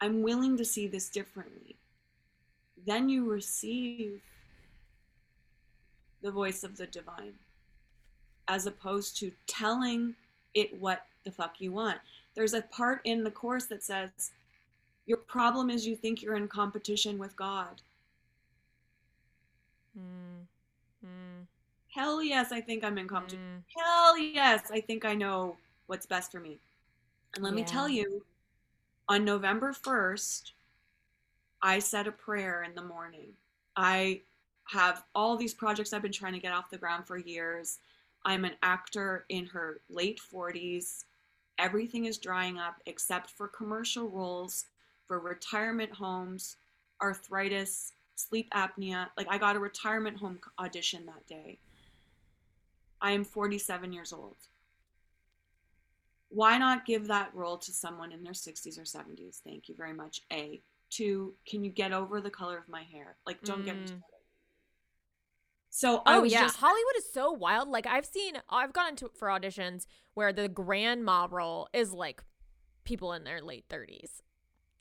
I'm 0.00 0.22
willing 0.22 0.56
to 0.56 0.64
see 0.64 0.86
this 0.86 1.08
differently. 1.08 1.76
Then 2.86 3.08
you 3.08 3.30
receive 3.30 4.20
the 6.22 6.30
voice 6.30 6.64
of 6.64 6.76
the 6.76 6.86
divine 6.86 7.34
as 8.48 8.66
opposed 8.66 9.16
to 9.18 9.30
telling 9.46 10.14
it 10.54 10.78
what 10.80 11.06
the 11.24 11.30
fuck 11.30 11.60
you 11.60 11.72
want. 11.72 11.98
There's 12.34 12.54
a 12.54 12.62
part 12.62 13.00
in 13.04 13.24
the 13.24 13.30
course 13.30 13.66
that 13.66 13.82
says, 13.82 14.32
Your 15.06 15.18
problem 15.18 15.70
is 15.70 15.86
you 15.86 15.96
think 15.96 16.22
you're 16.22 16.36
in 16.36 16.48
competition 16.48 17.18
with 17.18 17.36
God. 17.36 17.80
Mm. 19.98 20.46
Mm. 21.04 21.33
Hell 21.94 22.20
yes, 22.22 22.50
I 22.50 22.60
think 22.60 22.82
I'm 22.82 22.98
in 22.98 23.06
competition. 23.06 23.44
Mm. 23.58 23.82
Hell 23.82 24.18
yes, 24.18 24.62
I 24.72 24.80
think 24.80 25.04
I 25.04 25.14
know 25.14 25.56
what's 25.86 26.06
best 26.06 26.32
for 26.32 26.40
me. 26.40 26.58
And 27.34 27.44
let 27.44 27.52
yeah. 27.52 27.60
me 27.60 27.64
tell 27.64 27.88
you, 27.88 28.24
on 29.08 29.24
November 29.24 29.72
1st, 29.72 30.52
I 31.62 31.78
said 31.78 32.08
a 32.08 32.12
prayer 32.12 32.64
in 32.64 32.74
the 32.74 32.82
morning. 32.82 33.28
I 33.76 34.22
have 34.64 35.04
all 35.14 35.36
these 35.36 35.54
projects 35.54 35.92
I've 35.92 36.02
been 36.02 36.10
trying 36.10 36.32
to 36.32 36.40
get 36.40 36.52
off 36.52 36.68
the 36.68 36.78
ground 36.78 37.06
for 37.06 37.16
years. 37.16 37.78
I'm 38.24 38.44
an 38.44 38.56
actor 38.62 39.24
in 39.28 39.46
her 39.46 39.80
late 39.88 40.20
40s. 40.20 41.04
Everything 41.58 42.06
is 42.06 42.18
drying 42.18 42.58
up 42.58 42.76
except 42.86 43.30
for 43.30 43.46
commercial 43.46 44.08
roles 44.08 44.66
for 45.06 45.20
retirement 45.20 45.92
homes, 45.92 46.56
arthritis, 47.00 47.92
sleep 48.16 48.50
apnea. 48.52 49.06
Like 49.16 49.28
I 49.30 49.38
got 49.38 49.54
a 49.54 49.60
retirement 49.60 50.16
home 50.16 50.40
audition 50.58 51.06
that 51.06 51.26
day. 51.28 51.58
I 53.04 53.10
am 53.10 53.22
47 53.22 53.92
years 53.92 54.14
old. 54.14 54.36
Why 56.30 56.56
not 56.56 56.86
give 56.86 57.06
that 57.08 57.30
role 57.34 57.58
to 57.58 57.70
someone 57.70 58.10
in 58.12 58.24
their 58.24 58.32
60s 58.32 58.78
or 58.78 58.82
70s? 58.84 59.40
Thank 59.44 59.68
you 59.68 59.74
very 59.76 59.92
much. 59.92 60.22
A. 60.32 60.62
Two, 60.88 61.34
can 61.46 61.62
you 61.62 61.70
get 61.70 61.92
over 61.92 62.22
the 62.22 62.30
color 62.30 62.56
of 62.56 62.66
my 62.66 62.82
hair? 62.82 63.16
Like, 63.26 63.42
don't 63.42 63.64
get 63.64 63.76
me 63.76 63.82
Mm. 63.82 63.86
started. 63.88 64.00
So 65.68 66.02
I 66.06 66.16
Oh 66.16 66.22
was 66.22 66.32
yeah, 66.32 66.42
just 66.42 66.56
Hollywood 66.58 66.96
is 66.96 67.12
so 67.12 67.30
wild. 67.32 67.68
Like 67.68 67.84
I've 67.86 68.06
seen, 68.06 68.40
I've 68.48 68.72
gone 68.72 68.90
into 68.90 69.10
for 69.18 69.28
auditions 69.28 69.86
where 70.14 70.32
the 70.32 70.48
grandma 70.48 71.26
role 71.30 71.68
is 71.74 71.92
like 71.92 72.22
people 72.84 73.12
in 73.12 73.24
their 73.24 73.42
late 73.42 73.64
thirties. 73.68 74.22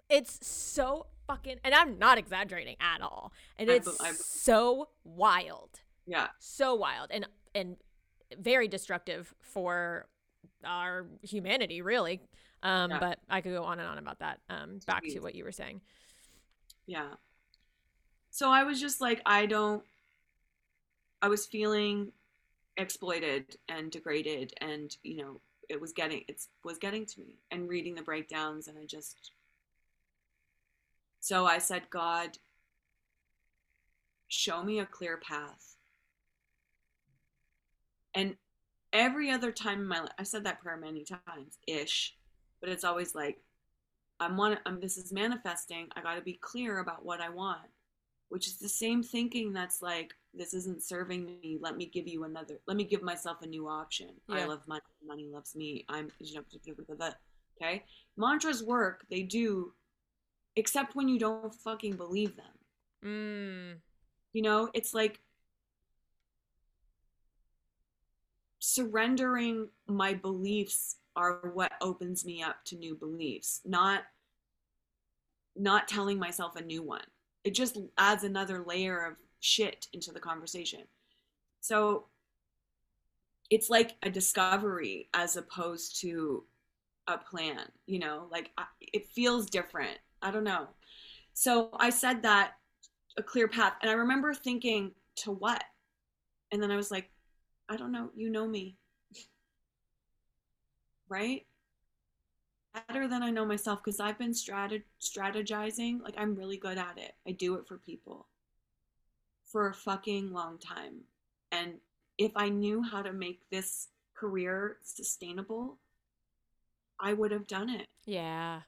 It's 0.08 0.46
so 0.48 1.08
fucking, 1.28 1.58
and 1.64 1.74
I'm 1.74 1.98
not 1.98 2.20
exaggerating 2.20 2.76
at 2.80 3.02
all. 3.02 3.34
And 3.58 3.70
I 3.72 3.74
it's 3.76 4.00
I 4.00 4.12
be- 4.12 4.18
so 4.18 4.90
wild, 5.04 5.82
yeah, 6.06 6.28
so 6.40 6.76
wild, 6.76 7.10
and 7.12 7.28
and 7.56 7.78
very 8.40 8.68
destructive 8.68 9.34
for 9.42 10.08
our 10.64 11.06
humanity, 11.22 11.82
really. 11.82 12.22
Um, 12.64 12.92
Yeah. 12.92 13.00
but 13.00 13.20
I 13.30 13.42
could 13.42 13.52
go 13.54 13.64
on 13.64 13.80
and 13.80 13.88
on 13.88 13.98
about 13.98 14.20
that. 14.20 14.40
Um, 14.50 14.80
back 14.88 15.04
to 15.04 15.20
what 15.20 15.36
you 15.36 15.44
were 15.44 15.52
saying. 15.52 15.82
yeah. 16.86 17.16
So 18.30 18.50
I 18.50 18.64
was 18.64 18.82
just 18.82 19.00
like, 19.00 19.22
I 19.26 19.46
don't. 19.46 19.84
I 21.22 21.28
was 21.28 21.46
feeling 21.46 22.12
exploited 22.78 23.58
and 23.70 23.92
degraded, 23.92 24.54
and 24.60 24.96
you 25.04 25.18
know, 25.18 25.40
it 25.70 25.80
was 25.80 25.92
getting 25.94 26.24
it 26.28 26.42
was 26.64 26.78
getting 26.80 27.06
to 27.06 27.20
me, 27.22 27.38
and 27.52 27.70
reading 27.70 27.94
the 27.96 28.02
breakdowns, 28.02 28.68
and 28.68 28.78
I 28.80 28.86
just. 28.86 29.32
So 31.20 31.46
I 31.46 31.60
said, 31.60 31.90
God, 31.90 32.38
show 34.28 34.64
me 34.64 34.80
a 34.80 34.86
clear 34.86 35.18
path. 35.18 35.76
And 38.16 38.36
every 38.92 39.32
other 39.32 39.52
time 39.52 39.82
in 39.82 39.88
my 39.88 40.00
life, 40.00 40.12
I've 40.20 40.28
said 40.28 40.44
that 40.46 40.62
prayer 40.62 40.78
many 40.78 41.04
times, 41.04 41.58
ish, 41.68 42.16
but 42.60 42.70
it's 42.70 42.84
always 42.84 43.16
like, 43.16 43.40
I'm 44.20 44.38
one. 44.38 44.58
I'm, 44.66 44.80
this 44.80 44.98
is 44.98 45.12
manifesting. 45.12 45.88
I 45.96 46.02
got 46.02 46.16
to 46.16 46.22
be 46.22 46.40
clear 46.42 46.80
about 46.80 47.04
what 47.04 47.20
I 47.20 47.30
want, 47.30 47.68
which 48.30 48.48
is 48.48 48.58
the 48.58 48.70
same 48.70 49.04
thinking 49.04 49.52
that's 49.52 49.82
like, 49.82 50.14
this 50.34 50.54
isn't 50.54 50.84
serving 50.84 51.26
me. 51.26 51.58
Let 51.62 51.78
me 51.78 51.86
give 51.86 52.08
you 52.08 52.24
another. 52.24 52.60
Let 52.68 52.78
me 52.78 52.84
give 52.84 53.02
myself 53.04 53.42
a 53.42 53.48
new 53.48 53.68
option. 53.68 54.10
I 54.30 54.46
love 54.46 54.68
money. 54.68 54.82
Money 55.06 55.28
loves 55.32 55.56
me. 55.56 55.86
I'm. 55.90 56.10
You 56.20 56.36
know. 56.36 57.10
Okay. 57.62 57.84
Mantras 58.18 58.64
work. 58.64 59.06
They 59.10 59.24
do, 59.24 59.74
except 60.56 60.96
when 60.96 61.08
you 61.08 61.20
don't 61.20 61.54
fucking 61.54 61.98
believe 61.98 62.36
them. 62.36 62.46
Mm, 63.06 63.80
You 64.34 64.42
know, 64.42 64.70
it's 64.74 64.94
like 64.94 65.20
surrendering 68.64 69.68
my 69.88 70.14
beliefs 70.14 70.96
are 71.18 71.52
what 71.54 71.74
opens 71.82 72.24
me 72.24 72.42
up 72.42 72.64
to 72.64 72.78
new 72.78 72.96
beliefs, 72.96 73.60
not 73.66 74.04
not 75.56 75.88
telling 75.90 76.18
myself 76.18 76.56
a 76.56 76.64
new 76.64 76.82
one. 76.82 77.04
It 77.44 77.54
just 77.54 77.78
adds 77.98 78.24
another 78.24 78.64
layer 78.66 79.06
of 79.06 79.18
shit 79.42 79.88
into 79.92 80.14
the 80.14 80.20
conversation. 80.20 80.84
So 81.60 82.06
it's 83.50 83.70
like 83.70 83.96
a 84.02 84.10
discovery 84.10 85.10
as 85.14 85.36
opposed 85.36 86.00
to 86.00 86.46
a 87.08 87.18
plan, 87.18 87.70
you 87.86 88.00
know, 88.00 88.28
like 88.32 88.52
I- 88.58 88.66
it 88.80 89.08
feels 89.08 89.46
different. 89.48 90.00
I 90.22 90.32
don't 90.32 90.46
know. 90.46 90.70
So 91.34 91.70
I 91.74 91.90
said 91.90 92.24
that 92.24 92.54
a 93.18 93.24
clear 93.24 93.50
path. 93.50 93.74
And 93.82 93.92
I 93.92 93.96
remember 93.96 94.34
thinking, 94.34 94.96
to 95.18 95.32
what? 95.32 95.64
And 96.52 96.64
then 96.64 96.72
I 96.72 96.76
was 96.78 96.90
like, 96.90 97.13
I 97.70 97.78
don't 97.78 97.92
know. 97.92 98.10
You 98.16 98.30
know 98.30 98.48
me. 98.48 98.78
right? 101.10 101.46
Better 102.88 103.08
than 103.08 103.22
I 103.22 103.30
know 103.30 103.46
myself 103.46 103.84
because 103.84 104.00
I've 104.00 104.18
been 104.18 104.32
strat- 104.32 104.84
strategizing. 105.00 106.02
Like, 106.02 106.16
I'm 106.18 106.36
really 106.36 106.58
good 106.58 106.78
at 106.78 106.98
it. 106.98 107.14
I 107.28 107.32
do 107.32 107.56
it 107.56 107.68
for 107.68 107.78
people 107.78 108.28
for 109.46 109.68
a 109.70 109.74
fucking 109.74 110.34
long 110.34 110.58
time. 110.58 111.02
And 111.52 111.76
if 112.18 112.32
I 112.36 112.50
knew 112.50 112.82
how 112.82 113.04
to 113.04 113.14
make 113.14 113.42
this 113.52 113.90
career 114.16 114.78
sustainable, 114.84 115.78
I 117.00 117.14
would 117.14 117.32
have 117.32 117.46
done 117.48 117.70
it. 117.70 117.88
yeah. 118.06 118.62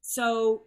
So 0.00 0.62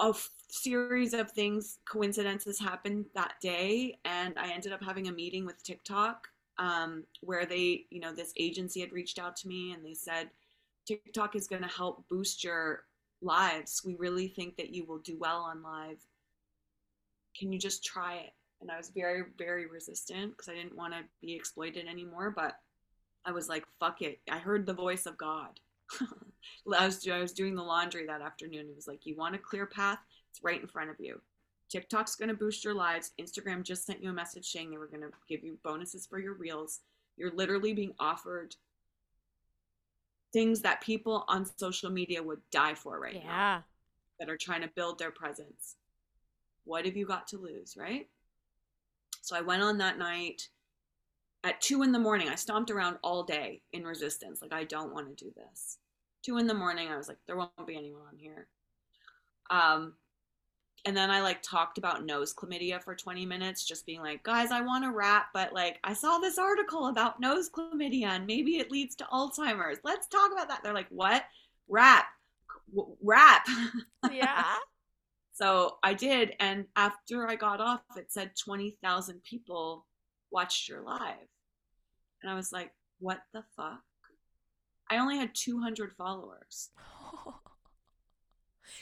a 0.00 0.12
series 0.48 1.12
of 1.12 1.30
things 1.30 1.78
coincidences 1.88 2.58
happened 2.58 3.04
that 3.14 3.34
day 3.40 3.98
and 4.04 4.34
i 4.38 4.52
ended 4.52 4.72
up 4.72 4.82
having 4.82 5.08
a 5.08 5.12
meeting 5.12 5.44
with 5.44 5.62
tiktok 5.64 6.28
um, 6.58 7.04
where 7.20 7.44
they 7.44 7.84
you 7.90 8.00
know 8.00 8.14
this 8.14 8.32
agency 8.38 8.80
had 8.80 8.92
reached 8.92 9.18
out 9.18 9.36
to 9.36 9.48
me 9.48 9.72
and 9.72 9.84
they 9.84 9.92
said 9.92 10.30
tiktok 10.86 11.34
is 11.34 11.48
going 11.48 11.62
to 11.62 11.68
help 11.68 12.08
boost 12.08 12.44
your 12.44 12.84
lives. 13.22 13.82
We 13.84 13.94
really 13.96 14.28
think 14.28 14.56
that 14.56 14.70
you 14.70 14.84
will 14.84 14.98
do 14.98 15.16
well 15.18 15.40
on 15.40 15.62
live. 15.62 15.98
Can 17.38 17.52
you 17.52 17.58
just 17.58 17.84
try 17.84 18.16
it? 18.16 18.32
And 18.62 18.70
i 18.70 18.78
was 18.78 18.88
very 18.88 19.22
very 19.36 19.66
resistant 19.66 20.30
because 20.30 20.48
i 20.48 20.54
didn't 20.54 20.74
want 20.74 20.94
to 20.94 21.00
be 21.20 21.34
exploited 21.34 21.86
anymore 21.86 22.32
but 22.34 22.54
i 23.26 23.30
was 23.30 23.50
like 23.50 23.66
fuck 23.78 24.00
it. 24.00 24.18
I 24.30 24.38
heard 24.38 24.64
the 24.64 24.72
voice 24.72 25.04
of 25.04 25.18
god. 25.18 25.60
I 26.00 26.86
was, 26.86 27.06
I 27.06 27.18
was 27.18 27.32
doing 27.32 27.54
the 27.54 27.62
laundry 27.62 28.06
that 28.06 28.22
afternoon. 28.22 28.66
It 28.70 28.74
was 28.74 28.88
like, 28.88 29.04
you 29.04 29.14
want 29.14 29.34
a 29.34 29.38
clear 29.38 29.66
path? 29.66 29.98
It's 30.36 30.44
right 30.44 30.60
in 30.60 30.68
front 30.68 30.90
of 30.90 30.96
you. 31.00 31.22
TikTok's 31.70 32.14
going 32.14 32.28
to 32.28 32.34
boost 32.34 32.62
your 32.62 32.74
lives. 32.74 33.12
Instagram 33.18 33.62
just 33.62 33.86
sent 33.86 34.02
you 34.02 34.10
a 34.10 34.12
message 34.12 34.50
saying 34.50 34.70
they 34.70 34.76
were 34.76 34.86
going 34.86 35.00
to 35.00 35.10
give 35.28 35.42
you 35.42 35.56
bonuses 35.64 36.06
for 36.06 36.18
your 36.18 36.34
reels. 36.34 36.80
You're 37.16 37.34
literally 37.34 37.72
being 37.72 37.94
offered 37.98 38.54
things 40.34 40.60
that 40.60 40.82
people 40.82 41.24
on 41.28 41.46
social 41.56 41.88
media 41.88 42.22
would 42.22 42.40
die 42.52 42.74
for 42.74 43.00
right 43.00 43.24
now 43.24 43.64
that 44.20 44.28
are 44.28 44.36
trying 44.36 44.60
to 44.60 44.68
build 44.68 44.98
their 44.98 45.10
presence. 45.10 45.76
What 46.64 46.84
have 46.84 46.96
you 46.96 47.06
got 47.06 47.28
to 47.28 47.38
lose, 47.38 47.74
right? 47.78 48.06
So 49.22 49.36
I 49.36 49.40
went 49.40 49.62
on 49.62 49.78
that 49.78 49.98
night 49.98 50.48
at 51.44 51.62
two 51.62 51.82
in 51.82 51.92
the 51.92 51.98
morning. 51.98 52.28
I 52.28 52.34
stomped 52.34 52.70
around 52.70 52.98
all 53.02 53.22
day 53.22 53.62
in 53.72 53.84
resistance. 53.84 54.42
Like, 54.42 54.52
I 54.52 54.64
don't 54.64 54.92
want 54.92 55.08
to 55.08 55.24
do 55.24 55.32
this. 55.34 55.78
Two 56.22 56.36
in 56.36 56.46
the 56.46 56.54
morning, 56.54 56.88
I 56.88 56.98
was 56.98 57.08
like, 57.08 57.18
there 57.26 57.36
won't 57.36 57.66
be 57.66 57.76
anyone 57.76 58.02
on 58.12 58.18
here. 58.18 58.48
Um, 59.48 59.94
and 60.86 60.96
then 60.96 61.10
I 61.10 61.20
like 61.20 61.42
talked 61.42 61.78
about 61.78 62.06
nose 62.06 62.32
chlamydia 62.32 62.80
for 62.80 62.94
20 62.94 63.26
minutes, 63.26 63.64
just 63.64 63.84
being 63.86 64.00
like, 64.00 64.22
guys, 64.22 64.52
I 64.52 64.60
want 64.60 64.84
to 64.84 64.92
rap, 64.92 65.26
but 65.34 65.52
like, 65.52 65.80
I 65.82 65.92
saw 65.92 66.18
this 66.18 66.38
article 66.38 66.86
about 66.86 67.18
nose 67.18 67.50
chlamydia 67.50 68.06
and 68.06 68.24
maybe 68.24 68.58
it 68.58 68.70
leads 68.70 68.94
to 68.96 69.04
Alzheimer's. 69.12 69.78
Let's 69.82 70.06
talk 70.06 70.30
about 70.30 70.48
that. 70.48 70.60
They're 70.62 70.72
like, 70.72 70.86
what? 70.90 71.24
Rap. 71.68 72.06
W- 72.74 72.96
rap. 73.02 73.46
Yeah. 74.12 74.44
So 75.32 75.78
I 75.82 75.94
did, 75.94 76.36
and 76.38 76.66
after 76.76 77.28
I 77.28 77.34
got 77.34 77.60
off, 77.60 77.80
it 77.96 78.12
said 78.12 78.30
20,000 78.42 79.22
people 79.24 79.84
watched 80.30 80.68
your 80.68 80.80
live. 80.82 81.28
And 82.22 82.30
I 82.30 82.36
was 82.36 82.52
like, 82.52 82.70
what 83.00 83.18
the 83.34 83.42
fuck? 83.56 83.82
I 84.88 84.98
only 84.98 85.18
had 85.18 85.34
200 85.34 85.92
followers. 85.98 86.70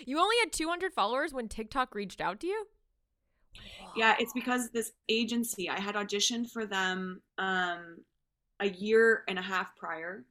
you 0.05 0.19
only 0.19 0.37
had 0.41 0.53
200 0.53 0.93
followers 0.93 1.33
when 1.33 1.49
TikTok 1.49 1.95
reached 1.95 2.21
out 2.21 2.41
to 2.41 2.47
you? 2.47 2.67
Yeah, 3.97 4.17
it's 4.19 4.33
because 4.33 4.71
this 4.71 4.93
agency, 5.09 5.71
I 5.71 5.81
had 5.81 5.95
auditioned 5.95 6.51
for 6.51 6.67
them 6.67 7.23
um, 7.39 7.99
a 8.61 8.69
year 8.69 9.25
and 9.29 9.39
a 9.39 9.43
half 9.43 9.77
prior 9.77 10.25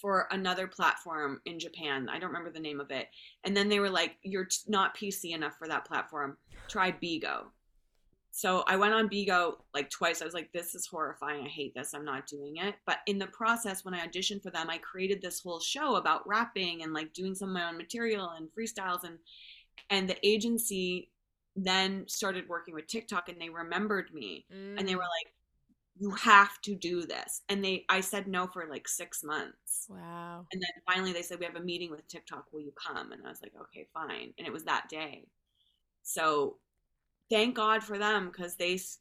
for 0.00 0.28
another 0.30 0.66
platform 0.66 1.40
in 1.46 1.58
Japan. 1.58 2.08
I 2.10 2.18
don't 2.18 2.28
remember 2.28 2.50
the 2.50 2.60
name 2.60 2.80
of 2.80 2.90
it. 2.90 3.08
And 3.44 3.56
then 3.56 3.68
they 3.68 3.80
were 3.80 3.88
like, 3.88 4.16
you're 4.22 4.44
t- 4.44 4.58
not 4.68 4.94
PC 4.94 5.34
enough 5.34 5.56
for 5.58 5.66
that 5.68 5.86
platform. 5.86 6.36
Try 6.68 6.92
Bigo. 6.92 7.44
So 8.36 8.64
I 8.66 8.74
went 8.74 8.94
on 8.94 9.08
Bigo 9.08 9.58
like 9.74 9.90
twice. 9.90 10.20
I 10.20 10.24
was 10.24 10.34
like, 10.34 10.50
this 10.52 10.74
is 10.74 10.88
horrifying. 10.88 11.44
I 11.44 11.48
hate 11.48 11.72
this. 11.72 11.94
I'm 11.94 12.04
not 12.04 12.26
doing 12.26 12.56
it. 12.56 12.74
But 12.84 12.98
in 13.06 13.16
the 13.16 13.28
process, 13.28 13.84
when 13.84 13.94
I 13.94 14.04
auditioned 14.04 14.42
for 14.42 14.50
them, 14.50 14.68
I 14.68 14.78
created 14.78 15.22
this 15.22 15.40
whole 15.40 15.60
show 15.60 15.94
about 15.94 16.26
rapping 16.26 16.82
and 16.82 16.92
like 16.92 17.12
doing 17.12 17.36
some 17.36 17.50
of 17.50 17.54
my 17.54 17.68
own 17.68 17.76
material 17.76 18.30
and 18.36 18.48
freestyles 18.50 19.04
and 19.04 19.18
and 19.90 20.08
the 20.10 20.16
agency 20.26 21.10
then 21.54 22.04
started 22.08 22.48
working 22.48 22.74
with 22.74 22.88
TikTok 22.88 23.28
and 23.28 23.40
they 23.40 23.50
remembered 23.50 24.12
me 24.12 24.46
and 24.76 24.88
they 24.88 24.96
were 24.96 25.02
Mm. 25.02 25.16
like 25.22 25.32
you 25.96 26.10
have 26.10 26.60
to 26.62 26.74
do 26.74 27.06
this 27.06 27.42
and 27.48 27.64
they 27.64 27.84
I 27.88 28.00
said 28.00 28.26
no 28.26 28.48
for 28.48 28.66
like 28.68 28.88
6 28.88 29.22
months 29.22 29.86
Wow. 29.88 30.46
and 30.52 30.60
then 30.60 30.70
finally 30.86 31.12
they 31.12 31.22
said 31.22 31.38
we 31.38 31.46
have 31.46 31.56
a 31.56 31.60
meeting 31.60 31.90
with 31.92 32.08
TikTok 32.08 32.46
will 32.52 32.60
you 32.62 32.72
come 32.72 33.12
and 33.12 33.24
I 33.24 33.28
was 33.28 33.42
like 33.42 33.52
okay 33.62 33.86
fine 33.94 34.34
and 34.38 34.46
it 34.46 34.52
was 34.52 34.64
that 34.64 34.88
day 34.88 35.28
so 36.02 36.58
thank 37.30 37.54
God 37.54 37.82
for 37.82 37.98
them 37.98 38.30
cuz 38.30 38.54
they 38.56 38.74
s- 38.74 38.98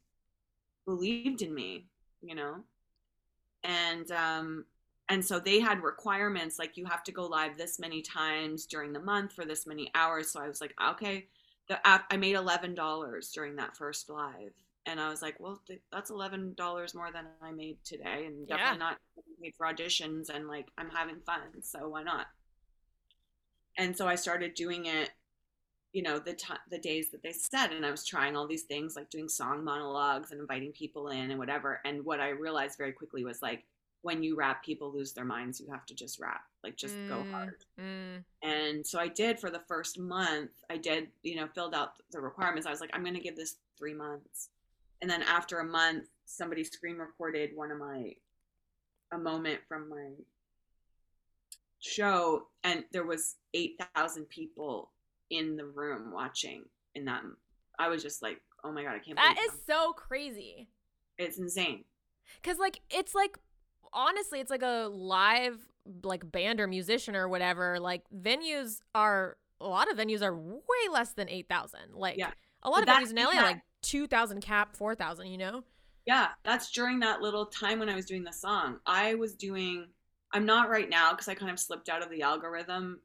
believed 0.86 1.42
in 1.44 1.54
me 1.54 1.88
you 2.22 2.36
know 2.36 2.64
and 3.64 4.12
um 4.12 4.66
and 5.10 5.24
so 5.24 5.40
they 5.40 5.60
had 5.60 5.84
requirements 5.84 6.58
like 6.58 6.78
you 6.78 6.86
have 6.86 7.04
to 7.04 7.12
go 7.12 7.26
live 7.26 7.58
this 7.58 7.80
many 7.80 8.02
times 8.02 8.66
during 8.66 8.94
the 8.94 9.00
month 9.00 9.34
for 9.34 9.46
this 9.46 9.66
many 9.68 9.92
hours 9.96 10.32
so 10.32 10.42
I 10.42 10.48
was 10.48 10.62
like 10.62 10.74
okay 10.92 11.28
the 11.70 11.86
app 11.88 12.06
I 12.12 12.18
made 12.18 12.36
eleven 12.36 12.76
dollars 12.76 13.32
during 13.32 13.56
that 13.56 13.78
first 13.78 14.10
live, 14.10 14.52
and 14.86 15.00
I 15.00 15.08
was 15.08 15.22
like, 15.22 15.40
well, 15.40 15.62
th- 15.66 15.80
that's 15.94 16.10
eleven 16.10 16.54
dollars 16.56 16.94
more 16.94 17.10
than 17.10 17.26
I 17.42 17.54
made 17.54 17.78
today, 17.86 18.26
and 18.26 18.46
Yeah. 18.48 18.50
definitely 18.50 18.80
not 18.80 18.98
paid 19.42 19.54
for 19.58 19.66
auditions, 19.66 20.28
and 20.28 20.46
like 20.50 20.68
I'm 20.78 20.90
having 20.90 21.22
fun, 21.26 21.62
so 21.62 21.88
why 21.88 22.04
not? 22.04 22.28
And 23.78 23.96
so 23.98 24.08
I 24.08 24.16
started 24.16 24.54
doing 24.54 24.86
it 24.86 25.12
you 25.94 26.02
know 26.02 26.20
the 26.20 26.34
t- 26.34 26.54
the 26.70 26.78
days 26.78 27.10
that 27.12 27.22
they 27.24 27.32
said 27.32 27.72
and 27.72 27.86
i 27.86 27.92
was 27.92 28.06
trying 28.06 28.36
all 28.36 28.48
these 28.48 28.64
things 28.64 28.96
like 28.96 29.10
doing 29.10 29.30
song 29.30 29.64
monologues 29.64 30.32
and 30.32 30.42
inviting 30.42 30.72
people 30.72 31.08
in 31.10 31.32
and 31.32 31.40
whatever 31.40 31.80
and 31.86 32.04
what 32.04 32.20
i 32.20 32.30
realized 32.30 32.78
very 32.78 32.92
quickly 32.92 33.24
was 33.24 33.42
like 33.42 33.64
when 34.02 34.22
you 34.22 34.36
rap 34.36 34.66
people 34.66 34.92
lose 34.92 35.14
their 35.14 35.24
minds 35.24 35.62
you 35.62 35.72
have 35.72 35.86
to 35.86 35.94
just 35.94 36.20
rap 36.20 36.42
like 36.64 36.76
just 36.76 36.96
mm, 36.96 37.08
go 37.08 37.24
hard 37.32 37.64
mm. 37.80 38.22
and 38.42 38.86
so 38.86 39.00
i 39.00 39.08
did 39.08 39.40
for 39.40 39.50
the 39.50 39.62
first 39.68 39.98
month 39.98 40.52
i 40.70 40.76
did 40.76 41.08
you 41.22 41.36
know 41.36 41.48
filled 41.54 41.76
out 41.76 41.94
the 42.12 42.20
requirements 42.20 42.68
i 42.68 42.72
was 42.72 42.82
like 42.82 42.90
i'm 42.94 43.04
going 43.04 43.14
to 43.14 43.22
give 43.22 43.38
this 43.38 43.56
three 43.78 43.94
months 43.94 44.50
and 45.02 45.10
then 45.10 45.22
after 45.24 45.60
a 45.60 45.66
month 45.66 46.08
somebody 46.26 46.64
screen 46.64 46.98
recorded 46.98 47.52
one 47.56 47.72
of 47.72 47.78
my 47.78 48.14
a 49.12 49.18
moment 49.18 49.60
from 49.68 49.90
my 49.90 50.10
show 51.80 52.48
and 52.64 52.84
there 52.92 53.06
was 53.06 53.36
8000 53.54 54.28
people 54.30 54.90
in 55.34 55.56
the 55.56 55.66
room 55.66 56.12
watching 56.14 56.64
in 56.96 57.06
that 57.06 57.22
i 57.80 57.88
was 57.88 58.04
just 58.04 58.22
like 58.22 58.40
oh 58.64 58.72
my 58.72 58.84
god 58.84 58.96
i 58.96 59.00
can't 59.00 59.18
that 59.18 59.36
is 59.46 59.52
so 59.66 59.94
crazy. 59.94 60.70
It's 61.18 61.38
insane. 61.38 61.84
Because 62.42 62.58
like 62.58 62.82
it's 62.90 63.14
like 63.14 63.38
honestly 63.92 64.40
it's 64.40 64.50
like 64.50 64.64
a 64.64 64.90
live 64.92 65.58
like 66.04 66.30
band 66.32 66.60
or 66.60 66.68
musician 66.68 67.16
or 67.16 67.28
whatever 67.28 67.80
like 67.80 68.02
venues 68.16 68.80
are 68.96 69.38
a 69.62 69.68
lot 69.68 69.92
of 69.92 69.98
venues 69.98 70.24
are 70.24 70.36
way 70.36 70.90
less 70.92 71.12
than 71.12 71.30
8000 71.30 71.80
like 71.94 72.18
yeah. 72.18 72.32
a 72.64 72.70
lot 72.70 72.86
but 72.86 72.90
of 72.90 73.04
venues 73.04 73.12
in 73.12 73.18
la 73.18 73.30
are 73.30 73.44
like 73.44 73.62
2000 73.84 74.42
cap 74.42 74.76
4000 74.76 75.28
you 75.28 75.38
know? 75.38 75.64
Yeah 76.08 76.30
that's 76.44 76.72
during 76.72 77.00
that 77.02 77.22
little 77.22 77.46
time 77.46 77.80
when 77.80 77.90
i 77.90 77.96
was 77.96 78.06
doing 78.06 78.24
the 78.24 78.34
song. 78.34 78.80
I 78.86 79.16
was 79.16 79.36
doing 79.36 79.90
i'm 80.32 80.46
not 80.46 80.70
right 80.70 80.90
now 80.90 81.12
because 81.12 81.28
i 81.28 81.36
kind 81.36 81.52
of 81.52 81.60
slipped 81.60 81.90
out 81.90 82.02
of 82.02 82.10
the 82.10 82.24
algorithm. 82.24 83.02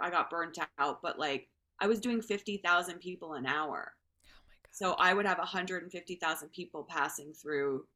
I 0.00 0.10
got 0.10 0.30
burnt 0.30 0.58
out 0.78 1.02
but 1.02 1.18
like 1.18 1.48
I 1.80 1.86
was 1.86 2.00
doing 2.00 2.20
50,000 2.20 2.98
people 2.98 3.34
an 3.34 3.46
hour. 3.46 3.92
Oh 3.92 4.68
so 4.70 4.92
I 4.92 5.14
would 5.14 5.26
have 5.26 5.38
150,000 5.38 6.48
people 6.50 6.86
passing 6.88 7.32
through 7.32 7.86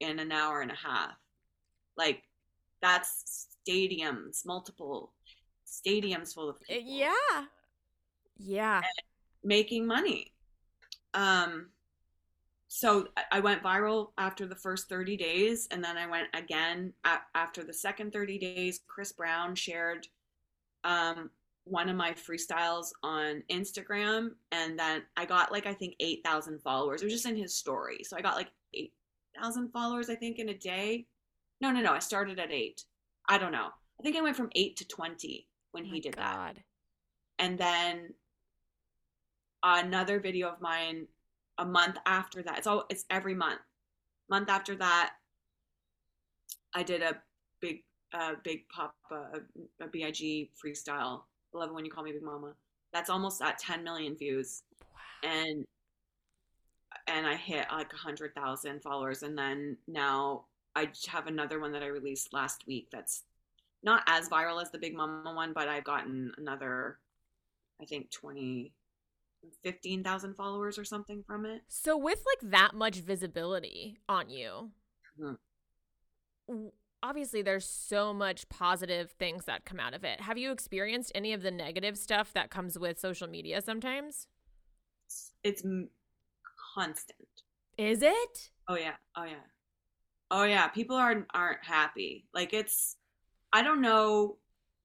in 0.00 0.18
an 0.18 0.32
hour 0.32 0.60
and 0.60 0.70
a 0.70 0.76
half. 0.76 1.16
Like 1.96 2.22
that's 2.80 3.48
stadiums, 3.66 4.46
multiple 4.46 5.12
stadiums 5.66 6.34
full 6.34 6.48
of 6.48 6.56
uh, 6.56 6.58
people. 6.68 6.92
Yeah. 6.92 7.44
Yeah. 8.38 8.82
making 9.42 9.86
money. 9.86 10.32
Um 11.14 11.68
so 12.70 13.08
I 13.32 13.40
went 13.40 13.62
viral 13.62 14.10
after 14.18 14.46
the 14.46 14.54
first 14.54 14.90
30 14.90 15.16
days 15.16 15.66
and 15.70 15.82
then 15.82 15.96
I 15.96 16.06
went 16.06 16.28
again 16.34 16.92
after 17.34 17.64
the 17.64 17.72
second 17.72 18.12
30 18.12 18.38
days. 18.38 18.80
Chris 18.86 19.10
Brown 19.10 19.54
shared 19.54 20.06
um, 20.84 21.30
one 21.68 21.88
of 21.88 21.96
my 21.96 22.12
freestyles 22.12 22.88
on 23.02 23.42
Instagram 23.50 24.30
and 24.52 24.78
then 24.78 25.02
I 25.16 25.24
got 25.24 25.52
like 25.52 25.66
I 25.66 25.74
think 25.74 25.94
8,000 26.00 26.60
followers. 26.62 27.02
It 27.02 27.06
was 27.06 27.14
just 27.14 27.26
in 27.26 27.36
his 27.36 27.54
story. 27.54 28.02
So 28.04 28.16
I 28.16 28.20
got 28.20 28.36
like 28.36 28.50
8,000 28.74 29.70
followers 29.70 30.10
I 30.10 30.14
think 30.14 30.38
in 30.38 30.48
a 30.48 30.54
day. 30.54 31.06
No, 31.60 31.70
no, 31.70 31.80
no. 31.80 31.92
I 31.92 31.98
started 31.98 32.38
at 32.38 32.52
8. 32.52 32.84
I 33.28 33.38
don't 33.38 33.52
know. 33.52 33.68
I 34.00 34.02
think 34.02 34.16
I 34.16 34.22
went 34.22 34.36
from 34.36 34.50
8 34.54 34.76
to 34.76 34.86
20 34.86 35.46
when 35.72 35.84
oh 35.84 35.90
he 35.92 36.00
did 36.00 36.16
God. 36.16 36.56
that. 36.56 36.56
And 37.38 37.58
then 37.58 38.14
another 39.62 40.20
video 40.20 40.48
of 40.48 40.60
mine 40.60 41.06
a 41.58 41.64
month 41.64 41.96
after 42.06 42.42
that. 42.42 42.58
It's 42.58 42.66
all 42.66 42.84
it's 42.88 43.04
every 43.10 43.34
month. 43.34 43.60
Month 44.30 44.48
after 44.50 44.76
that 44.76 45.12
I 46.74 46.82
did 46.82 47.02
a 47.02 47.16
big 47.60 47.82
uh, 48.12 48.34
big 48.42 48.68
pop 48.68 48.94
uh, 49.10 49.38
a 49.80 49.86
big 49.86 50.48
freestyle 50.64 51.22
love 51.52 51.70
it 51.70 51.74
when 51.74 51.84
you 51.84 51.90
call 51.90 52.04
me 52.04 52.12
Big 52.12 52.22
Mama. 52.22 52.54
That's 52.92 53.10
almost 53.10 53.42
at 53.42 53.58
10 53.58 53.84
million 53.84 54.16
views. 54.16 54.62
Wow. 54.80 55.30
And 55.30 55.64
and 57.06 57.26
I 57.26 57.36
hit 57.36 57.66
like 57.72 57.92
a 57.92 57.96
hundred 57.96 58.34
thousand 58.34 58.82
followers. 58.82 59.22
And 59.22 59.36
then 59.36 59.76
now 59.86 60.44
I 60.76 60.90
have 61.08 61.26
another 61.26 61.58
one 61.58 61.72
that 61.72 61.82
I 61.82 61.86
released 61.86 62.32
last 62.32 62.66
week 62.66 62.88
that's 62.92 63.24
not 63.82 64.02
as 64.06 64.28
viral 64.28 64.60
as 64.60 64.70
the 64.70 64.78
Big 64.78 64.94
Mama 64.94 65.32
one, 65.34 65.52
but 65.52 65.68
I've 65.68 65.84
gotten 65.84 66.32
another, 66.36 66.98
I 67.80 67.84
think 67.84 68.10
20, 68.10 68.72
15,000 69.62 70.34
followers 70.34 70.78
or 70.78 70.84
something 70.84 71.22
from 71.26 71.46
it. 71.46 71.62
So 71.68 71.96
with 71.96 72.22
like 72.26 72.50
that 72.50 72.74
much 72.74 72.96
visibility 72.96 73.98
on 74.08 74.28
you, 74.28 74.70
mm-hmm 75.18 75.34
obviously 77.02 77.42
there's 77.42 77.64
so 77.64 78.12
much 78.12 78.48
positive 78.48 79.10
things 79.12 79.44
that 79.44 79.64
come 79.64 79.80
out 79.80 79.94
of 79.94 80.04
it. 80.04 80.20
Have 80.20 80.38
you 80.38 80.50
experienced 80.50 81.12
any 81.14 81.32
of 81.32 81.42
the 81.42 81.50
negative 81.50 81.96
stuff 81.96 82.32
that 82.34 82.50
comes 82.50 82.78
with 82.78 82.98
social 82.98 83.28
media 83.28 83.62
sometimes? 83.62 84.26
It's 85.44 85.62
constant. 86.74 87.28
Is 87.76 88.02
it? 88.02 88.50
Oh 88.68 88.76
yeah. 88.76 88.94
Oh 89.16 89.24
yeah. 89.24 89.44
Oh 90.30 90.44
yeah, 90.44 90.68
people 90.68 90.96
aren't 90.96 91.26
aren't 91.32 91.64
happy. 91.64 92.26
Like 92.34 92.52
it's 92.52 92.96
I 93.52 93.62
don't 93.62 93.80
know 93.80 94.36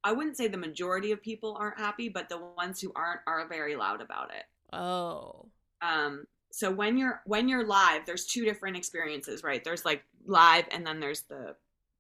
I 0.04 0.12
wouldn't 0.12 0.38
say 0.38 0.48
the 0.48 0.58
majority 0.58 1.12
of 1.12 1.22
people 1.22 1.56
aren't 1.60 1.80
happy, 1.80 2.10
but 2.10 2.30
the 2.30 2.40
ones 2.58 2.80
who 2.80 2.92
aren't 2.96 3.22
are 3.26 3.48
very 3.48 3.76
loud 3.76 4.02
about 4.02 4.32
it. 4.34 4.76
Oh. 4.76 5.48
Um 5.82 6.26
so 6.52 6.72
when 6.72 6.98
you're 6.98 7.22
when 7.26 7.50
you're 7.50 7.66
live, 7.66 8.06
there's 8.06 8.26
two 8.26 8.46
different 8.46 8.78
experiences, 8.78 9.44
right? 9.44 9.64
There's 9.64 9.86
like 9.86 10.04
live 10.26 10.66
and 10.72 10.86
then 10.86 11.00
there's 11.00 11.24
the 11.24 11.56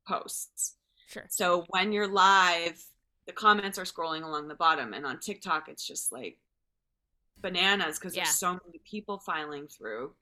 posts. 0.08 0.76
Sure. 1.08 1.26
So 1.30 1.66
when 1.70 1.92
you're 1.92 2.08
live, 2.08 2.84
the 3.28 3.34
comments 3.34 3.78
are 3.78 3.84
scrolling 3.84 4.24
along 4.24 4.48
the 4.48 4.56
bottom, 4.56 4.94
and 4.94 5.06
on 5.06 5.20
TikTok, 5.20 5.70
it's 5.70 5.86
just 5.86 6.12
like 6.12 6.38
bananas 7.44 8.00
because 8.00 8.16
yeah. 8.16 8.24
there's 8.24 8.36
so 8.36 8.60
many 8.66 8.82
people 8.90 9.20
filing 9.20 9.68
through. 9.68 10.14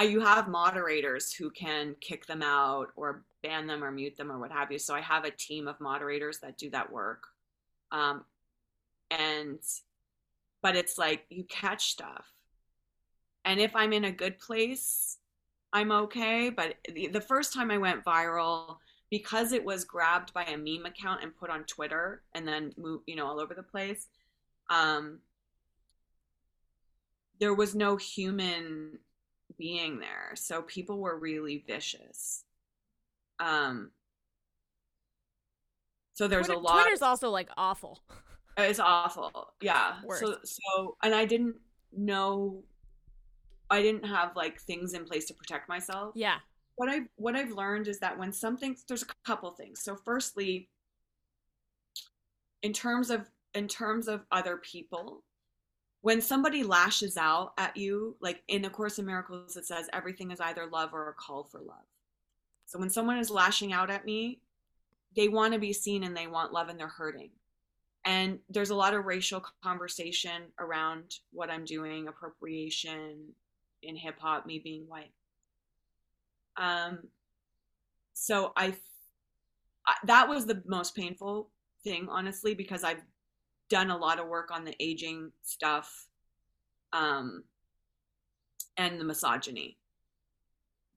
Uh, 0.00 0.04
you 0.04 0.20
have 0.20 0.48
moderators 0.48 1.32
who 1.32 1.50
can 1.50 1.96
kick 2.00 2.24
them 2.26 2.42
out 2.42 2.88
or 2.94 3.24
ban 3.42 3.66
them 3.66 3.82
or 3.82 3.90
mute 3.90 4.16
them 4.16 4.30
or 4.30 4.38
what 4.38 4.52
have 4.52 4.70
you. 4.70 4.78
So 4.78 4.94
I 4.94 5.00
have 5.00 5.24
a 5.24 5.30
team 5.30 5.66
of 5.66 5.80
moderators 5.80 6.38
that 6.38 6.56
do 6.56 6.70
that 6.70 6.92
work. 6.92 7.24
Um, 7.90 8.24
and, 9.10 9.58
but 10.62 10.76
it's 10.76 10.98
like 10.98 11.24
you 11.30 11.44
catch 11.44 11.90
stuff. 11.90 12.26
And 13.44 13.58
if 13.60 13.74
I'm 13.74 13.92
in 13.92 14.04
a 14.04 14.12
good 14.12 14.38
place, 14.38 15.18
I'm 15.72 15.92
okay. 15.92 16.50
But 16.50 16.74
the, 16.92 17.20
first 17.20 17.52
time 17.52 17.70
I 17.70 17.78
went 17.78 18.04
viral, 18.04 18.76
because 19.10 19.52
it 19.52 19.64
was 19.64 19.84
grabbed 19.84 20.32
by 20.32 20.44
a 20.44 20.56
meme 20.56 20.86
account 20.86 21.22
and 21.22 21.36
put 21.36 21.50
on 21.50 21.64
Twitter 21.64 22.22
and 22.34 22.46
then 22.46 22.72
moved, 22.76 23.04
you 23.06 23.16
know, 23.16 23.26
all 23.26 23.40
over 23.40 23.54
the 23.54 23.62
place, 23.62 24.08
um, 24.70 25.20
there 27.40 27.54
was 27.54 27.74
no 27.74 27.96
human 27.96 28.98
being 29.58 29.98
there. 29.98 30.32
So 30.34 30.62
people 30.62 30.98
were 30.98 31.18
really 31.18 31.64
vicious. 31.66 32.44
Um, 33.40 33.90
so 36.14 36.26
there's 36.26 36.46
Twitter, 36.46 36.60
a 36.60 36.62
lot. 36.62 36.82
Twitter's 36.82 37.02
also 37.02 37.30
like 37.30 37.48
awful. 37.56 38.02
It's 38.56 38.80
awful. 38.80 39.52
Yeah. 39.60 39.96
Worse. 40.04 40.20
So 40.20 40.36
so 40.42 40.96
and 41.02 41.14
I 41.14 41.24
didn't 41.24 41.56
know 41.96 42.64
I 43.70 43.82
didn't 43.82 44.06
have 44.06 44.34
like 44.36 44.60
things 44.60 44.94
in 44.94 45.04
place 45.04 45.26
to 45.26 45.34
protect 45.34 45.68
myself. 45.68 46.12
Yeah. 46.14 46.36
What 46.76 46.88
I 46.88 47.00
what 47.16 47.36
I've 47.36 47.50
learned 47.50 47.88
is 47.88 47.98
that 48.00 48.18
when 48.18 48.32
something 48.32 48.76
there's 48.86 49.02
a 49.02 49.06
couple 49.24 49.50
things. 49.52 49.82
So 49.82 49.96
firstly, 50.04 50.68
in 52.62 52.72
terms 52.72 53.10
of 53.10 53.28
in 53.54 53.68
terms 53.68 54.08
of 54.08 54.24
other 54.30 54.58
people, 54.58 55.24
when 56.00 56.20
somebody 56.20 56.62
lashes 56.62 57.16
out 57.16 57.52
at 57.58 57.76
you, 57.76 58.16
like 58.20 58.42
in 58.48 58.64
A 58.64 58.70
Course 58.70 58.98
in 58.98 59.06
Miracles, 59.06 59.56
it 59.56 59.66
says 59.66 59.88
everything 59.92 60.30
is 60.30 60.40
either 60.40 60.66
love 60.66 60.94
or 60.94 61.08
a 61.08 61.14
call 61.14 61.44
for 61.44 61.60
love. 61.60 61.86
So 62.66 62.78
when 62.78 62.90
someone 62.90 63.18
is 63.18 63.30
lashing 63.30 63.72
out 63.72 63.90
at 63.90 64.04
me, 64.04 64.40
they 65.16 65.28
want 65.28 65.54
to 65.54 65.58
be 65.58 65.72
seen 65.72 66.04
and 66.04 66.16
they 66.16 66.26
want 66.26 66.52
love 66.52 66.68
and 66.68 66.78
they're 66.78 66.86
hurting. 66.86 67.30
And 68.04 68.38
there's 68.48 68.70
a 68.70 68.76
lot 68.76 68.94
of 68.94 69.04
racial 69.04 69.42
conversation 69.62 70.44
around 70.58 71.16
what 71.32 71.50
I'm 71.50 71.64
doing, 71.64 72.08
appropriation, 72.08 73.34
in 73.82 73.96
hip 73.96 74.18
hop, 74.18 74.46
me 74.46 74.58
being 74.58 74.84
white. 74.88 75.12
Um, 76.56 77.00
so 78.14 78.52
I, 78.56 78.74
I, 79.86 79.94
that 80.04 80.28
was 80.28 80.46
the 80.46 80.62
most 80.66 80.96
painful 80.96 81.50
thing, 81.84 82.08
honestly, 82.10 82.54
because 82.54 82.84
I've 82.84 83.02
done 83.68 83.90
a 83.90 83.96
lot 83.96 84.18
of 84.18 84.26
work 84.28 84.50
on 84.50 84.64
the 84.64 84.74
aging 84.80 85.30
stuff, 85.42 86.06
um, 86.92 87.44
and 88.76 89.00
the 89.00 89.04
misogyny. 89.04 89.76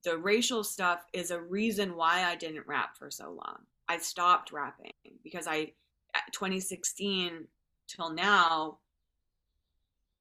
The 0.04 0.16
racial 0.16 0.64
stuff 0.64 1.04
is 1.12 1.30
a 1.30 1.40
reason 1.40 1.96
why 1.96 2.24
I 2.24 2.34
didn't 2.34 2.66
rap 2.66 2.96
for 2.96 3.10
so 3.10 3.30
long. 3.30 3.58
I 3.88 3.98
stopped 3.98 4.52
rapping 4.52 4.92
because 5.22 5.46
I, 5.46 5.72
2016 6.32 7.46
till 7.88 8.12
now, 8.12 8.78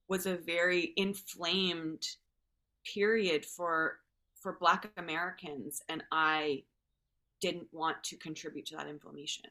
was 0.07 0.25
a 0.25 0.35
very 0.35 0.91
inflamed 0.97 2.05
period 2.85 3.45
for 3.45 3.99
for 4.41 4.57
black 4.59 4.89
americans 4.97 5.81
and 5.89 6.03
i 6.11 6.63
didn't 7.41 7.67
want 7.71 8.01
to 8.03 8.15
contribute 8.17 8.67
to 8.67 8.75
that 8.75 8.87
inflammation. 8.87 9.45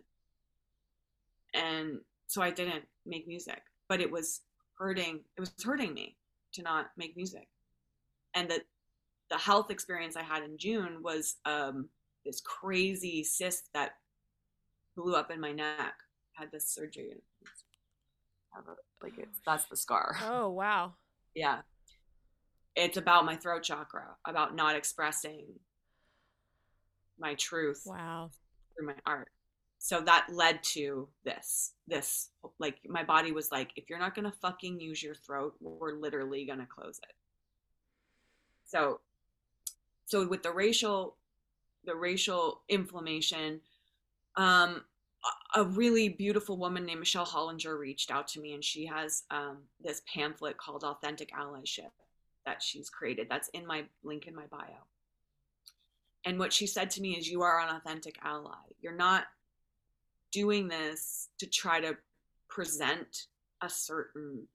And 1.54 1.98
so 2.26 2.40
i 2.40 2.50
didn't 2.50 2.84
make 3.04 3.26
music 3.26 3.62
but 3.88 4.00
it 4.00 4.10
was 4.10 4.42
hurting 4.78 5.20
it 5.36 5.40
was 5.40 5.52
hurting 5.64 5.92
me 5.92 6.16
to 6.52 6.62
not 6.62 6.90
make 6.96 7.16
music. 7.16 7.48
And 8.34 8.50
that 8.50 8.62
the 9.30 9.38
health 9.38 9.70
experience 9.70 10.16
i 10.16 10.22
had 10.22 10.42
in 10.42 10.56
june 10.58 11.02
was 11.02 11.36
um 11.44 11.88
this 12.24 12.40
crazy 12.40 13.24
cyst 13.24 13.68
that 13.74 13.92
blew 14.96 15.14
up 15.14 15.30
in 15.30 15.40
my 15.40 15.52
neck. 15.52 15.94
Had 16.34 16.52
this 16.52 16.68
surgery 16.68 17.14
like 19.02 19.18
it's 19.18 19.40
that's 19.46 19.66
the 19.66 19.76
scar. 19.76 20.16
Oh 20.22 20.50
wow. 20.50 20.94
Yeah 21.34 21.60
it's 22.76 22.96
about 22.96 23.24
my 23.24 23.36
throat 23.36 23.62
chakra 23.62 24.16
about 24.26 24.54
not 24.54 24.76
expressing 24.76 25.46
my 27.18 27.34
truth 27.34 27.82
wow. 27.86 28.30
through 28.74 28.86
my 28.86 28.94
art. 29.06 29.28
So 29.78 30.00
that 30.02 30.26
led 30.30 30.62
to 30.64 31.08
this 31.24 31.72
this 31.88 32.28
like 32.58 32.78
my 32.86 33.02
body 33.02 33.32
was 33.32 33.50
like 33.50 33.70
if 33.76 33.88
you're 33.88 33.98
not 33.98 34.14
going 34.14 34.30
to 34.30 34.36
fucking 34.38 34.78
use 34.78 35.02
your 35.02 35.14
throat 35.14 35.54
we're 35.60 35.94
literally 35.94 36.44
going 36.44 36.58
to 36.58 36.66
close 36.66 36.98
it. 36.98 37.14
So 38.66 39.00
so 40.06 40.26
with 40.26 40.42
the 40.42 40.52
racial 40.52 41.16
the 41.84 41.96
racial 41.96 42.60
inflammation 42.68 43.60
um 44.36 44.82
a 45.54 45.64
really 45.64 46.08
beautiful 46.08 46.56
woman 46.56 46.86
named 46.86 47.00
Michelle 47.00 47.26
Hollinger 47.26 47.78
reached 47.78 48.10
out 48.10 48.26
to 48.28 48.40
me, 48.40 48.54
and 48.54 48.64
she 48.64 48.86
has 48.86 49.24
um, 49.30 49.58
this 49.78 50.00
pamphlet 50.12 50.56
called 50.56 50.84
Authentic 50.84 51.30
Allyship 51.32 51.90
that 52.47 52.62
she's 52.62 52.91
created. 52.91 53.26
That's 53.28 53.49
in 53.49 53.66
my 53.66 53.84
link 54.03 54.26
in 54.26 54.34
my 54.34 54.47
bio. 54.51 54.86
And 56.24 56.38
what 56.38 56.53
she 56.53 56.66
said 56.66 56.91
to 56.91 57.01
me 57.01 57.12
is, 57.12 57.28
You 57.28 57.43
are 57.43 57.61
an 57.61 57.74
authentic 57.74 58.18
ally. 58.22 58.55
You're 58.80 58.97
not 58.97 59.24
doing 60.32 60.68
this 60.68 61.28
to 61.38 61.47
try 61.47 61.80
to 61.80 61.97
present 62.49 63.26
a 63.62 63.68
certain 63.68 64.47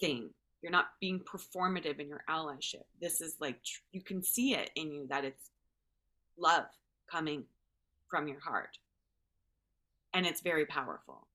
thing. 0.00 0.30
You're 0.62 0.72
not 0.72 0.90
being 1.00 1.20
performative 1.20 1.98
in 1.98 2.08
your 2.08 2.24
allyship. 2.28 2.84
This 3.00 3.20
is 3.20 3.36
like, 3.40 3.58
you 3.90 4.00
can 4.00 4.22
see 4.22 4.54
it 4.54 4.70
in 4.76 4.92
you 4.92 5.06
that 5.08 5.24
it's 5.24 5.50
love 6.38 6.66
coming 7.10 7.44
from 8.08 8.28
your 8.28 8.40
heart. 8.40 8.78
And 10.14 10.26
it's 10.26 10.40
very 10.40 10.66
powerful. 10.66 11.26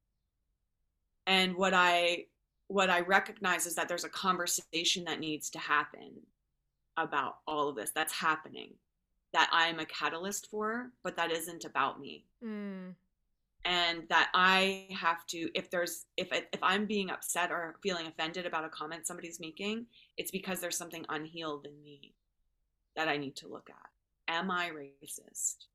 And 1.26 1.56
what 1.56 1.74
I 1.74 2.26
what 2.68 2.89
I 2.89 3.01
recognize 3.01 3.65
is 3.65 3.76
that 3.76 3.88
there's 3.88 4.03
a 4.03 4.09
conversation 4.09 5.05
that 5.05 5.20
needs 5.20 5.49
to 5.51 5.59
happen 5.59 6.11
about 6.97 7.38
all 7.47 7.70
of 7.70 7.76
this 7.76 7.91
that's 7.93 8.13
happening 8.13 8.74
that 9.34 9.49
I'm 9.51 9.80
a 9.80 9.86
catalyst 9.86 10.49
for, 10.49 10.91
but 11.03 11.15
that 11.18 11.32
isn't 11.32 11.65
about 11.65 11.99
me. 11.99 12.26
Mm. 12.43 12.95
And 13.65 14.03
that 14.09 14.30
I 14.34 14.88
have 14.91 15.26
to, 15.28 15.49
if 15.53 15.70
there's, 15.70 16.05
if 16.15 16.30
if 16.32 16.63
I'm 16.63 16.86
being 16.86 17.09
upset 17.09 17.51
or 17.51 17.76
feeling 17.84 18.07
offended 18.07 18.45
about 18.45 18.63
a 18.63 18.70
comment 18.70 19.07
somebody's 19.07 19.39
making, 19.39 19.88
it's 20.15 20.32
because 20.32 20.61
there's 20.61 20.78
something 20.78 21.05
unhealed 21.09 21.65
in 21.65 21.84
me 21.84 22.13
that 22.95 23.09
I 23.09 23.18
need 23.18 23.36
to 23.38 23.47
look 23.47 23.70
at. 23.70 24.34
Am 24.34 24.49
I 24.49 24.70
racist? 24.70 25.65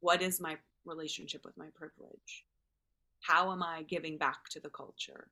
What 0.00 0.22
is 0.22 0.40
my 0.40 0.56
relationship 0.86 1.44
with 1.44 1.56
my 1.58 1.66
privilege? 1.74 2.46
How 3.20 3.52
am 3.52 3.62
I 3.62 3.82
giving 3.82 4.16
back 4.16 4.48
to 4.50 4.60
the 4.60 4.70
culture? 4.70 5.28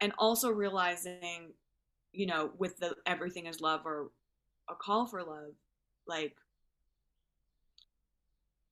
And 0.00 0.12
also 0.18 0.50
realizing, 0.50 1.52
you 2.12 2.26
know, 2.26 2.50
with 2.58 2.78
the 2.78 2.96
everything 3.06 3.46
is 3.46 3.60
love 3.60 3.82
or 3.84 4.10
a 4.68 4.74
call 4.74 5.06
for 5.06 5.22
love, 5.22 5.54
like 6.06 6.36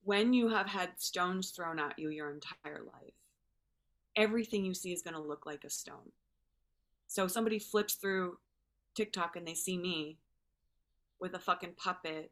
when 0.05 0.33
you 0.33 0.49
have 0.49 0.67
had 0.67 0.91
stones 0.97 1.51
thrown 1.51 1.79
at 1.79 1.99
you 1.99 2.09
your 2.09 2.31
entire 2.31 2.83
life, 2.83 3.15
everything 4.17 4.65
you 4.65 4.75
see 4.75 4.93
is 4.93 5.03
going 5.03 5.15
to 5.15 5.21
look 5.21 5.45
like 5.45 5.65
a 5.65 5.71
stone. 5.71 6.13
So 7.09 7.27
somebody 7.27 7.59
flips 7.59 7.95
through 7.95 8.39
TikTok 8.95 9.37
and 9.37 9.47
they 9.47 9.55
see 9.55 9.77
me 9.79 10.19
with 11.21 11.35
a 11.35 11.39
fucking 11.39 11.75
puppet 11.77 12.31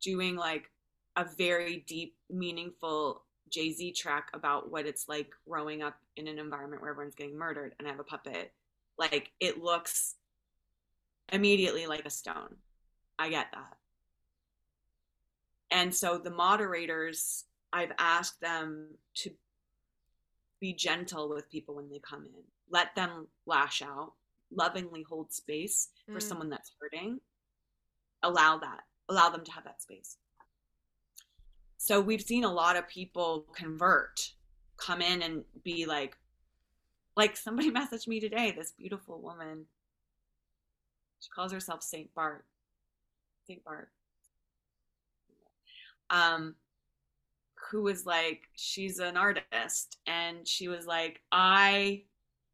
doing 0.00 0.36
like 0.36 0.70
a 1.16 1.24
very 1.36 1.84
deep, 1.86 2.14
meaningful 2.30 3.24
Jay 3.50 3.72
Z 3.72 3.92
track 3.92 4.28
about 4.34 4.70
what 4.70 4.86
it's 4.86 5.08
like 5.08 5.30
growing 5.48 5.82
up 5.82 5.96
in 6.16 6.26
an 6.28 6.38
environment 6.38 6.82
where 6.82 6.90
everyone's 6.90 7.14
getting 7.14 7.38
murdered, 7.38 7.74
and 7.78 7.86
I 7.86 7.90
have 7.90 8.00
a 8.00 8.04
puppet. 8.04 8.52
Like 8.98 9.30
it 9.40 9.62
looks 9.62 10.14
immediately 11.32 11.86
like 11.86 12.04
a 12.04 12.10
stone. 12.10 12.56
I 13.18 13.30
get 13.30 13.46
that. 13.52 13.76
And 15.70 15.94
so 15.94 16.18
the 16.18 16.30
moderators, 16.30 17.44
I've 17.72 17.92
asked 17.98 18.40
them 18.40 18.88
to 19.16 19.30
be 20.60 20.72
gentle 20.72 21.28
with 21.28 21.50
people 21.50 21.74
when 21.74 21.90
they 21.90 22.00
come 22.00 22.24
in, 22.24 22.42
let 22.70 22.94
them 22.96 23.28
lash 23.46 23.82
out, 23.82 24.12
lovingly 24.50 25.02
hold 25.02 25.32
space 25.32 25.88
for 26.06 26.18
mm. 26.18 26.22
someone 26.22 26.48
that's 26.48 26.72
hurting. 26.80 27.20
Allow 28.22 28.58
that 28.58 28.80
allow 29.08 29.30
them 29.30 29.44
to 29.44 29.52
have 29.52 29.64
that 29.64 29.82
space. 29.82 30.16
So 31.78 32.00
we've 32.00 32.20
seen 32.20 32.44
a 32.44 32.52
lot 32.52 32.76
of 32.76 32.88
people 32.88 33.46
convert, 33.54 34.32
come 34.76 35.00
in 35.00 35.22
and 35.22 35.44
be 35.64 35.86
like, 35.86 36.16
like 37.16 37.36
somebody 37.36 37.70
messaged 37.72 38.06
me 38.06 38.20
today, 38.20 38.52
this 38.54 38.72
beautiful 38.72 39.20
woman. 39.20 39.64
She 41.20 41.30
calls 41.30 41.52
herself 41.52 41.82
Saint 41.82 42.14
Bart. 42.14 42.44
Saint 43.46 43.64
Bart. 43.64 43.90
Um, 46.10 46.54
who 47.70 47.82
was 47.82 48.06
like, 48.06 48.42
she's 48.54 48.98
an 48.98 49.16
artist, 49.16 49.98
and 50.06 50.46
she 50.46 50.68
was 50.68 50.86
like, 50.86 51.20
I 51.32 52.02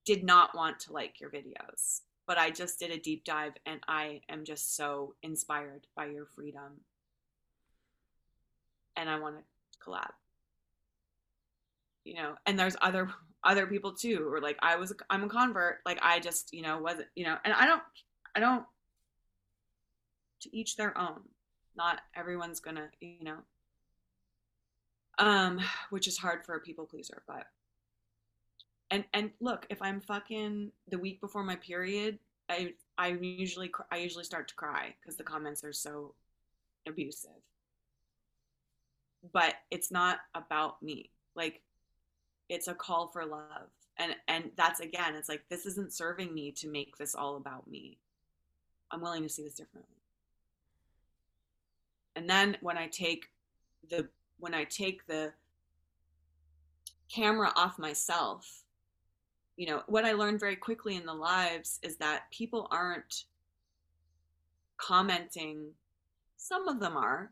did 0.05 0.25
not 0.25 0.55
want 0.55 0.81
to 0.81 0.93
like 0.93 1.21
your 1.21 1.31
videos 1.31 2.03
but 2.27 2.39
I 2.39 2.51
just 2.51 2.79
did 2.79 2.91
a 2.91 2.99
deep 2.99 3.25
dive 3.25 3.55
and 3.67 3.81
I 3.87 4.23
am 4.29 4.45
just 4.45 4.77
so 4.77 5.15
inspired 5.23 5.87
by 5.95 6.07
your 6.07 6.27
freedom. 6.27 6.81
And 8.97 9.09
I 9.09 9.19
want 9.19 9.37
to 9.37 9.79
collab. 9.79 10.11
You 12.05 12.15
know, 12.15 12.35
and 12.47 12.59
there's 12.59 12.77
other 12.81 13.09
other 13.43 13.67
people 13.67 13.93
too 13.93 14.29
or 14.31 14.41
like 14.41 14.59
I 14.63 14.77
was 14.77 14.93
I'm 15.11 15.25
a 15.25 15.29
convert, 15.29 15.81
like 15.85 15.99
I 16.03 16.21
just, 16.21 16.53
you 16.53 16.63
know, 16.63 16.79
wasn't, 16.79 17.09
you 17.15 17.25
know, 17.25 17.37
and 17.45 17.53
I 17.55 17.67
don't 17.67 17.83
I 18.35 18.41
don't 18.41 18.65
to 20.41 20.57
each 20.57 20.77
their 20.77 20.97
own. 20.99 21.21
Not 21.77 22.01
everyone's 22.15 22.61
to, 22.77 22.89
you 23.01 23.25
know, 23.25 23.39
um 25.19 25.61
which 25.91 26.09
is 26.09 26.19
hard 26.19 26.45
for 26.45 26.55
a 26.55 26.61
people 26.61 26.85
pleaser, 26.87 27.23
but 27.27 27.47
and 28.91 29.05
and 29.13 29.31
look 29.41 29.67
if 29.71 29.81
i'm 29.83 30.01
fucking 30.01 30.71
the 30.89 30.99
week 30.99 31.21
before 31.21 31.43
my 31.43 31.57
period 31.57 32.19
i 32.49 32.73
i 32.99 33.09
usually 33.09 33.71
i 33.91 33.97
usually 33.97 34.25
start 34.25 34.49
to 34.49 34.55
cry 34.55 34.95
because 35.01 35.17
the 35.17 35.25
comments 35.25 35.65
are 35.65 35.73
so 35.73 36.15
abusive 36.87 37.31
but 39.33 39.55
it's 39.71 39.91
not 39.91 40.19
about 40.35 40.83
me. 40.83 41.11
Like 41.35 41.63
it's 42.49 42.69
a 42.69 42.75
call 42.75 43.09
for 43.09 43.25
love. 43.25 43.71
And 43.97 44.15
and 44.29 44.51
that's 44.57 44.81
again 44.81 45.15
it's 45.15 45.29
like 45.29 45.45
this 45.49 45.67
isn't 45.67 45.93
serving 45.93 46.35
me 46.35 46.51
to 46.53 46.69
make 46.69 46.97
this 46.97 47.15
all 47.15 47.37
about 47.37 47.69
me. 47.69 47.99
I'm 48.91 49.01
willing 49.01 49.23
to 49.23 49.29
see 49.29 49.43
this 49.43 49.55
differently. 49.55 49.91
And 52.17 52.29
then 52.31 52.57
when 52.61 52.79
i 52.79 52.87
take 52.87 53.27
the 53.91 54.09
when 54.39 54.55
i 54.55 54.65
take 54.65 55.07
the 55.07 55.33
camera 57.09 57.53
off 57.57 57.79
myself 57.79 58.65
you 59.57 59.67
know, 59.67 59.83
what 59.87 60.05
I 60.05 60.13
learned 60.13 60.41
very 60.41 60.57
quickly 60.57 60.97
in 60.97 61.07
the 61.07 61.15
lives 61.15 61.79
is 61.83 61.97
that 61.97 62.31
people 62.31 62.67
aren't 62.71 63.25
commenting. 64.77 65.71
Some 66.37 66.67
of 66.67 66.81
them 66.81 66.97
are 66.97 67.31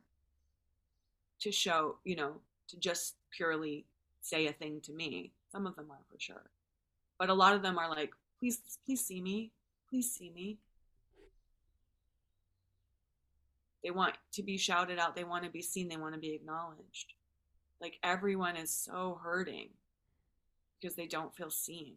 to 1.43 1.53
show, 1.53 1.97
you 2.05 2.17
know, 2.17 2.35
to 2.69 2.79
just 2.79 3.17
purely 3.31 3.85
say 4.21 4.47
a 4.47 4.53
thing 4.53 4.81
to 4.83 4.93
me. 4.93 5.33
Some 5.51 5.67
of 5.67 5.77
them 5.77 5.91
are 5.91 6.05
for 6.11 6.19
sure. 6.19 6.51
But 7.19 7.29
a 7.29 7.35
lot 7.35 7.55
of 7.55 7.63
them 7.63 7.79
are 7.79 7.89
like, 7.89 8.13
please, 8.39 8.61
please 8.85 9.05
see 9.05 9.21
me. 9.21 9.51
Please 9.91 10.11
see 10.13 10.31
me. 10.31 10.59
They 13.83 13.91
want 13.91 14.15
to 14.33 14.43
be 14.43 14.57
shouted 14.57 14.99
out. 14.99 15.17
They 15.17 15.25
want 15.25 15.45
to 15.45 15.51
be 15.51 15.63
seen. 15.63 15.89
They 15.89 15.97
want 15.97 16.15
to 16.15 16.21
be 16.21 16.35
acknowledged. 16.35 17.15
Like 17.81 17.99
everyone 18.05 18.57
is 18.57 18.71
so 18.71 19.21
hurting 19.23 19.71
because 20.81 20.95
they 20.95 21.07
don't 21.07 21.35
feel 21.35 21.51
seen. 21.51 21.95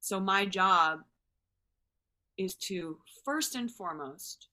So 0.00 0.18
my 0.18 0.46
job 0.46 1.00
is 2.38 2.54
to 2.54 2.98
first 3.24 3.54
and 3.54 3.70
foremost 3.70 4.48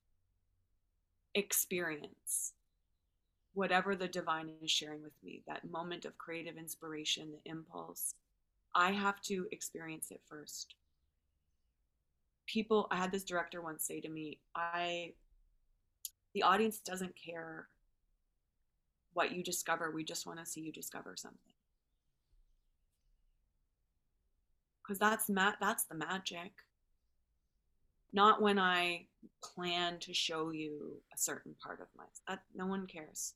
experience 1.33 2.53
whatever 3.59 3.93
the 3.93 4.07
divine 4.07 4.49
is 4.63 4.71
sharing 4.71 5.03
with 5.03 5.11
me, 5.21 5.43
that 5.45 5.69
moment 5.69 6.05
of 6.05 6.17
creative 6.17 6.55
inspiration, 6.55 7.29
the 7.29 7.51
impulse. 7.51 8.13
I 8.73 8.91
have 8.93 9.19
to 9.23 9.47
experience 9.51 10.11
it 10.11 10.21
first. 10.29 10.75
People, 12.47 12.87
I 12.89 12.95
had 12.95 13.11
this 13.11 13.25
director 13.25 13.61
once 13.61 13.85
say 13.85 13.99
to 13.99 14.07
me, 14.07 14.39
I, 14.55 15.11
the 16.33 16.43
audience 16.43 16.79
doesn't 16.79 17.15
care 17.17 17.67
what 19.11 19.33
you 19.33 19.43
discover. 19.43 19.91
We 19.91 20.05
just 20.05 20.25
want 20.25 20.39
to 20.39 20.45
see 20.45 20.61
you 20.61 20.71
discover 20.71 21.15
something. 21.17 21.53
Because 24.81 24.99
that's 24.99 25.29
ma- 25.29 25.59
that's 25.59 25.83
the 25.83 25.95
magic. 25.95 26.53
Not 28.13 28.41
when 28.41 28.57
I 28.57 29.07
plan 29.43 29.99
to 29.99 30.13
show 30.13 30.51
you 30.51 31.01
a 31.13 31.17
certain 31.17 31.55
part 31.61 31.81
of 31.81 31.87
myself. 31.97 32.21
That 32.25 32.39
no 32.55 32.65
one 32.65 32.87
cares. 32.87 33.33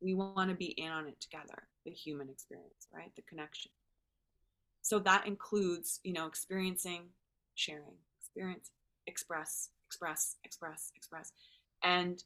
We 0.00 0.14
want 0.14 0.50
to 0.50 0.56
be 0.56 0.66
in 0.66 0.90
on 0.90 1.08
it 1.08 1.20
together, 1.20 1.68
the 1.84 1.90
human 1.90 2.28
experience, 2.28 2.86
right? 2.94 3.12
The 3.16 3.22
connection. 3.22 3.70
So 4.82 4.98
that 5.00 5.26
includes, 5.26 6.00
you 6.04 6.12
know, 6.12 6.26
experiencing, 6.26 7.08
sharing, 7.54 7.96
experience, 8.20 8.70
express, 9.06 9.70
express, 9.86 10.36
express, 10.44 10.92
express, 10.96 11.32
and 11.82 12.22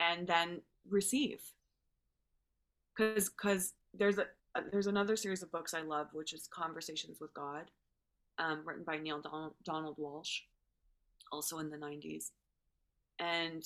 and 0.00 0.26
then 0.26 0.62
receive. 0.88 1.40
Because 2.96 3.28
because 3.28 3.74
there's 3.92 4.18
a 4.18 4.26
there's 4.72 4.86
another 4.86 5.16
series 5.16 5.42
of 5.42 5.52
books 5.52 5.74
I 5.74 5.82
love, 5.82 6.08
which 6.12 6.32
is 6.32 6.48
Conversations 6.52 7.18
with 7.20 7.32
God, 7.34 7.70
um, 8.38 8.62
written 8.64 8.84
by 8.84 8.98
Neale 8.98 9.20
Donald, 9.20 9.54
Donald 9.64 9.96
Walsch, 9.98 10.40
also 11.30 11.58
in 11.58 11.70
the 11.70 11.76
90s. 11.76 12.30
And 13.18 13.62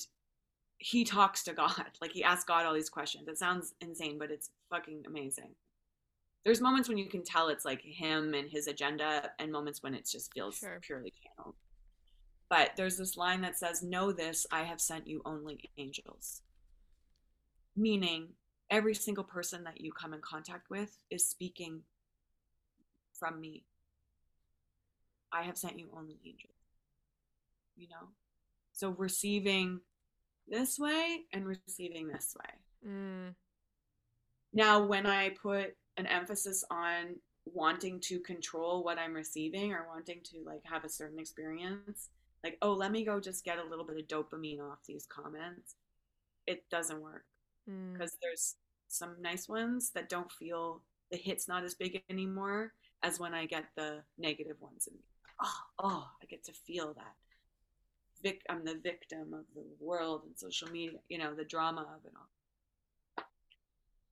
he 0.77 1.03
talks 1.03 1.43
to 1.43 1.53
God. 1.53 1.85
Like 2.01 2.11
he 2.11 2.23
asks 2.23 2.45
God 2.45 2.65
all 2.65 2.73
these 2.73 2.89
questions. 2.89 3.27
It 3.27 3.37
sounds 3.37 3.73
insane, 3.81 4.17
but 4.19 4.31
it's 4.31 4.49
fucking 4.69 5.03
amazing. 5.07 5.51
There's 6.43 6.61
moments 6.61 6.87
when 6.87 6.97
you 6.97 7.07
can 7.07 7.23
tell 7.23 7.47
it's 7.47 7.65
like 7.65 7.81
him 7.81 8.35
and 8.35 8.49
his 8.49 8.67
agenda, 8.67 9.31
and 9.39 9.51
moments 9.51 9.81
when 9.81 9.95
it 9.95 10.07
just 10.09 10.31
feels 10.33 10.57
sure. 10.57 10.79
purely 10.81 11.11
channeled. 11.23 11.55
But 12.49 12.71
there's 12.77 12.97
this 12.97 13.17
line 13.17 13.41
that 13.41 13.57
says, 13.57 13.81
Know 13.81 14.11
this, 14.11 14.45
I 14.51 14.63
have 14.63 14.79
sent 14.79 15.07
you 15.07 15.21
only 15.25 15.59
angels. 15.77 16.41
Meaning, 17.75 18.29
every 18.69 18.93
single 18.93 19.23
person 19.23 19.63
that 19.63 19.81
you 19.81 19.91
come 19.91 20.13
in 20.13 20.21
contact 20.21 20.69
with 20.69 20.97
is 21.09 21.27
speaking 21.27 21.81
from 23.13 23.41
me. 23.41 23.63
I 25.31 25.43
have 25.43 25.57
sent 25.57 25.79
you 25.79 25.89
only 25.97 26.19
angels. 26.25 26.53
You 27.75 27.87
know? 27.89 28.09
So 28.71 28.89
receiving 28.89 29.81
this 30.47 30.77
way 30.79 31.21
and 31.33 31.45
receiving 31.45 32.07
this 32.07 32.35
way. 32.37 32.91
Mm. 32.91 33.33
Now, 34.53 34.85
when 34.85 35.05
I 35.05 35.29
put 35.29 35.75
an 35.97 36.05
emphasis 36.05 36.63
on 36.71 37.15
wanting 37.45 37.99
to 38.01 38.19
control 38.19 38.83
what 38.83 38.97
I'm 38.97 39.13
receiving 39.13 39.73
or 39.73 39.87
wanting 39.87 40.21
to 40.23 40.43
like 40.45 40.61
have 40.63 40.83
a 40.85 40.89
certain 40.89 41.19
experience, 41.19 42.09
like, 42.43 42.57
oh, 42.61 42.73
let 42.73 42.91
me 42.91 43.03
go 43.03 43.19
just 43.19 43.43
get 43.43 43.57
a 43.59 43.69
little 43.69 43.85
bit 43.85 43.97
of 43.97 44.07
dopamine 44.07 44.61
off 44.61 44.79
these 44.87 45.07
comments, 45.07 45.75
it 46.47 46.63
doesn't 46.69 47.01
work 47.01 47.25
because 47.65 48.11
mm. 48.11 48.17
there's 48.21 48.55
some 48.87 49.15
nice 49.19 49.49
ones 49.49 49.91
that 49.95 50.09
don't 50.09 50.31
feel 50.31 50.81
the 51.11 51.17
hit's 51.17 51.47
not 51.47 51.63
as 51.63 51.75
big 51.75 52.03
anymore 52.09 52.73
as 53.03 53.19
when 53.19 53.33
I 53.33 53.45
get 53.45 53.65
the 53.75 54.03
negative 54.17 54.57
ones. 54.59 54.87
And 54.87 54.97
oh, 55.43 55.59
oh, 55.79 56.07
I 56.21 56.25
get 56.25 56.43
to 56.45 56.53
feel 56.53 56.93
that. 56.93 57.13
Vic, 58.25 58.41
I'm 58.49 58.65
the 58.65 58.79
victim 58.81 59.35
of 59.35 59.45
the 59.53 59.63
world 59.79 60.23
and 60.25 60.35
social 60.35 60.67
media, 60.69 60.97
you 61.09 61.19
know, 61.19 61.35
the 61.35 61.43
drama 61.43 61.81
of 61.81 62.03
it 62.05 62.13
all. 62.17 63.25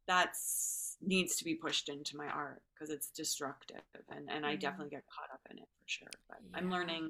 That's 0.05 0.97
needs 1.01 1.36
to 1.38 1.43
be 1.43 1.55
pushed 1.55 1.89
into 1.89 2.16
my 2.16 2.28
art 2.28 2.61
because 2.74 2.93
it's 2.93 3.07
destructive 3.07 3.82
and, 4.09 4.30
and 4.30 4.45
mm. 4.45 4.47
I 4.47 4.55
definitely 4.55 4.91
get 4.91 5.03
caught 5.09 5.34
up 5.34 5.41
in 5.49 5.57
it 5.57 5.64
for 5.64 5.88
sure. 5.88 6.07
But 6.30 6.38
yeah. 6.43 6.57
I'm 6.59 6.70
learning 6.70 7.09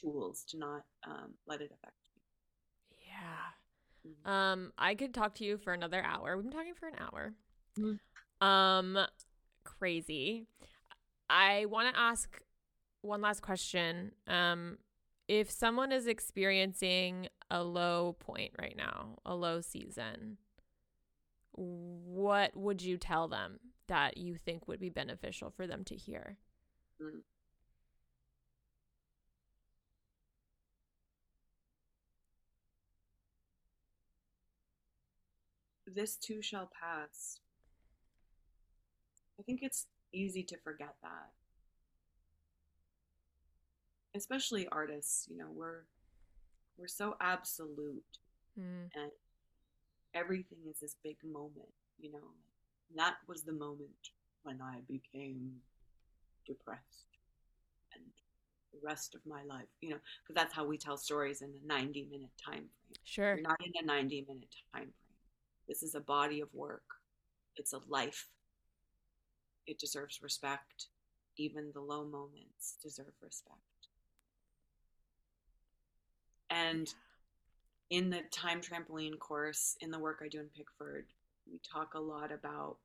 tools 0.00 0.44
to 0.50 0.58
not 0.58 0.84
um, 1.04 1.34
let 1.48 1.60
it 1.60 1.72
affect 1.72 1.96
me. 2.14 3.02
Yeah. 3.08 4.10
Mm-hmm. 4.10 4.30
Um, 4.30 4.72
I 4.78 4.94
could 4.94 5.12
talk 5.12 5.34
to 5.36 5.44
you 5.44 5.58
for 5.58 5.72
another 5.72 6.04
hour. 6.04 6.36
We've 6.36 6.44
been 6.44 6.52
talking 6.52 6.74
for 6.78 6.86
an 6.86 6.94
hour. 7.00 7.34
Mm-hmm. 7.78 8.46
Um, 8.46 9.06
crazy. 9.64 10.46
I 11.28 11.66
want 11.66 11.92
to 11.92 12.00
ask 12.00 12.40
one 13.02 13.20
last 13.20 13.42
question. 13.42 14.12
Um, 14.28 14.78
if 15.28 15.50
someone 15.50 15.92
is 15.92 16.06
experiencing 16.06 17.28
a 17.50 17.62
low 17.62 18.16
point 18.18 18.52
right 18.58 18.76
now, 18.76 19.18
a 19.24 19.34
low 19.34 19.60
season, 19.60 20.38
what 21.52 22.56
would 22.56 22.82
you 22.82 22.96
tell 22.96 23.28
them 23.28 23.60
that 23.86 24.16
you 24.16 24.36
think 24.36 24.66
would 24.66 24.80
be 24.80 24.90
beneficial 24.90 25.50
for 25.50 25.66
them 25.66 25.84
to 25.84 25.94
hear? 25.94 26.36
Mm-hmm. 27.00 27.18
this 35.94 36.16
too 36.16 36.42
shall 36.42 36.70
pass. 36.80 37.38
I 39.38 39.42
think 39.42 39.60
it's 39.62 39.86
easy 40.12 40.42
to 40.44 40.56
forget 40.58 40.94
that. 41.02 41.30
Especially 44.14 44.68
artists, 44.68 45.26
you 45.30 45.36
know, 45.36 45.50
we're 45.50 45.82
we're 46.78 46.88
so 46.88 47.16
absolute 47.20 48.18
mm. 48.58 48.88
and 48.94 49.10
everything 50.14 50.58
is 50.68 50.80
this 50.80 50.96
big 51.02 51.16
moment, 51.24 51.72
you 52.00 52.12
know. 52.12 52.32
That 52.96 53.16
was 53.26 53.42
the 53.42 53.52
moment 53.52 54.10
when 54.42 54.60
I 54.60 54.80
became 54.86 55.52
depressed 56.46 57.18
and 57.94 58.04
the 58.72 58.78
rest 58.86 59.14
of 59.14 59.20
my 59.26 59.42
life, 59.44 59.66
you 59.80 59.90
know, 59.90 59.98
because 60.22 60.40
that's 60.40 60.54
how 60.54 60.66
we 60.66 60.78
tell 60.78 60.96
stories 60.96 61.42
in 61.42 61.50
a 61.50 61.66
90 61.66 62.08
minute 62.10 62.30
time 62.44 62.54
frame. 62.54 63.00
Sure. 63.04 63.34
You're 63.34 63.42
not 63.42 63.60
in 63.64 63.72
a 63.82 63.86
90 63.86 64.26
minute 64.28 64.54
time 64.72 64.82
frame. 64.82 64.92
This 65.66 65.82
is 65.82 65.94
a 65.94 66.00
body 66.00 66.40
of 66.40 66.48
work, 66.52 66.84
it's 67.56 67.72
a 67.72 67.80
life. 67.88 68.28
It 69.66 69.78
deserves 69.78 70.20
respect. 70.22 70.88
Even 71.36 71.70
the 71.72 71.80
low 71.80 72.04
moments 72.04 72.76
deserve 72.82 73.14
respect. 73.20 73.58
And 76.54 76.92
in 77.90 78.10
the 78.10 78.20
time 78.30 78.60
trampoline 78.60 79.18
course, 79.18 79.76
in 79.80 79.90
the 79.90 79.98
work 79.98 80.20
I 80.24 80.28
do 80.28 80.40
in 80.40 80.48
Pickford, 80.56 81.06
we 81.50 81.58
talk 81.70 81.94
a 81.94 82.00
lot 82.00 82.30
about 82.32 82.76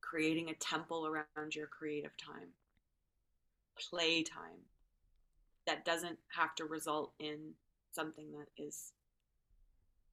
creating 0.00 0.48
a 0.48 0.54
temple 0.54 1.06
around 1.06 1.54
your 1.54 1.66
creative 1.66 2.12
time, 2.16 2.48
play 3.90 4.22
time 4.22 4.62
that 5.66 5.84
doesn't 5.84 6.18
have 6.34 6.54
to 6.54 6.64
result 6.64 7.12
in 7.18 7.38
something 7.92 8.26
that 8.32 8.62
is 8.62 8.92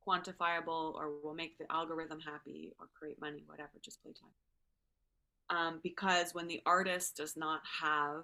quantifiable 0.07 0.95
or 0.95 1.11
will 1.23 1.33
make 1.33 1.57
the 1.57 1.71
algorithm 1.71 2.19
happy 2.19 2.71
or 2.79 2.87
create 2.97 3.21
money, 3.21 3.43
whatever, 3.45 3.71
just 3.81 4.01
play 4.01 4.11
time. 4.11 5.57
Um, 5.57 5.79
because 5.83 6.33
when 6.33 6.47
the 6.47 6.61
artist 6.65 7.17
does 7.17 7.37
not 7.37 7.61
have 7.81 8.23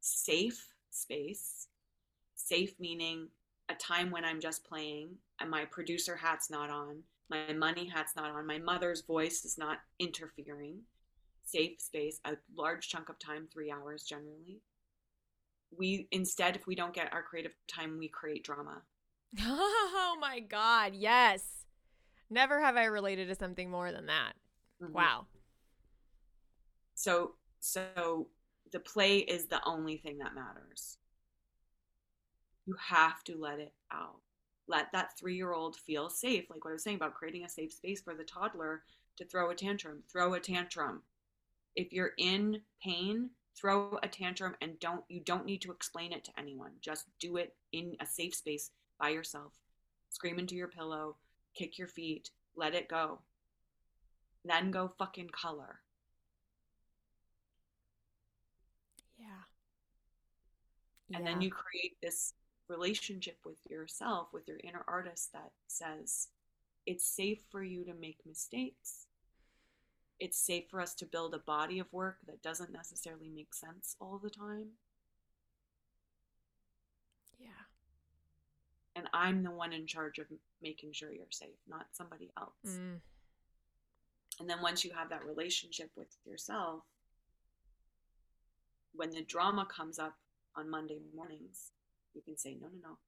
safe 0.00 0.74
space, 0.90 1.68
safe 2.48 2.74
meaning 2.78 3.28
a 3.68 3.74
time 3.74 4.10
when 4.10 4.24
I'm 4.24 4.40
just 4.40 4.64
playing 4.64 5.10
and 5.40 5.50
my 5.50 5.64
producer 5.64 6.16
hat's 6.16 6.50
not 6.50 6.70
on, 6.70 7.02
my 7.28 7.52
money 7.52 7.86
hat's 7.86 8.16
not 8.16 8.30
on, 8.30 8.46
my 8.46 8.58
mother's 8.58 9.02
voice 9.02 9.44
is 9.44 9.56
not 9.56 9.78
interfering, 9.98 10.80
safe 11.44 11.80
space, 11.80 12.20
a 12.24 12.36
large 12.56 12.88
chunk 12.88 13.08
of 13.08 13.18
time, 13.18 13.46
three 13.52 13.70
hours 13.70 14.04
generally. 14.04 14.60
We 15.76 16.08
instead, 16.10 16.56
if 16.56 16.66
we 16.66 16.74
don't 16.74 16.94
get 16.94 17.12
our 17.12 17.22
creative 17.22 17.54
time, 17.68 17.96
we 17.98 18.08
create 18.08 18.42
drama 18.44 18.82
Oh 19.40 20.16
my 20.20 20.40
God. 20.40 20.94
Yes. 20.94 21.44
Never 22.28 22.60
have 22.60 22.76
I 22.76 22.84
related 22.84 23.28
to 23.28 23.34
something 23.34 23.70
more 23.70 23.92
than 23.92 24.06
that. 24.06 24.32
Mm-hmm. 24.82 24.92
Wow. 24.92 25.26
So, 26.94 27.34
so 27.60 28.28
the 28.72 28.80
play 28.80 29.18
is 29.18 29.46
the 29.46 29.60
only 29.64 29.96
thing 29.96 30.18
that 30.18 30.34
matters. 30.34 30.98
You 32.70 32.76
have 32.78 33.24
to 33.24 33.36
let 33.36 33.58
it 33.58 33.72
out. 33.92 34.20
Let 34.68 34.92
that 34.92 35.18
three 35.18 35.34
year 35.34 35.52
old 35.52 35.74
feel 35.74 36.08
safe. 36.08 36.48
Like 36.48 36.64
what 36.64 36.70
I 36.70 36.74
was 36.74 36.84
saying 36.84 36.98
about 36.98 37.14
creating 37.14 37.44
a 37.44 37.48
safe 37.48 37.72
space 37.72 38.00
for 38.00 38.14
the 38.14 38.22
toddler 38.22 38.84
to 39.16 39.24
throw 39.24 39.50
a 39.50 39.56
tantrum. 39.56 40.04
Throw 40.08 40.34
a 40.34 40.40
tantrum. 40.40 41.02
If 41.74 41.92
you're 41.92 42.12
in 42.16 42.60
pain, 42.80 43.30
throw 43.56 43.98
a 44.04 44.08
tantrum 44.08 44.54
and 44.60 44.78
don't 44.78 45.02
you 45.08 45.18
don't 45.18 45.46
need 45.46 45.62
to 45.62 45.72
explain 45.72 46.12
it 46.12 46.22
to 46.26 46.30
anyone. 46.38 46.70
Just 46.80 47.06
do 47.18 47.38
it 47.38 47.56
in 47.72 47.96
a 47.98 48.06
safe 48.06 48.36
space 48.36 48.70
by 49.00 49.08
yourself. 49.08 49.52
Scream 50.10 50.38
into 50.38 50.54
your 50.54 50.68
pillow, 50.68 51.16
kick 51.56 51.76
your 51.76 51.88
feet, 51.88 52.30
let 52.54 52.76
it 52.76 52.88
go. 52.88 53.18
Then 54.44 54.70
go 54.70 54.92
fucking 54.96 55.30
color. 55.30 55.80
Yeah. 59.18 59.26
And 61.12 61.26
yeah. 61.26 61.32
then 61.32 61.42
you 61.42 61.50
create 61.50 61.96
this 62.00 62.34
relationship 62.70 63.38
with 63.44 63.58
yourself, 63.68 64.28
with 64.32 64.48
your 64.48 64.58
inner 64.64 64.84
artist 64.88 65.32
that 65.32 65.50
says, 65.66 66.28
it's 66.86 67.04
safe 67.04 67.40
for 67.50 67.62
you 67.62 67.84
to 67.84 67.92
make 67.94 68.18
mistakes. 68.26 69.06
It's 70.18 70.38
safe 70.38 70.64
for 70.70 70.80
us 70.80 70.94
to 70.96 71.06
build 71.06 71.34
a 71.34 71.38
body 71.38 71.78
of 71.78 71.92
work 71.92 72.18
that 72.26 72.42
doesn't 72.42 72.72
necessarily 72.72 73.28
make 73.28 73.52
sense 73.54 73.96
all 74.00 74.20
the 74.22 74.30
time. 74.30 74.68
Yeah. 77.38 77.48
And 78.96 79.08
I'm 79.12 79.42
the 79.42 79.50
one 79.50 79.72
in 79.72 79.86
charge 79.86 80.18
of 80.18 80.26
making 80.62 80.92
sure 80.92 81.12
you're 81.12 81.26
safe, 81.30 81.56
not 81.68 81.86
somebody 81.92 82.30
else. 82.38 82.52
Mm. 82.66 83.00
And 84.40 84.48
then 84.48 84.62
once 84.62 84.84
you 84.84 84.90
have 84.94 85.10
that 85.10 85.24
relationship 85.24 85.90
with 85.96 86.16
yourself, 86.24 86.82
when 88.94 89.10
the 89.10 89.22
drama 89.22 89.66
comes 89.66 89.98
up 89.98 90.14
on 90.56 90.70
Monday 90.70 91.00
mornings, 91.14 91.72
you 92.14 92.22
can 92.22 92.36
say, 92.36 92.56
no, 92.60 92.68
no, 92.68 92.78
no. 92.90 92.98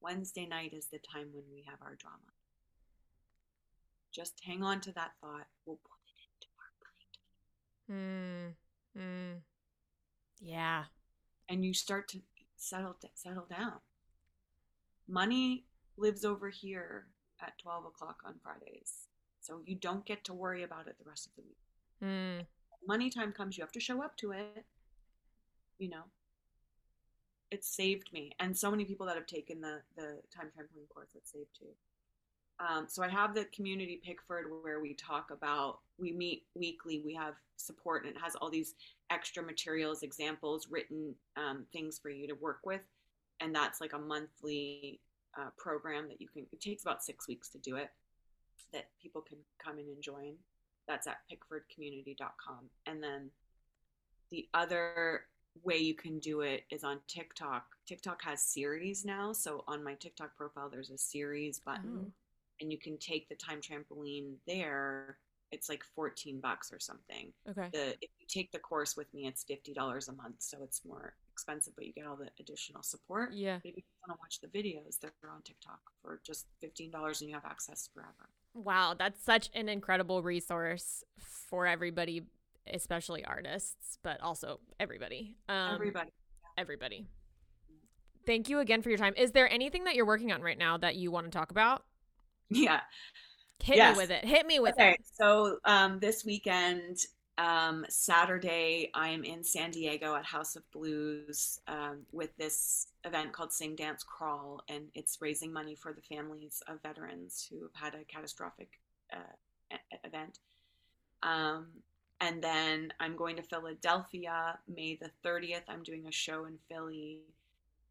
Wednesday 0.00 0.46
night 0.46 0.72
is 0.72 0.86
the 0.86 0.98
time 0.98 1.28
when 1.32 1.44
we 1.52 1.64
have 1.68 1.78
our 1.82 1.96
drama. 1.96 2.32
Just 4.14 4.40
hang 4.44 4.62
on 4.62 4.80
to 4.82 4.92
that 4.92 5.12
thought. 5.20 5.46
We'll 5.66 5.76
put 5.76 5.98
it 6.06 6.18
into 6.34 6.48
our 7.90 7.96
Mm. 7.96 8.54
mind. 8.94 9.36
Mm. 9.36 9.42
Yeah. 10.40 10.84
And 11.48 11.64
you 11.64 11.74
start 11.74 12.08
to 12.08 12.22
settle 12.56 12.96
settle 13.14 13.46
down. 13.46 13.80
Money 15.08 15.64
lives 15.96 16.24
over 16.24 16.48
here 16.50 17.06
at 17.40 17.58
12 17.58 17.86
o'clock 17.86 18.22
on 18.24 18.38
Fridays. 18.42 19.08
So 19.40 19.62
you 19.64 19.76
don't 19.76 20.04
get 20.04 20.24
to 20.24 20.34
worry 20.34 20.62
about 20.62 20.86
it 20.88 20.96
the 20.98 21.08
rest 21.08 21.26
of 21.28 21.34
the 21.36 21.42
week. 21.42 21.58
Mm. 22.02 22.46
Money 22.86 23.10
time 23.10 23.32
comes, 23.32 23.56
you 23.56 23.62
have 23.64 23.72
to 23.72 23.80
show 23.80 24.02
up 24.02 24.16
to 24.18 24.32
it. 24.32 24.64
You 25.78 25.88
know, 25.90 26.04
it 27.50 27.64
saved 27.64 28.12
me. 28.12 28.32
And 28.40 28.56
so 28.56 28.70
many 28.70 28.84
people 28.84 29.06
that 29.06 29.16
have 29.16 29.26
taken 29.26 29.60
the, 29.60 29.80
the 29.96 30.18
time 30.34 30.46
trampoline 30.46 30.88
course, 30.92 31.10
it 31.14 31.26
saved 31.26 31.48
too. 31.58 31.68
Um, 32.60 32.86
so 32.88 33.02
I 33.02 33.08
have 33.08 33.34
the 33.34 33.44
community 33.46 34.00
Pickford 34.04 34.46
where 34.62 34.80
we 34.80 34.94
talk 34.94 35.30
about, 35.30 35.78
we 35.98 36.12
meet 36.12 36.44
weekly, 36.54 37.02
we 37.04 37.14
have 37.14 37.34
support, 37.56 38.04
and 38.04 38.16
it 38.16 38.20
has 38.20 38.34
all 38.34 38.50
these 38.50 38.74
extra 39.10 39.42
materials, 39.42 40.02
examples, 40.02 40.66
written 40.68 41.14
um, 41.36 41.66
things 41.72 41.98
for 41.98 42.10
you 42.10 42.26
to 42.26 42.34
work 42.34 42.60
with. 42.64 42.80
And 43.40 43.54
that's 43.54 43.80
like 43.80 43.92
a 43.92 43.98
monthly 43.98 45.00
uh, 45.38 45.50
program 45.56 46.08
that 46.08 46.20
you 46.20 46.26
can, 46.26 46.46
it 46.52 46.60
takes 46.60 46.82
about 46.82 47.02
six 47.04 47.28
weeks 47.28 47.48
to 47.50 47.58
do 47.58 47.76
it, 47.76 47.90
that 48.72 48.86
people 49.00 49.20
can 49.20 49.38
come 49.64 49.78
in 49.78 49.86
and 49.86 50.02
join. 50.02 50.34
That's 50.88 51.06
at 51.06 51.18
pickfordcommunity.com. 51.30 52.70
And 52.86 53.02
then 53.02 53.30
the 54.30 54.48
other 54.52 55.22
way 55.64 55.76
you 55.78 55.94
can 55.94 56.18
do 56.18 56.40
it 56.40 56.64
is 56.70 56.84
on 56.84 57.00
TikTok. 57.08 57.64
TikTok 57.86 58.22
has 58.22 58.42
series 58.42 59.04
now. 59.04 59.32
So 59.32 59.64
on 59.66 59.82
my 59.84 59.94
TikTok 59.94 60.36
profile, 60.36 60.68
there's 60.70 60.90
a 60.90 60.98
series 60.98 61.60
button 61.60 62.06
Oh. 62.06 62.12
and 62.60 62.72
you 62.72 62.78
can 62.78 62.98
take 62.98 63.28
the 63.28 63.34
time 63.36 63.60
trampoline 63.60 64.34
there. 64.46 65.18
It's 65.50 65.68
like 65.70 65.82
14 65.94 66.40
bucks 66.40 66.72
or 66.72 66.78
something. 66.78 67.32
Okay. 67.48 67.68
The 67.72 67.90
if 68.02 68.10
you 68.18 68.26
take 68.28 68.52
the 68.52 68.58
course 68.58 68.96
with 68.96 69.12
me, 69.14 69.26
it's 69.26 69.44
$50 69.44 70.08
a 70.08 70.12
month, 70.12 70.36
so 70.42 70.58
it's 70.62 70.84
more 70.84 71.14
expensive, 71.32 71.72
but 71.74 71.86
you 71.86 71.92
get 71.94 72.06
all 72.06 72.16
the 72.16 72.28
additional 72.38 72.82
support. 72.82 73.32
Yeah. 73.32 73.56
If 73.64 73.76
you 73.76 73.82
want 74.06 74.18
to 74.18 74.20
watch 74.20 74.40
the 74.40 74.48
videos, 74.48 74.98
they're 75.00 75.12
on 75.32 75.40
TikTok 75.42 75.80
for 76.02 76.20
just 76.26 76.46
$15 76.62 77.20
and 77.20 77.30
you 77.30 77.34
have 77.34 77.46
access 77.46 77.88
forever. 77.94 78.28
Wow, 78.54 78.94
that's 78.98 79.22
such 79.24 79.48
an 79.54 79.68
incredible 79.70 80.22
resource 80.22 81.02
for 81.18 81.66
everybody, 81.66 82.24
especially 82.74 83.24
artists, 83.24 83.98
but 84.02 84.20
also 84.20 84.60
everybody. 84.80 85.36
Um, 85.48 85.74
Everybody. 85.74 86.10
Everybody. 86.56 87.06
Thank 88.26 88.48
you 88.48 88.58
again 88.58 88.82
for 88.82 88.88
your 88.90 88.98
time. 88.98 89.14
Is 89.16 89.32
there 89.32 89.50
anything 89.50 89.84
that 89.84 89.94
you're 89.94 90.06
working 90.06 90.32
on 90.32 90.42
right 90.42 90.58
now 90.58 90.76
that 90.78 90.96
you 90.96 91.10
want 91.10 91.26
to 91.26 91.30
talk 91.30 91.50
about? 91.50 91.84
Yeah. 92.50 92.80
Hit 93.62 93.76
Yes. 93.76 93.96
me 93.96 94.02
with 94.02 94.10
it. 94.10 94.24
Hit 94.24 94.46
me 94.46 94.60
with 94.60 94.74
Okay, 94.74 94.92
it. 94.92 95.00
so 95.14 95.58
um, 95.64 95.98
this 95.98 96.24
weekend, 96.24 96.98
um, 97.38 97.84
Saturday, 97.88 98.90
I 98.94 99.08
am 99.10 99.24
in 99.24 99.42
San 99.44 99.70
Diego 99.70 100.14
at 100.14 100.24
House 100.24 100.56
of 100.56 100.62
Blues 100.72 101.60
um, 101.68 102.04
with 102.12 102.36
this 102.36 102.88
event 103.04 103.32
called 103.32 103.52
Sing 103.52 103.76
Dance 103.76 104.02
Crawl, 104.02 104.62
and 104.68 104.84
it's 104.94 105.18
raising 105.20 105.52
money 105.52 105.74
for 105.74 105.92
the 105.92 106.02
families 106.02 106.62
of 106.68 106.82
veterans 106.82 107.46
who 107.48 107.62
have 107.62 107.92
had 107.92 107.94
a 108.00 108.04
catastrophic 108.04 108.68
uh, 109.12 109.76
event. 110.04 110.38
Um, 111.22 111.68
and 112.20 112.42
then 112.42 112.92
I'm 113.00 113.16
going 113.16 113.36
to 113.36 113.42
Philadelphia 113.42 114.58
May 114.68 114.98
the 115.00 115.10
30th. 115.26 115.62
I'm 115.68 115.82
doing 115.82 116.06
a 116.06 116.12
show 116.12 116.46
in 116.46 116.58
Philly 116.68 117.20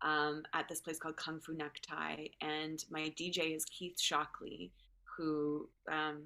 um, 0.02 0.44
at 0.54 0.68
this 0.68 0.82
place 0.82 1.00
called 1.00 1.18
Kung 1.18 1.40
Fu 1.40 1.54
Necktie, 1.54 2.28
and 2.42 2.84
my 2.90 3.14
DJ 3.18 3.56
is 3.56 3.66
Keith 3.66 3.98
Shocklee 3.98 4.72
who 5.18 5.68
um, 5.92 6.24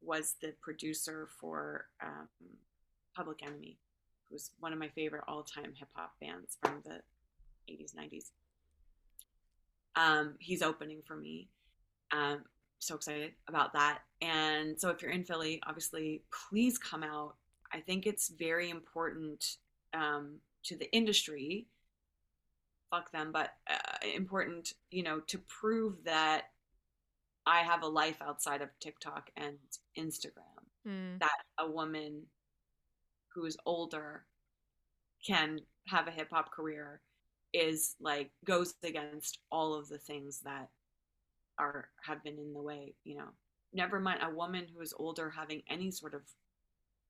was 0.00 0.36
the 0.40 0.54
producer 0.62 1.28
for 1.40 1.86
um, 2.02 2.28
Public 3.14 3.44
Enemy, 3.44 3.76
who's 4.30 4.50
one 4.60 4.72
of 4.72 4.78
my 4.78 4.88
favorite 4.88 5.24
all-time 5.26 5.72
hip 5.76 5.88
hop 5.94 6.12
bands 6.20 6.56
from 6.62 6.82
the 6.84 7.00
80s, 7.72 7.94
90s. 7.94 8.30
Um, 9.96 10.34
he's 10.38 10.62
opening 10.62 11.02
for 11.06 11.16
me. 11.16 11.48
So 12.84 12.96
excited 12.96 13.32
about 13.48 13.72
that. 13.72 14.00
And 14.20 14.78
so 14.78 14.90
if 14.90 15.00
you're 15.00 15.10
in 15.10 15.24
Philly, 15.24 15.58
obviously, 15.66 16.22
please 16.50 16.76
come 16.76 17.02
out. 17.02 17.36
I 17.72 17.80
think 17.80 18.06
it's 18.06 18.28
very 18.28 18.68
important 18.68 19.56
um, 19.94 20.36
to 20.64 20.76
the 20.76 20.92
industry. 20.94 21.66
Fuck 22.90 23.10
them, 23.10 23.32
but 23.32 23.54
uh, 23.70 24.06
important, 24.14 24.74
you 24.90 25.02
know, 25.02 25.20
to 25.28 25.38
prove 25.38 26.04
that 26.04 26.50
I 27.46 27.60
have 27.60 27.82
a 27.82 27.88
life 27.88 28.20
outside 28.20 28.60
of 28.60 28.68
TikTok 28.80 29.30
and 29.38 29.56
Instagram. 29.98 30.42
Mm. 30.86 31.20
That 31.20 31.30
a 31.58 31.70
woman 31.70 32.24
who 33.34 33.46
is 33.46 33.56
older 33.64 34.26
can 35.26 35.60
have 35.88 36.06
a 36.06 36.10
hip 36.10 36.28
hop 36.30 36.52
career 36.52 37.00
is 37.54 37.96
like 37.98 38.30
goes 38.44 38.74
against 38.82 39.38
all 39.50 39.72
of 39.72 39.88
the 39.88 39.96
things 39.96 40.40
that 40.40 40.68
are 41.58 41.88
have 42.02 42.22
been 42.22 42.38
in 42.38 42.52
the 42.52 42.62
way, 42.62 42.94
you 43.04 43.16
know. 43.16 43.28
Never 43.72 43.98
mind 43.98 44.20
a 44.22 44.30
woman 44.32 44.66
who 44.72 44.80
is 44.82 44.94
older 44.96 45.30
having 45.30 45.62
any 45.68 45.90
sort 45.90 46.14
of 46.14 46.22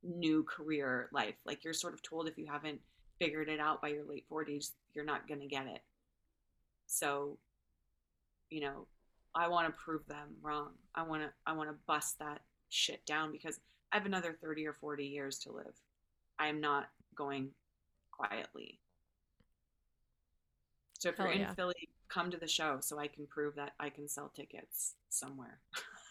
new 0.02 0.44
career 0.44 1.08
life. 1.12 1.34
Like 1.44 1.64
you're 1.64 1.74
sort 1.74 1.94
of 1.94 2.02
told 2.02 2.28
if 2.28 2.38
you 2.38 2.46
haven't 2.50 2.80
figured 3.18 3.48
it 3.48 3.60
out 3.60 3.82
by 3.82 3.88
your 3.88 4.04
late 4.04 4.24
40s, 4.30 4.70
you're 4.94 5.04
not 5.04 5.28
going 5.28 5.40
to 5.40 5.46
get 5.46 5.66
it. 5.66 5.82
So, 6.86 7.38
you 8.50 8.60
know, 8.60 8.86
I 9.34 9.48
want 9.48 9.66
to 9.66 9.80
prove 9.80 10.06
them 10.06 10.36
wrong. 10.42 10.70
I 10.94 11.02
want 11.02 11.22
to 11.22 11.30
I 11.46 11.52
want 11.52 11.70
to 11.70 11.76
bust 11.86 12.18
that 12.20 12.40
shit 12.68 13.04
down 13.06 13.32
because 13.32 13.58
I 13.92 13.96
have 13.96 14.06
another 14.06 14.36
30 14.42 14.66
or 14.66 14.72
40 14.72 15.04
years 15.04 15.38
to 15.40 15.52
live. 15.52 15.74
I 16.38 16.48
am 16.48 16.60
not 16.60 16.88
going 17.16 17.50
quietly. 18.10 18.80
So 20.98 21.10
if 21.10 21.16
Hell 21.16 21.26
you're 21.26 21.34
in. 21.34 21.54
Philly, 21.54 21.88
come 22.14 22.30
to 22.30 22.36
the 22.36 22.48
show 22.48 22.78
so 22.80 22.98
I 22.98 23.08
can 23.08 23.26
prove 23.26 23.56
that 23.56 23.72
I 23.80 23.90
can 23.90 24.08
sell 24.08 24.30
tickets 24.34 24.94
somewhere. 25.08 25.58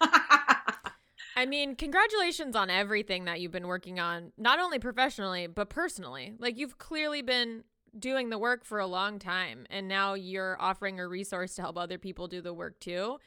I 1.36 1.45
mean, 1.47 1.76
congratulations 1.76 2.56
on 2.56 2.70
everything 2.70 3.26
that 3.26 3.41
you've 3.41 3.51
been 3.51 3.68
working 3.68 3.99
on, 3.99 4.34
not 4.38 4.60
only 4.60 4.78
professionally, 4.78 5.47
but 5.47 5.70
personally. 5.70 6.34
Like, 6.38 6.58
you've 6.58 6.78
clearly 6.78 7.22
been 7.22 7.64
doing 7.97 8.30
the 8.30 8.38
work 8.38 8.66
for 8.66 8.80
a 8.80 8.86
long 8.86 9.18
time, 9.18 9.66
and 9.70 9.88
now 9.88 10.14
you're 10.14 10.58
offering 10.60 10.99
a 10.99 11.08
resource 11.08 11.56
to 11.56 11.62
help 11.64 11.78
other 11.78 11.97
people 11.97 12.28
do 12.28 12.41
the 12.41 12.53
work 12.53 12.80
too. 12.80 13.18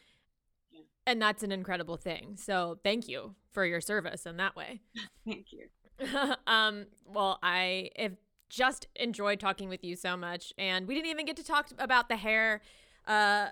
Yeah. 0.70 0.80
And 1.06 1.20
that's 1.20 1.42
an 1.42 1.51
incredible 1.51 1.96
thing. 1.96 2.36
So, 2.36 2.78
thank 2.84 3.09
you 3.09 3.34
for 3.52 3.64
your 3.64 3.80
service 3.80 4.26
in 4.26 4.36
that 4.36 4.55
way. 4.55 4.82
Thank 5.26 5.46
you. 5.51 5.66
um, 6.46 6.86
well, 7.06 7.38
I 7.42 7.90
have 7.96 8.16
just 8.48 8.86
enjoyed 8.97 9.40
talking 9.40 9.68
with 9.68 9.85
you 9.85 9.97
so 9.97 10.16
much, 10.16 10.52
and 10.59 10.86
we 10.86 10.94
didn't 10.94 11.10
even 11.10 11.27
get 11.27 11.36
to 11.36 11.44
talk 11.44 11.70
about 11.78 12.09
the 12.09 12.16
hair. 12.16 12.60
Uh, 13.06 13.48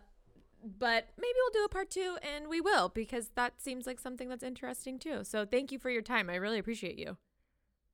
but 0.78 1.08
maybe 1.18 1.34
we'll 1.36 1.62
do 1.62 1.64
a 1.64 1.68
part 1.68 1.90
two, 1.90 2.16
and 2.22 2.48
we 2.48 2.60
will 2.60 2.88
because 2.88 3.30
that 3.34 3.60
seems 3.60 3.86
like 3.86 4.00
something 4.00 4.28
that's 4.28 4.42
interesting 4.42 4.98
too. 4.98 5.24
So 5.24 5.44
thank 5.44 5.72
you 5.72 5.78
for 5.78 5.90
your 5.90 6.02
time. 6.02 6.30
I 6.30 6.36
really 6.36 6.58
appreciate 6.58 6.98
you. 6.98 7.16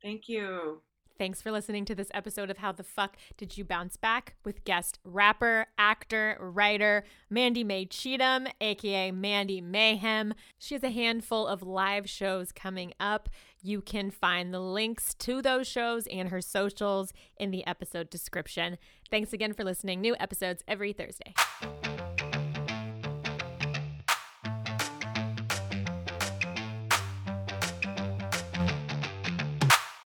Thank 0.02 0.28
you. 0.28 0.82
Thanks 1.20 1.42
for 1.42 1.52
listening 1.52 1.84
to 1.84 1.94
this 1.94 2.08
episode 2.14 2.48
of 2.48 2.56
How 2.56 2.72
the 2.72 2.82
Fuck 2.82 3.18
Did 3.36 3.58
You 3.58 3.62
Bounce 3.62 3.98
Back 3.98 4.36
with 4.42 4.64
guest 4.64 4.98
rapper, 5.04 5.66
actor, 5.76 6.38
writer 6.40 7.04
Mandy 7.28 7.62
May 7.62 7.84
Cheetham, 7.84 8.50
aka 8.58 9.10
Mandy 9.10 9.60
Mayhem. 9.60 10.32
She 10.58 10.74
has 10.74 10.82
a 10.82 10.88
handful 10.88 11.46
of 11.46 11.62
live 11.62 12.08
shows 12.08 12.52
coming 12.52 12.94
up. 12.98 13.28
You 13.60 13.82
can 13.82 14.10
find 14.10 14.54
the 14.54 14.60
links 14.60 15.12
to 15.16 15.42
those 15.42 15.68
shows 15.68 16.06
and 16.06 16.30
her 16.30 16.40
socials 16.40 17.12
in 17.36 17.50
the 17.50 17.66
episode 17.66 18.08
description. 18.08 18.78
Thanks 19.10 19.34
again 19.34 19.52
for 19.52 19.62
listening. 19.62 20.00
New 20.00 20.16
episodes 20.18 20.64
every 20.66 20.94
Thursday. 20.94 21.34